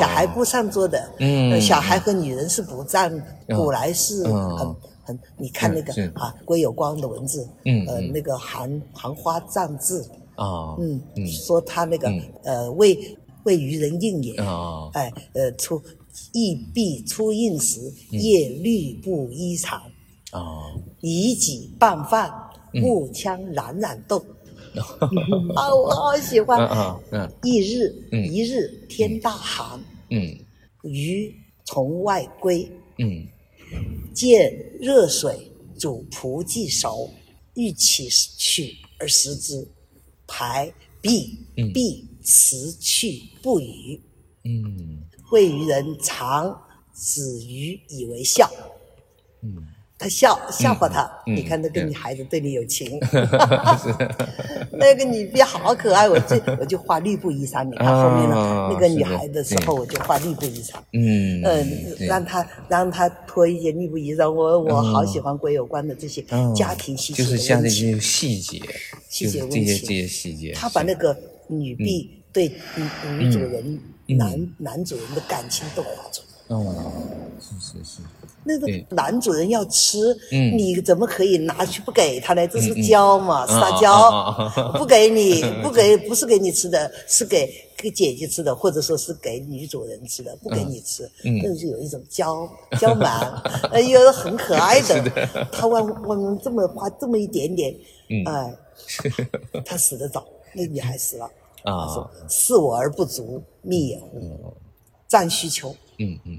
[0.00, 1.08] 小孩不上桌的。
[1.18, 1.60] 嗯。
[1.60, 3.12] 小孩和女人是不站，
[3.48, 10.08] 古来是很很，你看那个啊，归有光的文字，嗯，呃，那个含含花藏字。
[10.38, 12.08] 啊，嗯，说他那个
[12.44, 14.34] 呃为为渔人应也，
[14.92, 15.82] 哎，呃出
[16.32, 19.80] 易必出应时，夜绿布衣裳，
[20.30, 22.32] 啊，以己拌饭，
[22.72, 24.20] 木枪冉冉动，
[25.56, 29.80] 啊，我好喜欢，嗯嗯，一日一日天大寒，
[30.10, 30.38] 嗯，
[30.82, 31.34] 鱼
[31.64, 33.26] 从外归，嗯，
[34.14, 37.10] 见热水煮蒲既熟，
[37.54, 39.66] 欲起取而食之。
[40.28, 41.38] 排避
[41.74, 44.00] 必辞去不语。
[44.44, 45.02] 嗯，
[45.32, 46.62] 谓于人常
[46.92, 48.48] 子于以为笑。
[49.42, 49.56] 嗯，
[49.98, 53.00] 他笑笑话他，你看他跟女孩子对你有情。
[54.70, 57.64] 那个女婢好可爱，我就我就画绿布衣裳。
[57.64, 60.74] 你看后面呢，那个女孩的时候，我就画绿布衣裳。
[60.92, 64.30] 嗯嗯，让她让她脱一件绿布衣裳。
[64.30, 66.24] 我我好喜欢归有关的这些
[66.54, 68.62] 家庭细节，就是像这些细节。
[69.08, 71.16] 细节问题，这些这些细节，他把那个
[71.48, 72.52] 女婢对
[73.18, 76.56] 女主人、男男主人的感情都画出来。
[76.56, 76.92] 哦，
[77.40, 78.00] 是是是。
[78.48, 82.48] 那个男主人要吃，你怎么可以拿去不给他呢？
[82.48, 84.10] 这是娇嘛，撒娇，
[84.78, 92.48] 不给你， 不给，不是给你吃的，是给给姐姐吃的，或者说是给女主人吃的，不给你吃，那是有一种娇
[92.80, 93.30] 娇蛮，
[93.70, 95.46] 哎呦，很可爱的。
[95.52, 97.76] 他往往这么花这么一点点，
[98.26, 98.54] 哎。
[99.66, 100.24] 他死得早，
[100.54, 101.28] 那女孩死了。
[101.64, 104.54] 啊，说“视我而不足，密也乎？
[105.08, 106.38] 占需求。”嗯嗯，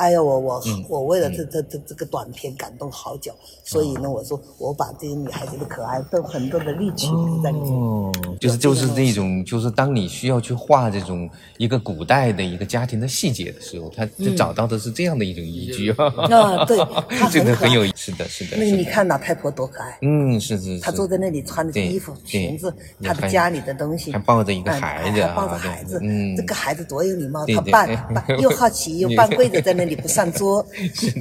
[0.00, 7.08] 哎呀，我我我为了这这这这个短片感动好久，所以呢，我说我把这些女孩子的可爱都很多的力气
[7.44, 7.70] 在里面。
[7.74, 11.28] 哦，就是就是那种，就是当你需要去画这种
[11.58, 15.90] 一个古代的一个家庭的细节的时候，他就找到的是这样的一种依据。
[15.90, 16.78] 啊，对，
[17.30, 18.56] 这个很有意思的，是的。
[18.56, 19.98] 那你看老太婆多可爱。
[20.00, 20.80] 嗯，是是。
[20.80, 22.72] 她坐在那里穿的衣服、裙子，
[23.02, 26.00] 她的家里的东西，还抱着一个孩子，还抱着孩子。
[26.02, 30.00] 嗯，这个孩子多有礼貌，他半半 又好奇又半跪着在那里。
[30.00, 30.66] 不上桌，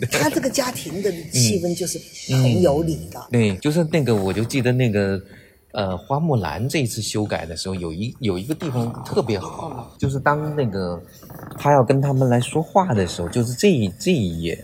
[0.09, 1.99] 他这个家庭的气氛就是
[2.33, 3.21] 很有理的。
[3.29, 5.21] 对，就是那个，我就记得那个，
[5.73, 10.97] 呃，花木兰这一次修改的时候，有一有一个地方特别好，就是当那个
[11.57, 14.63] 他要跟他们来说话的时候，就是这一这一页。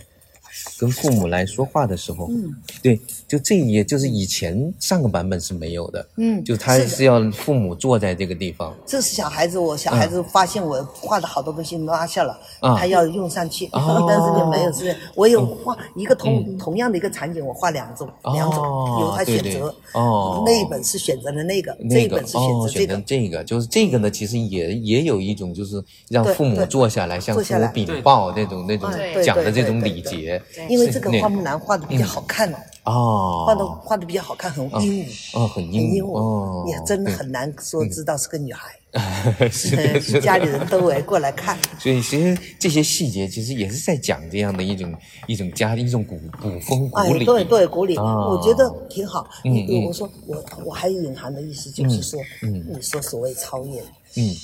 [0.78, 8.74] 跟父母来说话的时候，嗯，对，就这一页，就是以前上个版本是没有的，嗯，就他是要父母坐在这个地方。
[8.86, 18.62] 这是小孩子，我小孩子发现我画的好多东西落下了，他要用上去， 但是就没有是，我有画一个同同样的一个场景，我画两种，两种
[19.00, 19.74] 由他选择。
[19.92, 23.00] 哦，那一本是选择了那个，这一本是选择这个。
[23.06, 28.90] 这个就是这个呢，其实也也有一种就是让父母坐下来向父母禀报那种那种
[29.22, 30.42] 讲的这种礼节。
[30.68, 32.52] 因为这个花木兰画的比较好看
[32.84, 38.70] 哦，画的画的比较好看，很英武，哦，很英武，也真的很难说知道是个女孩，
[39.50, 41.58] 是家里人都围过来看。
[41.78, 44.94] 所以其实这些细节其实也是在讲这样的一种
[45.26, 49.28] 一种家一种古古风古礼，对对古礼，我觉得挺好。
[49.44, 53.80] 嗯，我说我我还隐含的意思就是说，嗯，你说所谓超越，
[54.16, 54.34] 嗯。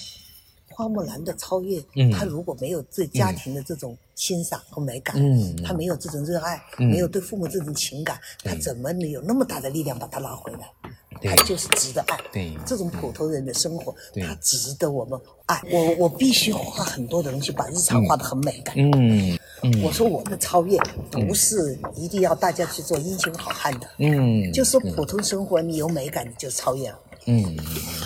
[0.74, 1.78] 花木兰的超越，
[2.11, 5.16] 她如果没有对家庭的这种欣赏和美感，
[5.64, 10.70] 他没有这种热爱，没有对父母这种情感，他怎么能有那么大的力量把他拉回来？
[11.24, 12.16] 他就是值得爱。
[12.32, 13.92] 对，这种普通人的生活，
[14.24, 15.60] 他值得我们爱。
[15.72, 18.76] 我我必须画很多的东西，把日常画得很美感。
[18.76, 19.36] 嗯，
[19.82, 20.78] 我说我的超越
[21.10, 26.98] 不是一定要大家去做英雄好汉的，嗯，就说普通生活你有美感，你就超越了。
[27.26, 27.56] 嗯，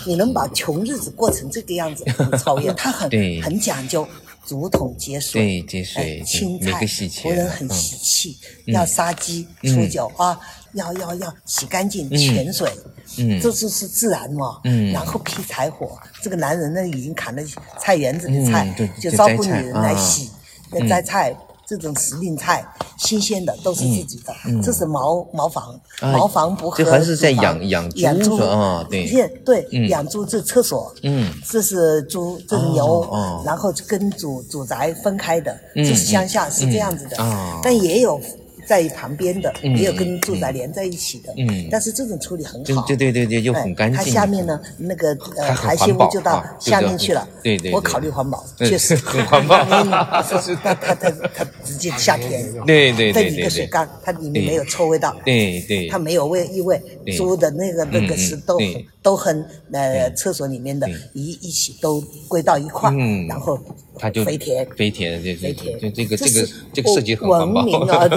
[0.05, 2.03] 你能把穷日子过成这个样子，
[2.37, 3.09] 超越 他很
[3.41, 4.07] 很讲究，
[4.47, 8.37] 竹筒接水，对接水，青菜，仆人很喜气，
[8.67, 10.39] 要杀鸡出酒啊，
[10.71, 12.71] 要要要洗干净泉水，
[13.17, 17.43] 嗯，这就是自然嘛，嗯，然后劈柴火，这个男人呢已经砍了
[17.77, 20.29] 菜园子的菜，就招呼女人来洗，
[20.71, 21.35] 来摘菜。
[21.67, 22.65] 这种时令菜，
[22.97, 24.33] 新鲜的都是自己的。
[24.63, 26.83] 这是茅茅房，茅房不合。
[26.83, 27.89] 这还是在养养
[28.21, 28.85] 猪啊？
[28.89, 29.05] 对，
[29.45, 30.93] 对，养猪这厕所。
[31.03, 33.07] 嗯，这是猪，这是牛，
[33.45, 35.55] 然后跟主主宅分开的。
[35.75, 37.17] 这是乡下是这样子的，
[37.61, 38.19] 但也有。
[38.67, 43.97] 在旁边的，也有跟住宅连在一起的，嗯，但是这种处理很好，对对对对，又很干净。
[43.97, 47.71] 它下面呢，那个呃排泄物就到下面去了，对对。
[47.71, 48.93] 我考虑环保，确实。
[49.07, 49.63] 很环保。
[50.61, 56.81] 它它它它直接下田，对对对一个水缸，它里面没有臭味道，对对，它没有味异味。
[57.15, 58.59] 猪的那个那个是都
[59.01, 62.91] 都很呃厕所里面的一一起都归到一块，
[63.29, 63.57] 然后。
[63.99, 68.07] 它就肥田，肥田，这这就这个这个这个设计很文明啊，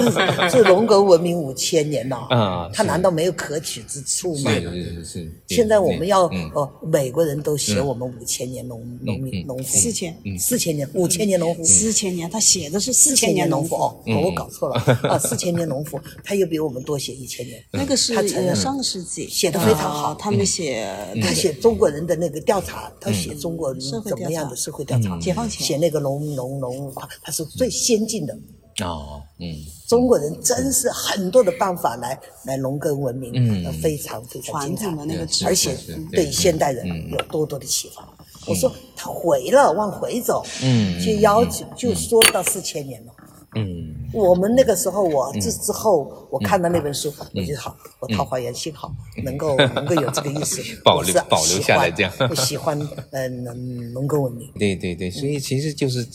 [0.51, 4.51] 这龙格文明五千年呐啊，它难道没有可取之处吗？
[4.53, 5.32] 是是是。
[5.49, 6.24] 现在我们要
[6.55, 10.16] 哦，美国人都写我们五千年农农民农夫，四千。
[10.38, 13.74] 四千年五千年农夫，四千年他写的是四千年农夫。
[13.76, 14.76] 哦，我搞错了。
[15.03, 18.14] 啊，四千年农夫， 他又比我们多写一千年，那个是
[18.55, 19.28] 上个世纪。
[19.28, 20.86] 写的非常好，他们写
[21.22, 25.66] 他写中国人的那个调查，他写中国人怎么样的社会调查，解放前。
[25.66, 28.36] 写那个农农农化，他是最先进的
[28.83, 29.55] 哦，嗯，
[29.87, 35.77] 中国人真是很多的办法来来农耕文明，嗯，非常非常精彩，而且
[36.12, 38.09] 对现代人有多多的启发。
[38.47, 43.12] 我说他回了，往回走，嗯，就要求就说到四千年了。
[43.57, 48.94] 嗯，我们那个时候，我这之后我看到那本书，我觉得好，我桃花源幸好
[49.24, 52.78] 能够能够有这个意思， 保留保留下来这样，不喜欢
[53.11, 54.48] 嗯农农耕文明。
[54.59, 56.07] 对对对，所以其实就是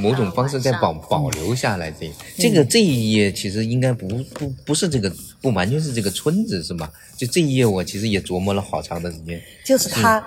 [0.00, 6.90] 某种方式在保保留下来这这个这一页其实应该不不不是这个不完全是这个村子是吗？
[7.16, 10.24] 就这一页我其实也琢磨了好长的时间，就是他。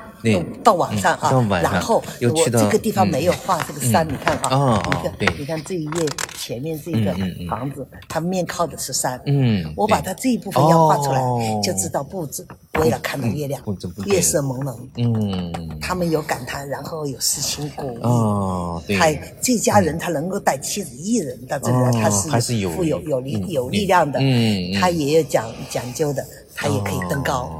[0.64, 1.32] 到晚上啊，
[1.64, 6.06] 然后我这个地方没有画这个山，你看啊，你看，你看这一页
[6.38, 7.12] 前面这个
[7.50, 9.20] 房子，它面靠的是山。
[9.26, 11.20] 嗯，我把它这一部分要画出来，
[11.64, 12.46] 就知道布置
[12.80, 13.60] 为了看到月亮，
[14.06, 14.78] 月色朦胧。
[14.98, 18.04] 嗯，他们有感叹，然后有诗情鼓意。
[18.04, 21.98] 哦，他这家人他能够带妻子一人到这里，
[22.30, 24.20] 他是富有有力有力量的。
[24.22, 26.26] 嗯，他也有讲讲究的，
[26.56, 27.52] 他也可以登高，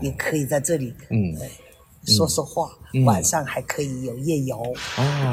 [0.00, 0.94] 也可以在这里。
[1.10, 1.36] 嗯。
[2.06, 2.70] 说说话，
[3.04, 4.58] 晚上还可以有夜游，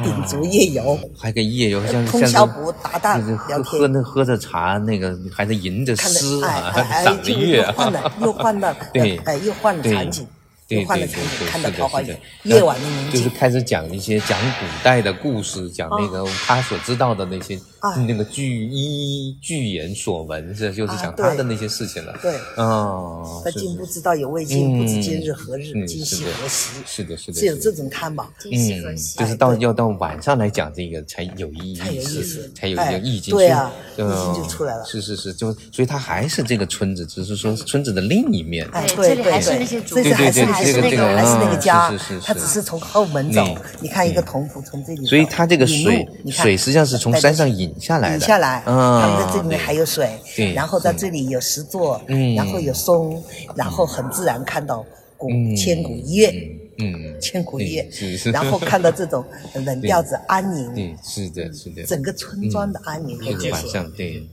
[0.04, 6.70] 顶足夜游，还可以夜游，像通宵不搭档聊天，喝那喝着茶，那个还能吟着诗啊，
[7.02, 10.26] 赏着月，又换了又换了，对，哎，又换了场景。
[10.68, 17.58] 对对对，看到桃花源，夜晚的宁静，就是开始讲一些讲古代的故事，讲那个他所知道的那些
[18.06, 22.14] 那个据一据言所闻，是就是讲他的那些事情了。
[22.20, 26.68] 对，哦，他今不知道有未尽，不知今日何日，今夕何时？
[26.86, 28.30] 是的，是的，是有这种看吧。
[28.44, 33.34] 嗯，就是到要到晚上来讲这个才有意义，才有意思，才有一个意境。
[33.34, 34.84] 对啊，意境就出来了。
[34.84, 38.68] 是是是，就所以它还是这个村子，只是说村子的另一面。
[38.72, 40.57] 哎，对对对，对对对。
[40.58, 41.92] 还是那个，还是那个家，
[42.24, 43.44] 他只是从后门走。
[43.80, 48.14] 你看一个铜壶从这里，所以它这个水水实际上是从山上引下来的。
[48.16, 50.18] 引下来，他们在这里面还有水，
[50.54, 52.00] 然后在这里有石座，
[52.36, 53.22] 然后有松，
[53.54, 54.84] 然后很自然看到
[55.16, 56.34] 古千古一月，
[56.78, 57.88] 嗯，千古一月，
[58.32, 64.28] 然后看到这种冷调子安宁，对，是的，是的，整个村庄的安宁和这晚上，对。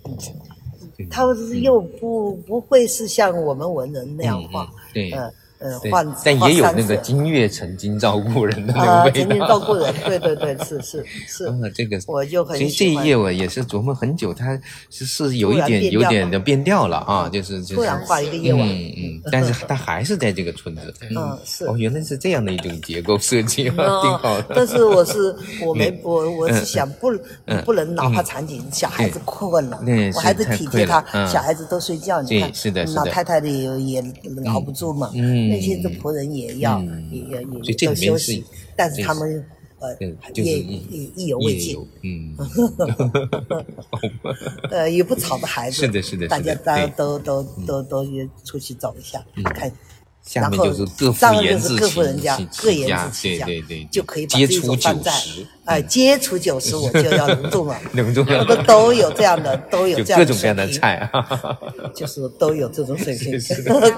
[1.11, 1.23] 他
[1.61, 5.11] 又不不会是像我们文人那样画，对。
[5.65, 9.19] 呃，换但也有那个金月曾经照顾人的 那个味道。
[9.19, 11.47] 曾经照顾人，对对对，是是是。
[11.47, 12.55] 嗯，这个我就很。
[12.57, 14.59] 所以这一页我也是琢磨很久，它
[14.91, 17.75] 是是有一点有点的变调了啊，就是就是。
[17.75, 18.61] 突然画一个夜晚。
[18.67, 20.93] 嗯嗯，但是它还是在这个村子。
[21.01, 21.65] 嗯，是。
[21.65, 24.53] 哦，原来是这样的一种结构设计， 挺好的。
[24.55, 25.35] 但是我是
[25.65, 27.07] 我没我我是想不
[27.65, 29.79] 不能哪怕场景，小孩子困了，
[30.13, 34.03] 我还是体贴他，小孩子都睡觉，你看，是的，老太太的也也
[34.47, 35.09] 熬不住嘛，
[35.55, 36.25] 那些的仆人。
[36.35, 36.81] 也要
[37.11, 38.43] 也也也都休息，
[38.75, 39.45] 但是他们
[39.79, 39.95] 呃
[40.33, 40.59] 也也
[41.15, 42.35] 意犹未尽，嗯，
[44.71, 49.71] 呃也不吵的孩子，是的，是的，大家大家都都都都也出去走一下，看。
[50.25, 55.45] 下面就是各副言自各户人家各言自起对对对，就可以接触酒食。
[55.65, 61.09] 哎，接触九十我就要隆重了， 隆重了，都都有这样的，都有这样各种各样的菜，
[61.95, 63.39] 就是都有这种水平。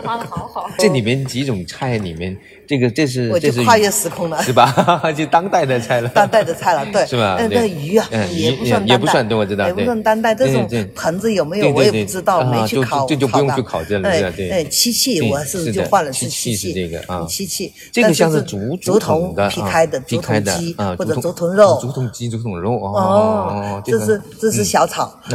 [0.04, 0.70] 画的好好。
[0.78, 2.38] 这里面几种菜里面，
[2.68, 4.72] 这个这是我就跨越时空了，是吧？
[5.18, 7.38] 就当代的菜了，当代的菜了，对， 是吧？
[7.40, 10.36] 那那鱼啊，也不算也不算，对，我知道，也不算当代。
[10.36, 14.64] 这种盆子有没有我也不知道，没去考，这就不用去考证了，对对。
[14.70, 22.28] 漆器我是就换了是漆器，这个啊，漆器，这个像是竹竹筒的劈开的竹筒鸡或者竹筒肉，竹筒鸡。
[22.28, 25.18] 竹筒肉哦，这是这是小炒，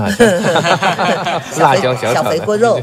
[1.58, 2.78] 辣椒小小肥锅肉，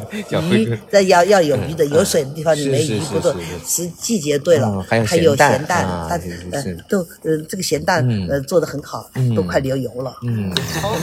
[0.49, 3.35] 鱼这要要有鱼的，有水的地方你没鱼不做。
[3.67, 6.19] 是季节对了，还有咸蛋，它
[6.51, 10.15] 呃都呃这个咸蛋呃做的很好，都快流油了，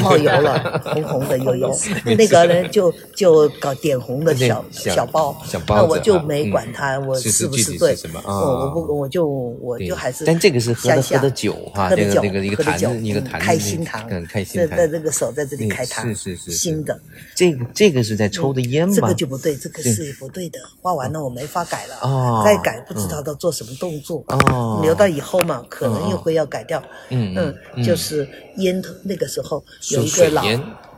[0.02, 1.74] 冒油了，红红的有油。
[2.16, 5.36] 那个呢就就搞点红的小小包，
[5.68, 10.24] 那我就没管他我是不是对，我我不我就我就还是。
[10.24, 12.86] 但这个是喝的喝的酒哈，这个这个一个坛子。
[13.06, 16.98] 一个坛开心堂，嗯，开心堂，在这个手在这里开坛，是是是，新的。
[17.34, 18.94] 这个这个是在抽的烟吗？
[18.94, 20.58] 这个就不对，这个是不对的。
[20.80, 26.82] 画完了我没法改了，哦，再改不知道要做什么动作，哦，留到以后嘛，可能又会要改掉。
[27.10, 27.34] 嗯
[27.74, 30.44] 嗯，就是烟头那个时候有一个老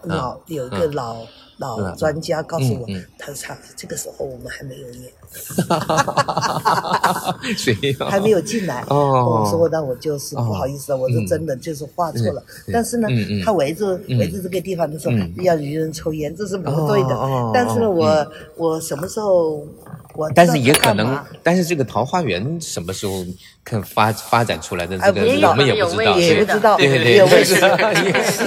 [0.04, 1.16] 老有一个老。
[1.60, 2.86] 老专家告诉我，
[3.18, 5.12] 他说：“这个时候我们还没有烟，
[8.10, 12.42] 还没有进来哦。”我说：“那我就是不好意思，我是真的就是画错了。
[12.72, 13.08] 但是呢，
[13.44, 15.12] 他围着围着这个地方，他说
[15.42, 17.50] 要渔人抽烟，这是不对的。
[17.52, 18.26] 但是呢，我
[18.56, 19.66] 我什么时候
[20.14, 23.24] 我？”但是也可能，但是这个桃花源什么时候
[23.64, 24.98] 看发发展出来的？
[24.98, 27.54] 这个我们也不知道，也不知道，对对对，是，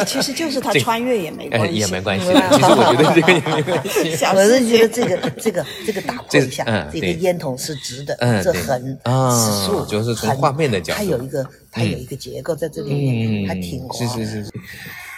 [0.06, 2.26] 其实就是他穿越也没关系， 也没关系。
[2.26, 4.00] 其实我觉得这个也没关系。
[4.34, 14.52] 我是觉得这个这个这个打破一下，这个烟筒是直的，这横是竖，就是从画面的角度，它有一个它有一个结构在这里面，还挺是是是是，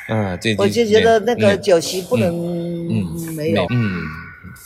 [0.09, 2.33] 嗯，对，我就觉得那个酒席不能
[3.35, 4.01] 没有，嗯。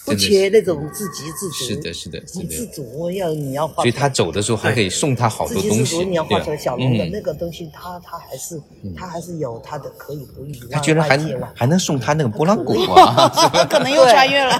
[0.07, 5.69] 不缺那种自给自足，是的，是的，你自足要你要画，所以他走的时候还可以送他好多东西。
[5.69, 8.61] 自给自足，你要画出来小龙的那个东西，他他还是
[8.95, 10.57] 他还是有他的可以不语。
[10.71, 11.19] 他居然还
[11.53, 13.29] 还能送他那个拨浪鼓啊！
[13.69, 14.57] 可能又穿越了，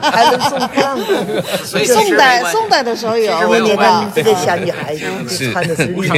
[0.00, 1.12] 还能送拨浪鼓。
[1.84, 4.96] 宋代宋代的时候有，你看这个小女孩
[5.52, 6.08] 穿的是绿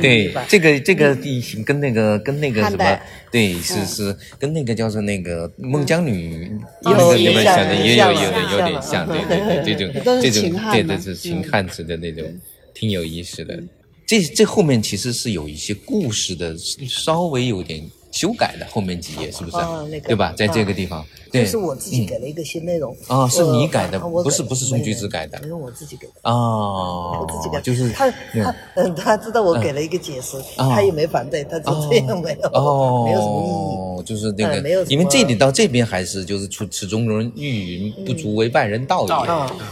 [0.00, 6.50] 对，这个这个地形跟那个跟那个什么，对，是是跟那个叫做那个孟姜女
[6.82, 7.96] 那个你们想的也。
[7.96, 12.24] 有有点有点像，对对对，这种 这种对对是秦汉子的那种，
[12.74, 13.62] 挺有意思的。
[14.06, 16.56] 这这后面其实是有一些故事的，
[16.88, 17.80] 稍微有点
[18.10, 19.56] 修改的后面几页是不是？
[19.56, 20.34] 啊，那个对吧？
[20.36, 22.96] 在这个地方，对，是我自己给了一个新内容。
[23.06, 26.12] 啊，是你改的，不是不是宋菊子改的，没有我自己给的。
[26.22, 32.50] 啊，我自己改，就是他他嗯， 他知道我给了一个解释，他也没反对，他说这样没有
[33.04, 39.14] 没有什么意义，就是那个，因为这里到这边还是就是出此中人欲云，不足为外人道也。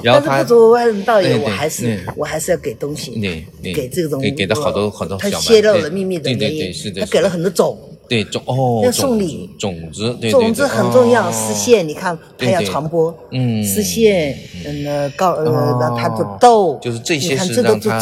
[0.05, 7.77] 然后他不足为外人道也，我还是我还是要给东西，对，给这种给给的好多好多，他泄露了秘密的原因，他给了很多种。
[8.09, 11.31] 对种哦，要送礼，种子，对种子很重要。
[11.31, 18.01] 丝线，你看它要传播，嗯，丝线，嗯，那告呃，让它的豆，就是这些是让它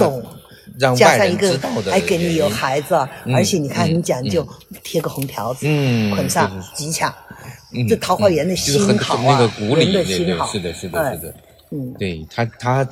[0.94, 1.58] 加上一个，
[1.90, 2.94] 还给你有孩子，
[3.34, 4.46] 而且你看很讲究，
[4.84, 5.66] 贴个红条子，
[6.14, 7.12] 捆上吉祥，
[7.88, 11.34] 这桃花源的心好啊，人的心好，是的，是的，是的。
[11.70, 12.88] 嗯，对他，他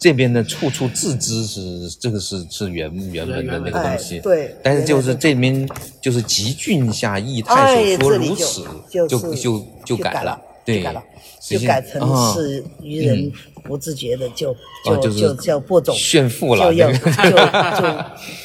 [0.00, 4.52] 这边的处处自知是这个是是原原本的那个东西，对。
[4.64, 5.68] 但是就是这边
[6.00, 10.84] 就是集郡下易太守说如此，就就就改了，对，
[11.40, 13.30] 就改成是愚人
[13.62, 14.52] 不自觉的就
[14.84, 16.98] 就就叫播种炫富了，就要就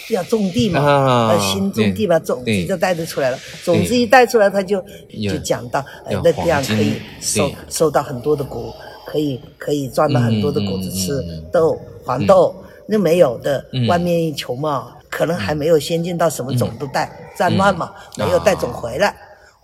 [0.08, 4.80] 就要种地嘛，新种地嘛，种子就带得出来了，种子一带出来，他就
[5.10, 8.76] 就讲到哎那这样可以收收到很多的果。
[9.12, 11.22] 可以可以赚到很多的果子吃，
[11.52, 12.56] 豆黄豆
[12.86, 19.14] 那没有的，外面一穷嘛，可能还没有先进到什么种都带战乱嘛，没有带种回来，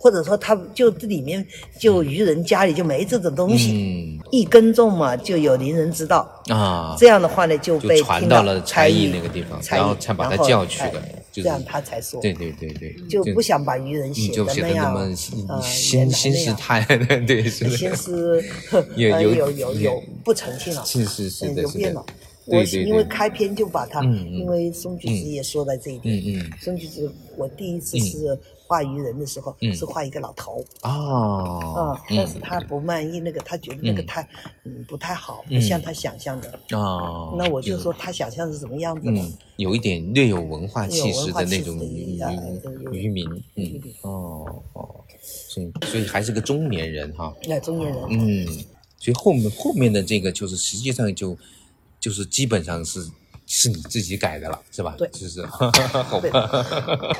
[0.07, 1.45] 或者说他就这里面
[1.77, 6.19] 就渔人家里就没这种东西，一耕种嘛就有邻人知道。
[6.47, 11.03] 啊，这样的话呢就被传到了差役那个地方，然后才把他叫去的。
[11.33, 15.15] 这样他才说，对对对对，就不想把愚人写的那样，
[15.61, 16.81] 心心思太
[17.27, 18.41] 对，心思
[18.95, 22.03] 有有有有不诚信了，是是是的，有变了。
[22.45, 28.39] 我因为开篇就把他，因为宋菊子也说了这一点，嗯宋菊子我第一次是。
[28.67, 30.63] 画鱼人的时候是画一个老头。
[30.81, 30.91] 啊，
[31.77, 34.21] 嗯，但是他不满意那个，他觉得那个太
[34.65, 36.59] 嗯不太好，不像他想象的。
[36.73, 37.35] 哦。
[37.37, 39.31] 那我就说他想象是什么样子的？
[39.55, 42.19] 有一点略有文化气息的那种渔
[42.91, 43.25] 渔民，
[43.55, 43.81] 嗯。
[44.01, 47.33] 哦哦，所以所以还是个中年人哈。
[47.47, 48.45] 那中年人，嗯，
[48.99, 51.37] 所以后面后面的这个就是实际上就
[51.99, 53.07] 就是基本上是。
[53.47, 54.93] 是你自己改的了，是吧？
[54.97, 56.65] 对，就是 好吧。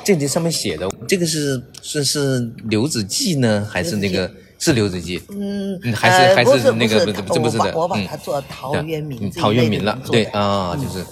[0.04, 5.18] 这这上面写的，这个是是是刘子骥呢，还是那个是刘子骥？
[5.30, 7.74] 嗯，还是还是那个不是这不是的。
[7.74, 11.02] 我把它做陶渊明，陶渊明了，对啊，就是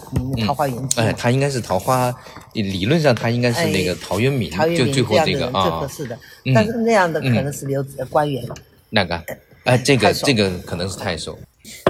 [0.45, 1.01] 桃花源记。
[1.01, 2.15] 哎，他应该是桃花，
[2.53, 6.19] 理论上他应该是那个陶渊明，就最后这个啊，合适的。
[6.55, 8.47] 但是那样的可能是刘子官员。
[8.91, 9.25] 那个，
[9.65, 11.39] 哎，这个这个可能是太守。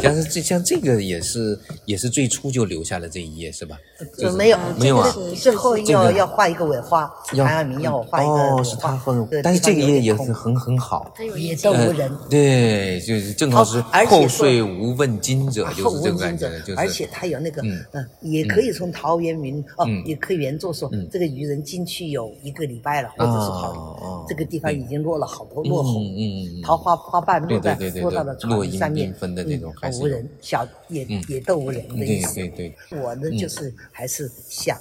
[0.01, 3.79] 像是这像这个也是也是最初就留下了这一页是吧？
[4.19, 9.13] 就没有没有啊，最后要要画一个尾花，谭爱民要我画一个哦，是他画，
[9.43, 17.63] 但是这个页也是很很好，也都无人，对，就是正好是后岁无问津者，就是这个感觉，就是而且他有那个
[17.93, 29.66] 嗯，也可以从陶渊明哦，也可以原作说这个渔人进去有一个礼拜了，或者是好这个地方已经落了好多落红，嗯嗯，桃花花瓣落在落到了船上面，分的那种。
[30.01, 32.35] 无人，小也也都无人的意思。
[32.35, 34.79] 对对对，我呢就是还是想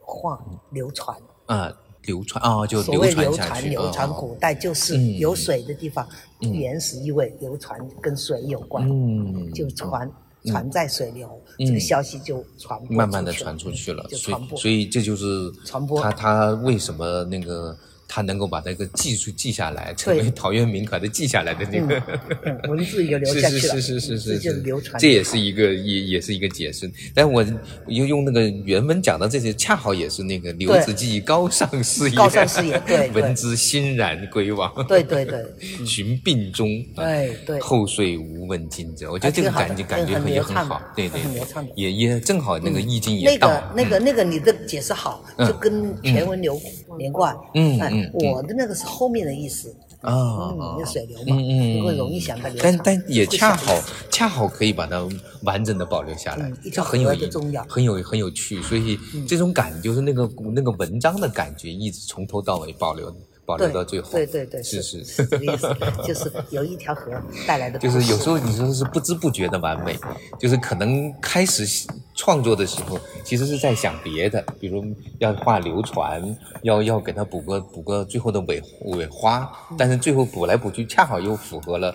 [0.00, 0.38] 画
[0.70, 1.72] 流传啊，
[2.02, 6.06] 流传啊，就所谓流传流传，古代就是有水的地方，
[6.40, 10.10] 原始意味流传跟水有关，嗯，就传
[10.44, 16.00] 传在水流，这个消息就传播，慢慢的传出去了，所以所以这就是传播。
[16.00, 17.76] 他他为什么那个？
[18.14, 24.52] 他能够把这个技术记下来，成为陶渊明把它记下来的那个文字也留下 去了，是是是是是。
[24.62, 26.90] 流传，这也是一个也也是一个解释。
[27.14, 27.42] 但我
[27.86, 35.42] 用用那个原文讲的这些，恰好也是那个刘子骥高尚事业，高尚事业， 对，闻之欣然归往，对对对，
[35.86, 41.18] 寻病终，对对，后遂无问津者，我觉得这个感觉感觉也很好，对对，
[41.74, 46.60] 也也正好那个意境也到，那个那个那个你的解释好，就跟全文流
[46.98, 48.10] 连贯，嗯嗯。
[48.12, 50.12] 我的那个是后面的意思啊，
[50.52, 53.74] 嗯，有水流嘛，嗯嗯，容易想到流但但也恰好
[54.10, 55.08] 恰好可以把它
[55.42, 57.30] 完整的保留下来，这很有意
[57.68, 58.98] 很有很有趣，所以
[59.28, 63.14] 这种感就是那个那个文章的感觉，一直从头到尾保留。
[63.44, 65.66] 保留到最后，对对对，是是，这个意思，
[66.06, 67.10] 就是有一条河
[67.44, 67.76] 带来的。
[67.76, 69.98] 就是有时候你说是不知不觉的完美，
[70.38, 71.66] 就是可能开始
[72.14, 74.84] 创作的时候，其实是在想别的，比如
[75.18, 76.22] 要画流传，
[76.62, 81.94] 要要给它补个补个最后的尾尾花，但是最后补来补去，恰好又符合了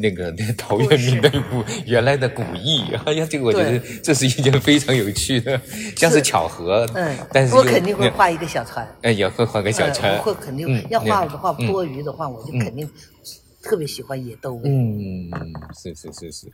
[0.00, 2.84] 那个那个陶渊明的古原来的古意。
[3.04, 5.60] 哎呀，这个我觉得这是一件非常有趣的，
[5.96, 6.88] 像是巧合。
[6.94, 8.86] 嗯，但是我肯定会画一个小船。
[9.02, 10.18] 哎，也会画个小船。
[10.22, 12.88] 会肯定要画的话，多余的话，我就肯定
[13.62, 14.62] 特别喜欢野动物。
[14.64, 15.30] 嗯，
[15.76, 16.46] 是是是是。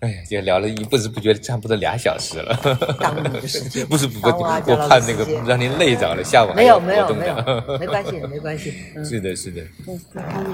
[0.00, 2.56] 哎呀，就聊了一不知不觉差不多俩小时了。
[3.00, 4.42] 耽误你的时间， 不是不是，我
[4.88, 7.36] 怕那个让您累着了，下午没有没有没有，
[7.78, 8.72] 没关系 没关系。
[9.04, 9.62] 是的是的，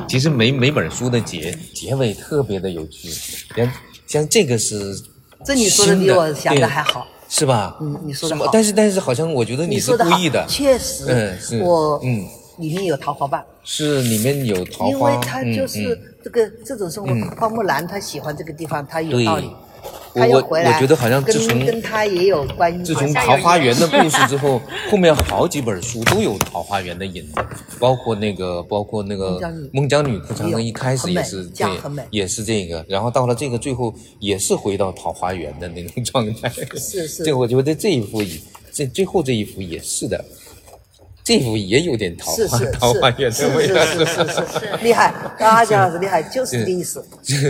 [0.09, 3.09] 其实每每本书的结结尾特别的有趣，
[3.57, 3.73] 像
[4.07, 4.95] 像这个是，
[5.45, 7.77] 这你说的比我想的还好，是吧？
[7.81, 12.27] 嗯，你说的好，但是但是好像我觉得你是故意的，确实，嗯是我嗯。
[12.59, 17.37] 里面有桃花瓣，是里面有桃花，因为它就是这个这种生活。
[17.37, 19.51] 花木兰她喜欢这个地方，她有道理。
[20.13, 22.85] 我我觉得好像自从跟他也有关系。
[22.85, 24.61] 自从桃花源的故事之后，
[24.91, 27.35] 后面好几本书都有桃花源的影子，
[27.79, 29.41] 包括那个包括那个
[29.73, 31.69] 孟姜女哭长城一开始也是对，
[32.11, 36.49] 也是这个，然后到了这个最后也是回到桃花源的那种状态。
[36.77, 38.37] 是是， 这我觉得这一幅也
[38.73, 40.23] 这最后这一幅也是的。
[41.23, 47.05] 这幅也有点桃花桃花源的味道，是是是是厉害，阿贾老师厉害，就是这个意思。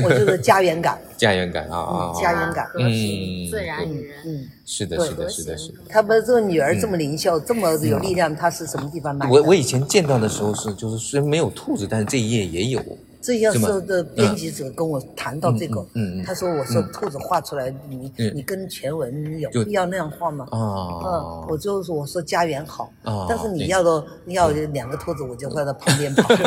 [0.05, 5.79] 我就是家园感， 家园感啊啊，家园感，嗯，自然与人，嗯，是的，是的，是的，是的。
[5.89, 9.33] 他们这个女儿这么灵秀，这么有力量，她是什么地方来的？
[9.33, 12.83] 我我以前见到的时候是，就是虽然没有兔子，但是这一页也有。
[13.21, 15.85] 这要说的编辑者跟我谈到这个，
[16.25, 22.91] 他说：“我说兔子画出来，你你跟全文有必要那样画吗？”嗯，我就是我说家园好，
[23.29, 26.35] 但是你要的要两个兔子，我就会在旁边跑。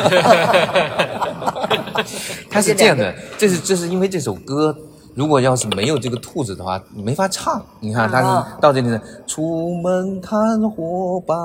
[2.50, 4.76] 他是这样的，这是这是因为这首歌，
[5.14, 7.64] 如果要是没有这个兔子的话，你没法唱。
[7.78, 11.36] 你看他到这里呢，出门看伙伴，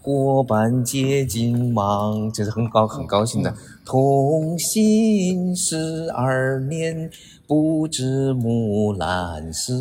[0.00, 3.52] 伙伴接近忙，这是很高很高兴的。
[3.84, 7.10] 同行十二年，
[7.46, 9.72] 不知木兰是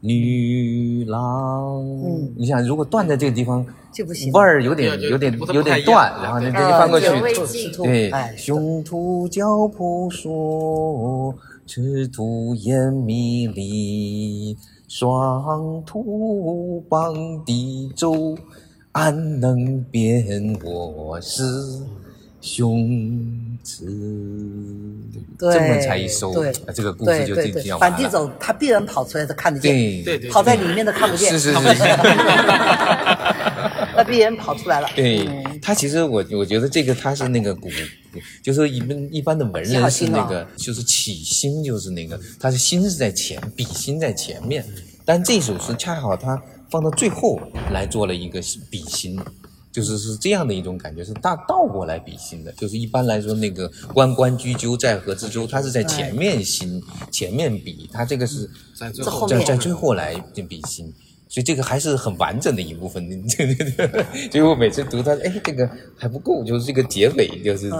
[0.00, 1.84] 女郎。
[2.04, 7.06] 嗯，你想，如果断在这个地方，就不行，味儿有点有点有点断，然后你你翻过去，
[7.82, 11.34] 对，雄兔脚扑朔，
[11.66, 14.56] 赤兔眼迷离，
[14.88, 18.14] 双兔傍地走，
[18.92, 21.20] 安能辨我
[22.40, 22.48] 是？
[22.48, 23.84] 雄雌，
[25.38, 26.32] 这么才一收，
[26.72, 29.72] 这个故事就这样反地走，他必然跑出来，他看得见。
[29.72, 31.32] 对对对，跑在里面的看不见。
[31.32, 31.58] 是是 是。
[33.96, 34.88] 他必然跑出来了。
[34.94, 35.26] 对
[35.60, 37.68] 他，其实我我觉得这个他是那个古，
[38.40, 44.64] 就是一般一般的文人是那个，就是起心就是那个，他是心是在前，笔心在前面，
[45.04, 46.40] 但这首诗恰好他
[46.70, 47.40] 放到最后
[47.72, 48.40] 来做了一个
[48.70, 49.18] 笔心。
[49.70, 52.52] 就是是这样的一种感觉，是大倒过来比心的。
[52.52, 60.14] 就是一般来说，那个“关关雎鸠，在河之洲”，它是在前面心，前面比，它这个是在在在最后来
[60.48, 60.92] 比心。
[61.28, 63.06] 所以这个还是很完整的一部分，
[63.36, 64.04] 对对对。
[64.30, 65.68] 所以我每次读它，哎，这个
[65.98, 67.70] 还不够，就是这个结尾，就是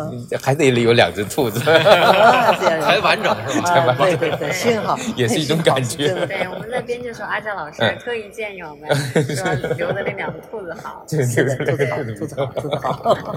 [0.41, 3.97] 还得有两只兔子，才完整是吧？
[3.99, 6.13] 对对对，幸好也是一种感觉。
[6.13, 8.95] 对对，我们那边就说，阿佳老师特意建议我们
[9.35, 13.37] 说留的那两个兔子好，对对对，兔子好，兔子好，兔子好。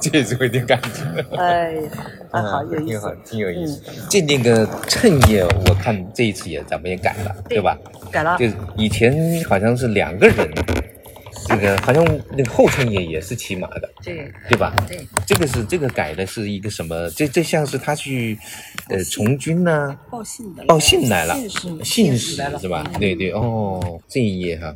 [0.00, 1.36] 这也是有点感觉。
[1.36, 1.72] 哎
[2.30, 3.82] 呀，好有意思，挺好，挺有意思。
[4.08, 7.76] 这那个衬页，我看这一次也咱们也改了，对吧？
[8.12, 8.35] 改了。
[8.38, 8.46] 就
[8.76, 10.50] 以前好像是两个人，
[11.46, 12.04] 这个好像
[12.36, 14.74] 那个后称也也是骑马的，对对吧？
[14.88, 17.08] 对，这个是这个改的是一个什么？
[17.10, 18.38] 这这像是他去
[18.88, 19.98] 呃从军呢？
[20.10, 21.36] 报信的，报信来了，
[21.82, 22.84] 信使是吧？
[22.98, 24.74] 对对哦，这一页哈。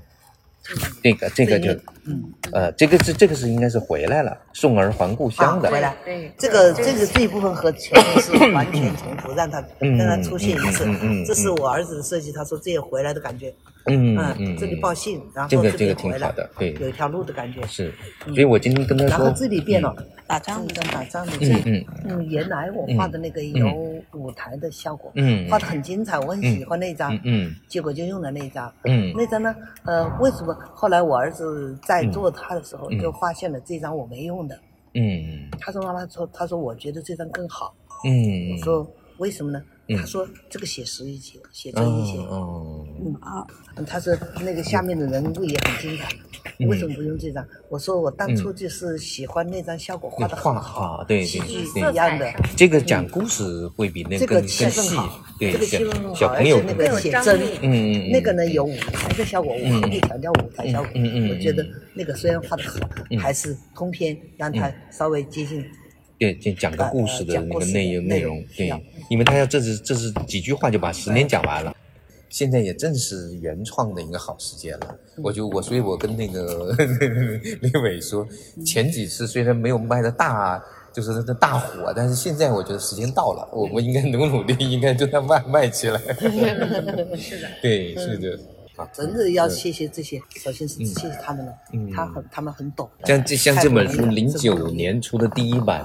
[1.03, 1.73] 这个这个就，
[2.05, 2.23] 嗯，
[2.53, 5.71] 呃，这个是这个是应该是回来了，送儿还故乡的。
[5.71, 10.85] 回来，对，这个这个这一部分和前面是完全重复，让他让他出现一次。
[10.87, 13.53] 嗯这是我儿子的设计，他说这也回来的感觉。
[13.87, 17.67] 嗯嗯，这里报信，然后这个这个挺好的，对，有一条路的感觉。
[17.67, 17.93] 是，
[18.27, 19.95] 所以我今天跟他说，然后这里变了，
[20.31, 21.33] 打仗的打仗的。
[21.41, 23.67] 嗯嗯嗯，原来我画的那个有
[24.13, 29.53] 舞台的效果，嗯，画的很精彩，我很喜欢那张，嗯，结果就用了那张，嗯，那张呢，
[29.85, 34.57] 呃，为什么后来我儿子在做他的时候就发现了这张我没用的，
[34.95, 37.75] 嗯，他说妈妈说，他说我觉得这张更好，
[38.05, 38.89] 嗯，我说
[39.19, 39.61] 为什么呢？
[39.97, 43.47] 他说这个写实一些，写真一些，哦，嗯啊，
[43.87, 46.09] 他说那个下面的人物也很精彩。
[46.67, 47.47] 为什么不用这张？
[47.69, 51.41] 我说我当初就是喜欢那张效果画的画好，对对
[51.75, 52.33] 对，一样的。
[52.57, 60.91] 这个讲故事会比那个更气氛好，这个气氛好，小朋友那个写真，嗯嗯，那个呢有舞台的效果，我特别强调舞台效果。
[60.95, 62.79] 嗯嗯，我觉得那个虽然画的好，
[63.19, 65.65] 还是通篇让它稍微接近。
[66.21, 68.71] 对，讲讲个故事的那个内容内容，对，
[69.09, 71.75] 因为他要这是这是几句话就把十年讲完了。
[72.29, 76.77] 现在也正是原创的一个好时间了，我就我，所以我跟那个
[77.63, 78.29] 李伟说，
[78.67, 85.99] 前几次虽然没有卖的大，就是那大火，但是现在我觉得时间到了，我们应该努努力，应该就它卖卖起来。
[87.17, 88.39] 是的，对，是的。
[88.93, 91.53] 真的要谢谢这些，首先是谢谢他们了，
[91.95, 92.89] 他很他们很懂。
[93.05, 95.85] 像这像这本书，零九年出的第一版，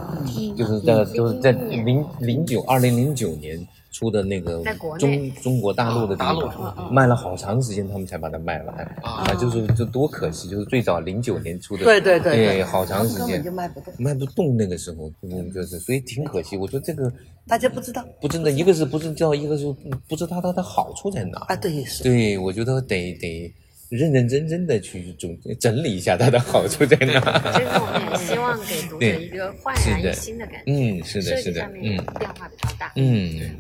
[0.58, 3.68] 就是在就是在零零九二零零九年。
[3.96, 4.62] 出的那个
[5.00, 9.34] 中中国大陆的地方，卖了好长时间，他们才把它卖完啊！
[9.40, 16.58] 就是就多可惜，就是最早零九年出的，对对对，对，好长时间就卖不动，卖不动那个时候，嗯，就是所以挺可惜。
[16.58, 17.10] 我说这个
[17.48, 19.74] 大家不知道，不真的，一个是不知道，一个是
[20.10, 21.56] 不知道它的好处在哪啊？
[21.56, 23.54] 对，是，对我觉得得得
[23.88, 27.22] 认认真真的去总整理一下它的好处在哪。
[27.54, 33.56] 其实我们也希望给读者一个焕然一新的感觉，嗯，是的，是的，嗯，变化比较大，嗯。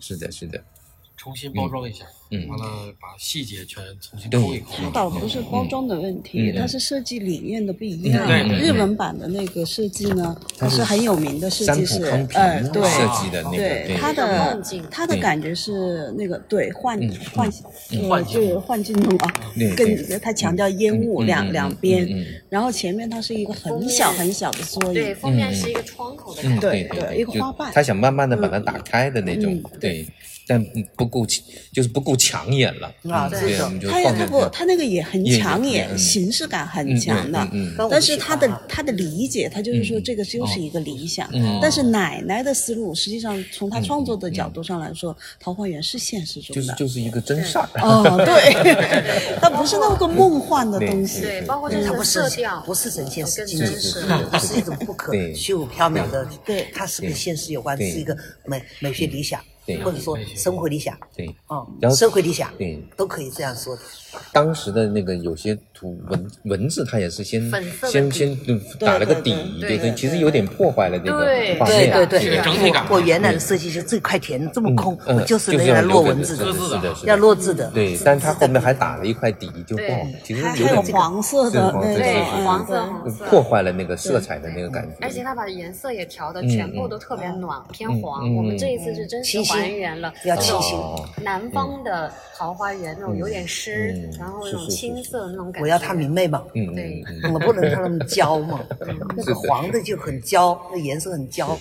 [0.00, 0.62] 是的，是的，
[1.26, 2.04] 重新包装一下。
[2.30, 4.74] 嗯，完了把细节全重新抠一抠。
[4.78, 8.48] 它倒不是包装的问题，它是设计理念的不一样。
[8.48, 16.96] 日文版的那个设计呢，它是很有名的设计师，呃，对，设计的那个，对，它的它的感觉是那个对幻
[17.32, 17.50] 幻
[18.08, 19.34] 幻就是幻境中啊，
[19.76, 22.08] 跟它强调烟雾两两边，
[22.48, 30.06] 然后前面它是一个很小很小的缩影，对，封面是一个窗口的感觉，对对，一个花瓣，他想慢慢的把它打开的那种，对。
[30.46, 30.64] 但
[30.96, 31.26] 不够，
[31.72, 33.28] 就是不够抢眼了啊！
[33.28, 33.58] 对，
[33.90, 37.48] 他他不，他那个也很抢眼，形式感很强的。
[37.90, 41.28] 但是他的他的理解，他就是说这个就是一个理想。
[41.60, 47.68] 但是奶奶的思路，实际上从他创作的角度上来说，《桃花源》是现实中的，就是就是一个真事儿。
[47.82, 48.54] 哦，对，
[49.42, 51.22] 它不是那个梦幻的东西。
[51.22, 54.00] 对，包括这个色调，不是神仙，是真实，
[54.30, 56.24] 不是一种不可虚无缥缈的。
[56.44, 59.40] 对，它是跟现实有关，是一个美美学理想。
[59.82, 63.82] 或者说生活理想，对，哦，生活理想，对，都可以这样说的。
[64.32, 67.50] 当时的那个有些图文文字，它也是先
[67.90, 68.36] 先先
[68.78, 71.18] 打了个底，对对，其实有点破坏了那个
[71.58, 72.84] 画面，对对对，整体感。
[72.90, 77.70] 我原来的设计是这块田这么空，我就是那样落文字的，是的，要落字的。
[77.70, 84.96] 对，但它后面还打了一块底，就不好，其实有点黄色的，对，黄色黄色，破坏了那个色彩的那个感觉。
[85.00, 88.34] 而且它把颜色也调的全部都特别暖，偏黄。
[88.36, 90.78] 我们这一次是真实还原了，要清新。
[91.22, 95.62] 南方的桃花源那种有点湿，然后那种青色那种感觉。
[95.62, 98.64] 我要它明媚嘛，对，我不能它那么焦嘛，
[99.16, 101.58] 那个黄的就很焦，那颜色很焦，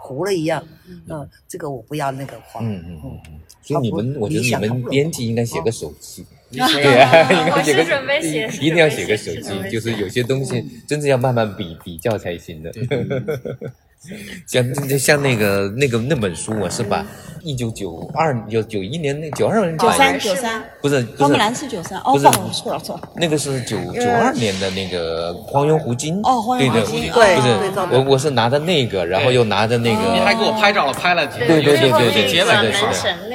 [0.00, 0.62] 糊了一样。
[1.08, 2.64] 嗯，这个我不要那个黄。
[2.64, 3.40] 嗯嗯嗯。
[3.62, 6.24] 所以你们，我觉得你们编辑应该写个手记。
[6.52, 12.70] 对啊，我是准备写，一定要写个手记，就是有些东西真的要慢慢比比较才行的。
[14.46, 17.06] 像像那个那个那本书，我是把
[17.44, 20.62] 一九九二九九一年那九二年九三九三。
[20.80, 21.98] 不是花木兰是九三。
[22.00, 22.28] 哦，不是。
[22.52, 27.10] 错了错了，那个是九九二年的那个荒原湖金哦，荒原湖金。
[27.12, 32.84] 对，不是我我是拿着那个，然后又拿着那个，你还给我拍照了，拍了对对对对对，结尾的是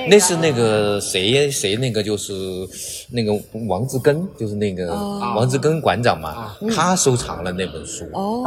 [0.10, 2.34] 那是那个谁谁那个就是
[3.12, 3.34] 那个
[3.68, 4.94] 王志根，就是那个
[5.36, 8.44] 王志根馆长嘛，他收藏了那本书哦，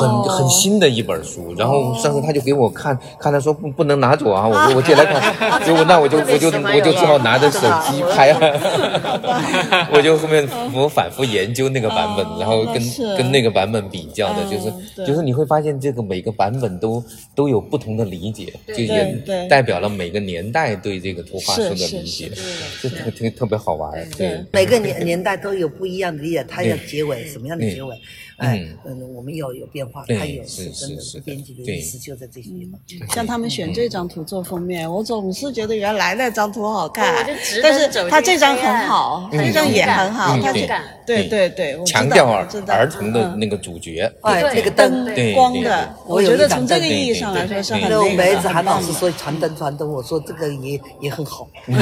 [0.00, 1.54] 很很新的一本书。
[1.58, 8.32] 然后上次他就给我看，看他说不不能拿走啊，我说我借来看，结果那我就我就我就只好拿着手机拍，
[9.92, 12.82] 我就后面我反复研究那个版本，然后跟
[13.16, 17.04] 跟那个版本比较的，就是就是你会发现这个每个版本都
[17.34, 19.14] 都有不同的理解，就也
[19.48, 22.30] 代表了每个年代对这个图画书的理解，
[22.82, 23.92] 就特特特别好玩。
[24.16, 27.96] 对，每个年年代都有不一样的理解，它要结尾什么样的结尾？
[28.42, 33.08] 哎，嗯，我们要有变化，它有是真的是编辑的意思就在这些地方。
[33.14, 37.26] 像他们选这张图做封面，我总是觉得原来那张图好看，
[37.62, 40.60] 但是他这张很好，这张也很好，他就
[41.06, 41.28] 对。
[41.28, 45.04] 对对，强调儿儿童的那个主角，哎，那个灯
[45.34, 47.90] 光的，我觉得从这个意义上来说是很。
[47.90, 51.48] 那梅子韩老师说传灯传灯，我说这个也也很好。
[51.66, 51.80] 其实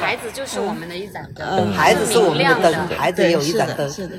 [0.00, 3.90] 孩子就是我们的一盏灯，孩子是我们的灯，孩子也有一盏灯。
[3.90, 4.16] 是的，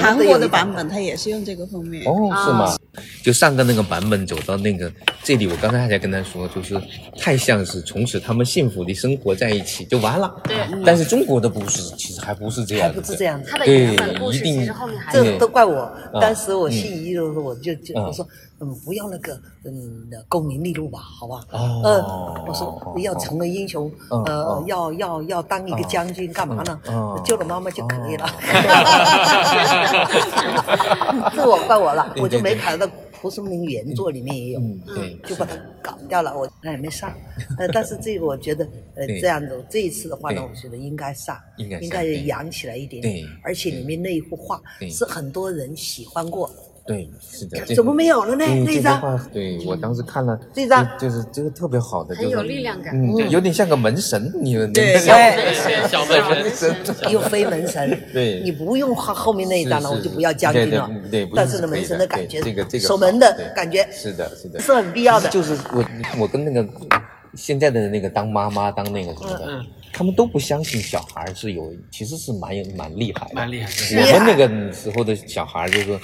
[0.00, 2.04] 韩国的版本它也是用这个封面。
[2.04, 2.14] 哦，
[2.44, 2.76] 是吗？
[3.22, 4.90] 就上个那个版本走到那个
[5.22, 6.80] 这里我刚才还在跟他说，就是
[7.16, 10.34] 太像是从此他们幸福的生活在一起就完了。
[10.44, 13.40] 对，但是中国的不是，其实还不是这样，还不是这样。
[13.46, 15.92] 他的原本故事其实后面还这都怪我。
[16.20, 18.26] 当时我心仪的时候，我就就我说，
[18.60, 21.40] 嗯，不要那个嗯功名利禄吧，好吧？
[21.50, 21.82] 哦。
[21.84, 26.80] 嗯，我说要成为英雄，呃，要要要当一个将军，干嘛呢？
[27.24, 28.26] 救了妈妈就可以了。
[31.34, 32.88] 这我怪我了，我就没考到。
[33.20, 34.60] 蒲松龄原作里面也有，
[34.94, 36.38] 对，就把它搞掉了。
[36.38, 37.12] 我那也没上，
[37.58, 38.64] 呃，但是这个我觉得，
[38.94, 43.26] 呃，这样子这一次的话呢，我觉得应该上，应该扬起来一点点。
[43.42, 46.48] 而且里面那一幅画是很多人喜欢过。
[46.88, 47.74] 对，是的。
[47.74, 48.46] 怎么没有了呢？
[48.64, 49.20] 那张？
[49.30, 52.96] 对我当时看了这张，就是这个特别好的，很有力量感。
[52.96, 58.00] 嗯，有点像个门神，你们对，小门神，小门神，又非门神。
[58.14, 60.90] 对，你不用后后面那一张了，我就不要将军了。
[61.10, 65.28] 对，但是呢，门神的感觉，这个这个守门的感觉，是的，是的，是很必要的。
[65.28, 65.84] 就是我
[66.18, 66.66] 我跟那个
[67.34, 69.62] 现在的那个当妈妈当那个什么的，
[69.92, 73.68] 他们都不相信小孩是有，其实是蛮有蛮厉害的，蛮厉害。
[74.10, 76.00] 我们那个时候的小孩就是。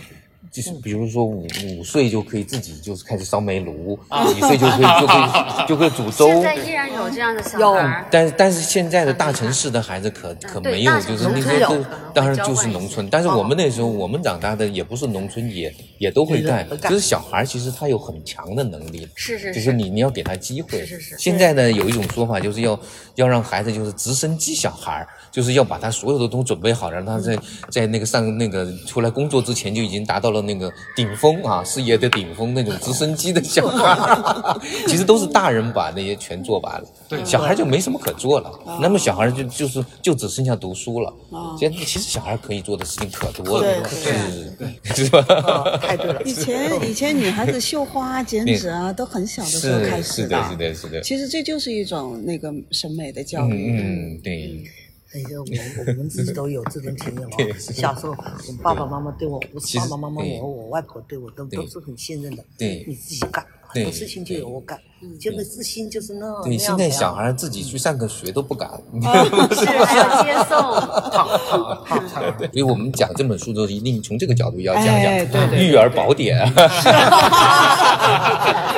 [0.55, 3.99] 就是比如说五五岁就可以自己就是开始烧煤炉，
[4.33, 6.29] 几岁就可以就可以就可以煮粥。
[6.29, 8.07] 现在依然有这样的小孩。
[8.09, 13.09] 但但是现在的大城市的孩子可可没有，就是那些都当然就是农村。
[13.11, 16.65] 但是我们那时候我们长大的也不是农村，也也都会干。
[16.83, 20.87] 就是小孩其实他有很强的能力，是是是，就是你你要给他机会。
[20.87, 21.17] 是是。
[21.19, 22.79] 现在呢有一种说法就是要
[23.17, 27.37] 要让孩子就是直升机小孩，就是要把他所有的都准备好，让他在
[27.73, 34.57] 在那个上那个出来工作之前就已经达到了那个顶峰啊，事业的顶峰那种直升机的小孩，
[34.87, 38.51] 其实都是大人把那些全做完了，对，小孩就没什么可做了。
[38.81, 41.13] 那么小孩就就是就只剩下读书了。
[41.59, 45.23] 现在其实小孩可以做的事情可多了，是 是吧？
[45.81, 46.23] 太对了。
[46.25, 51.01] 以前以前女孩子绣花剪纸啊， 都很小的时候开始的，是的，是的，是的。
[51.01, 53.81] 其实这就是一种那个审美的教育。
[53.81, 54.63] 嗯，对。
[55.15, 55.47] 那个我
[55.87, 57.55] 我们自己都有这种体验哦。
[57.61, 62.45] 小时候，我爸爸妈妈对我，不是爸爸妈妈，我我外婆对我都都是很信任的。
[62.59, 64.79] 对，你自己干，很多事情就有我干。
[65.21, 68.71] 就那自信就是那对，现在小孩自己去上个学都不敢。
[69.53, 70.57] 是还要接送。
[72.41, 74.97] 所以我们讲这本书的时候，一定从这个角度要讲讲
[75.55, 76.39] 《育儿宝典》。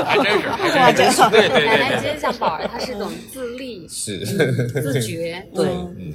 [0.07, 1.23] 还真是，还真是。
[1.31, 1.67] 对对对。
[1.67, 5.69] 奶奶今天讲宝儿，他是种自立、是自觉，对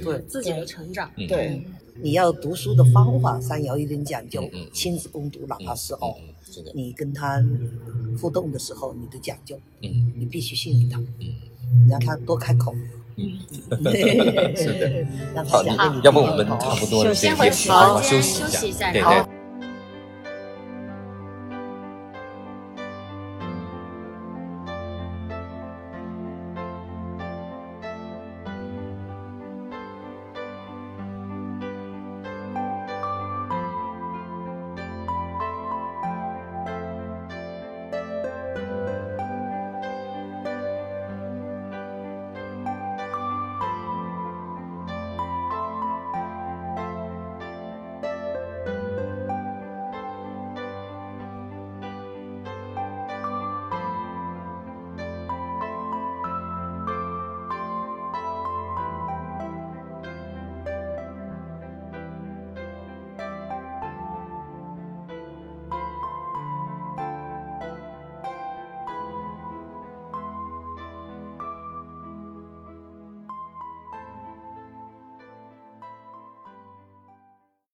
[0.04, 1.10] 对，自己的成长。
[1.26, 1.62] 对，
[2.02, 6.16] 你要读书的方法上有一点讲究，亲子共读哪怕时候，
[6.74, 7.42] 你跟他
[8.20, 12.74] 互动的时候，你的讲究，嗯，你必须信任他，嗯，让他多开口。
[13.16, 13.38] 嗯，
[14.56, 14.72] 是
[15.34, 15.62] 的，好，
[16.02, 19.41] 要不我们差不多了，先回去，先休息一下，对对。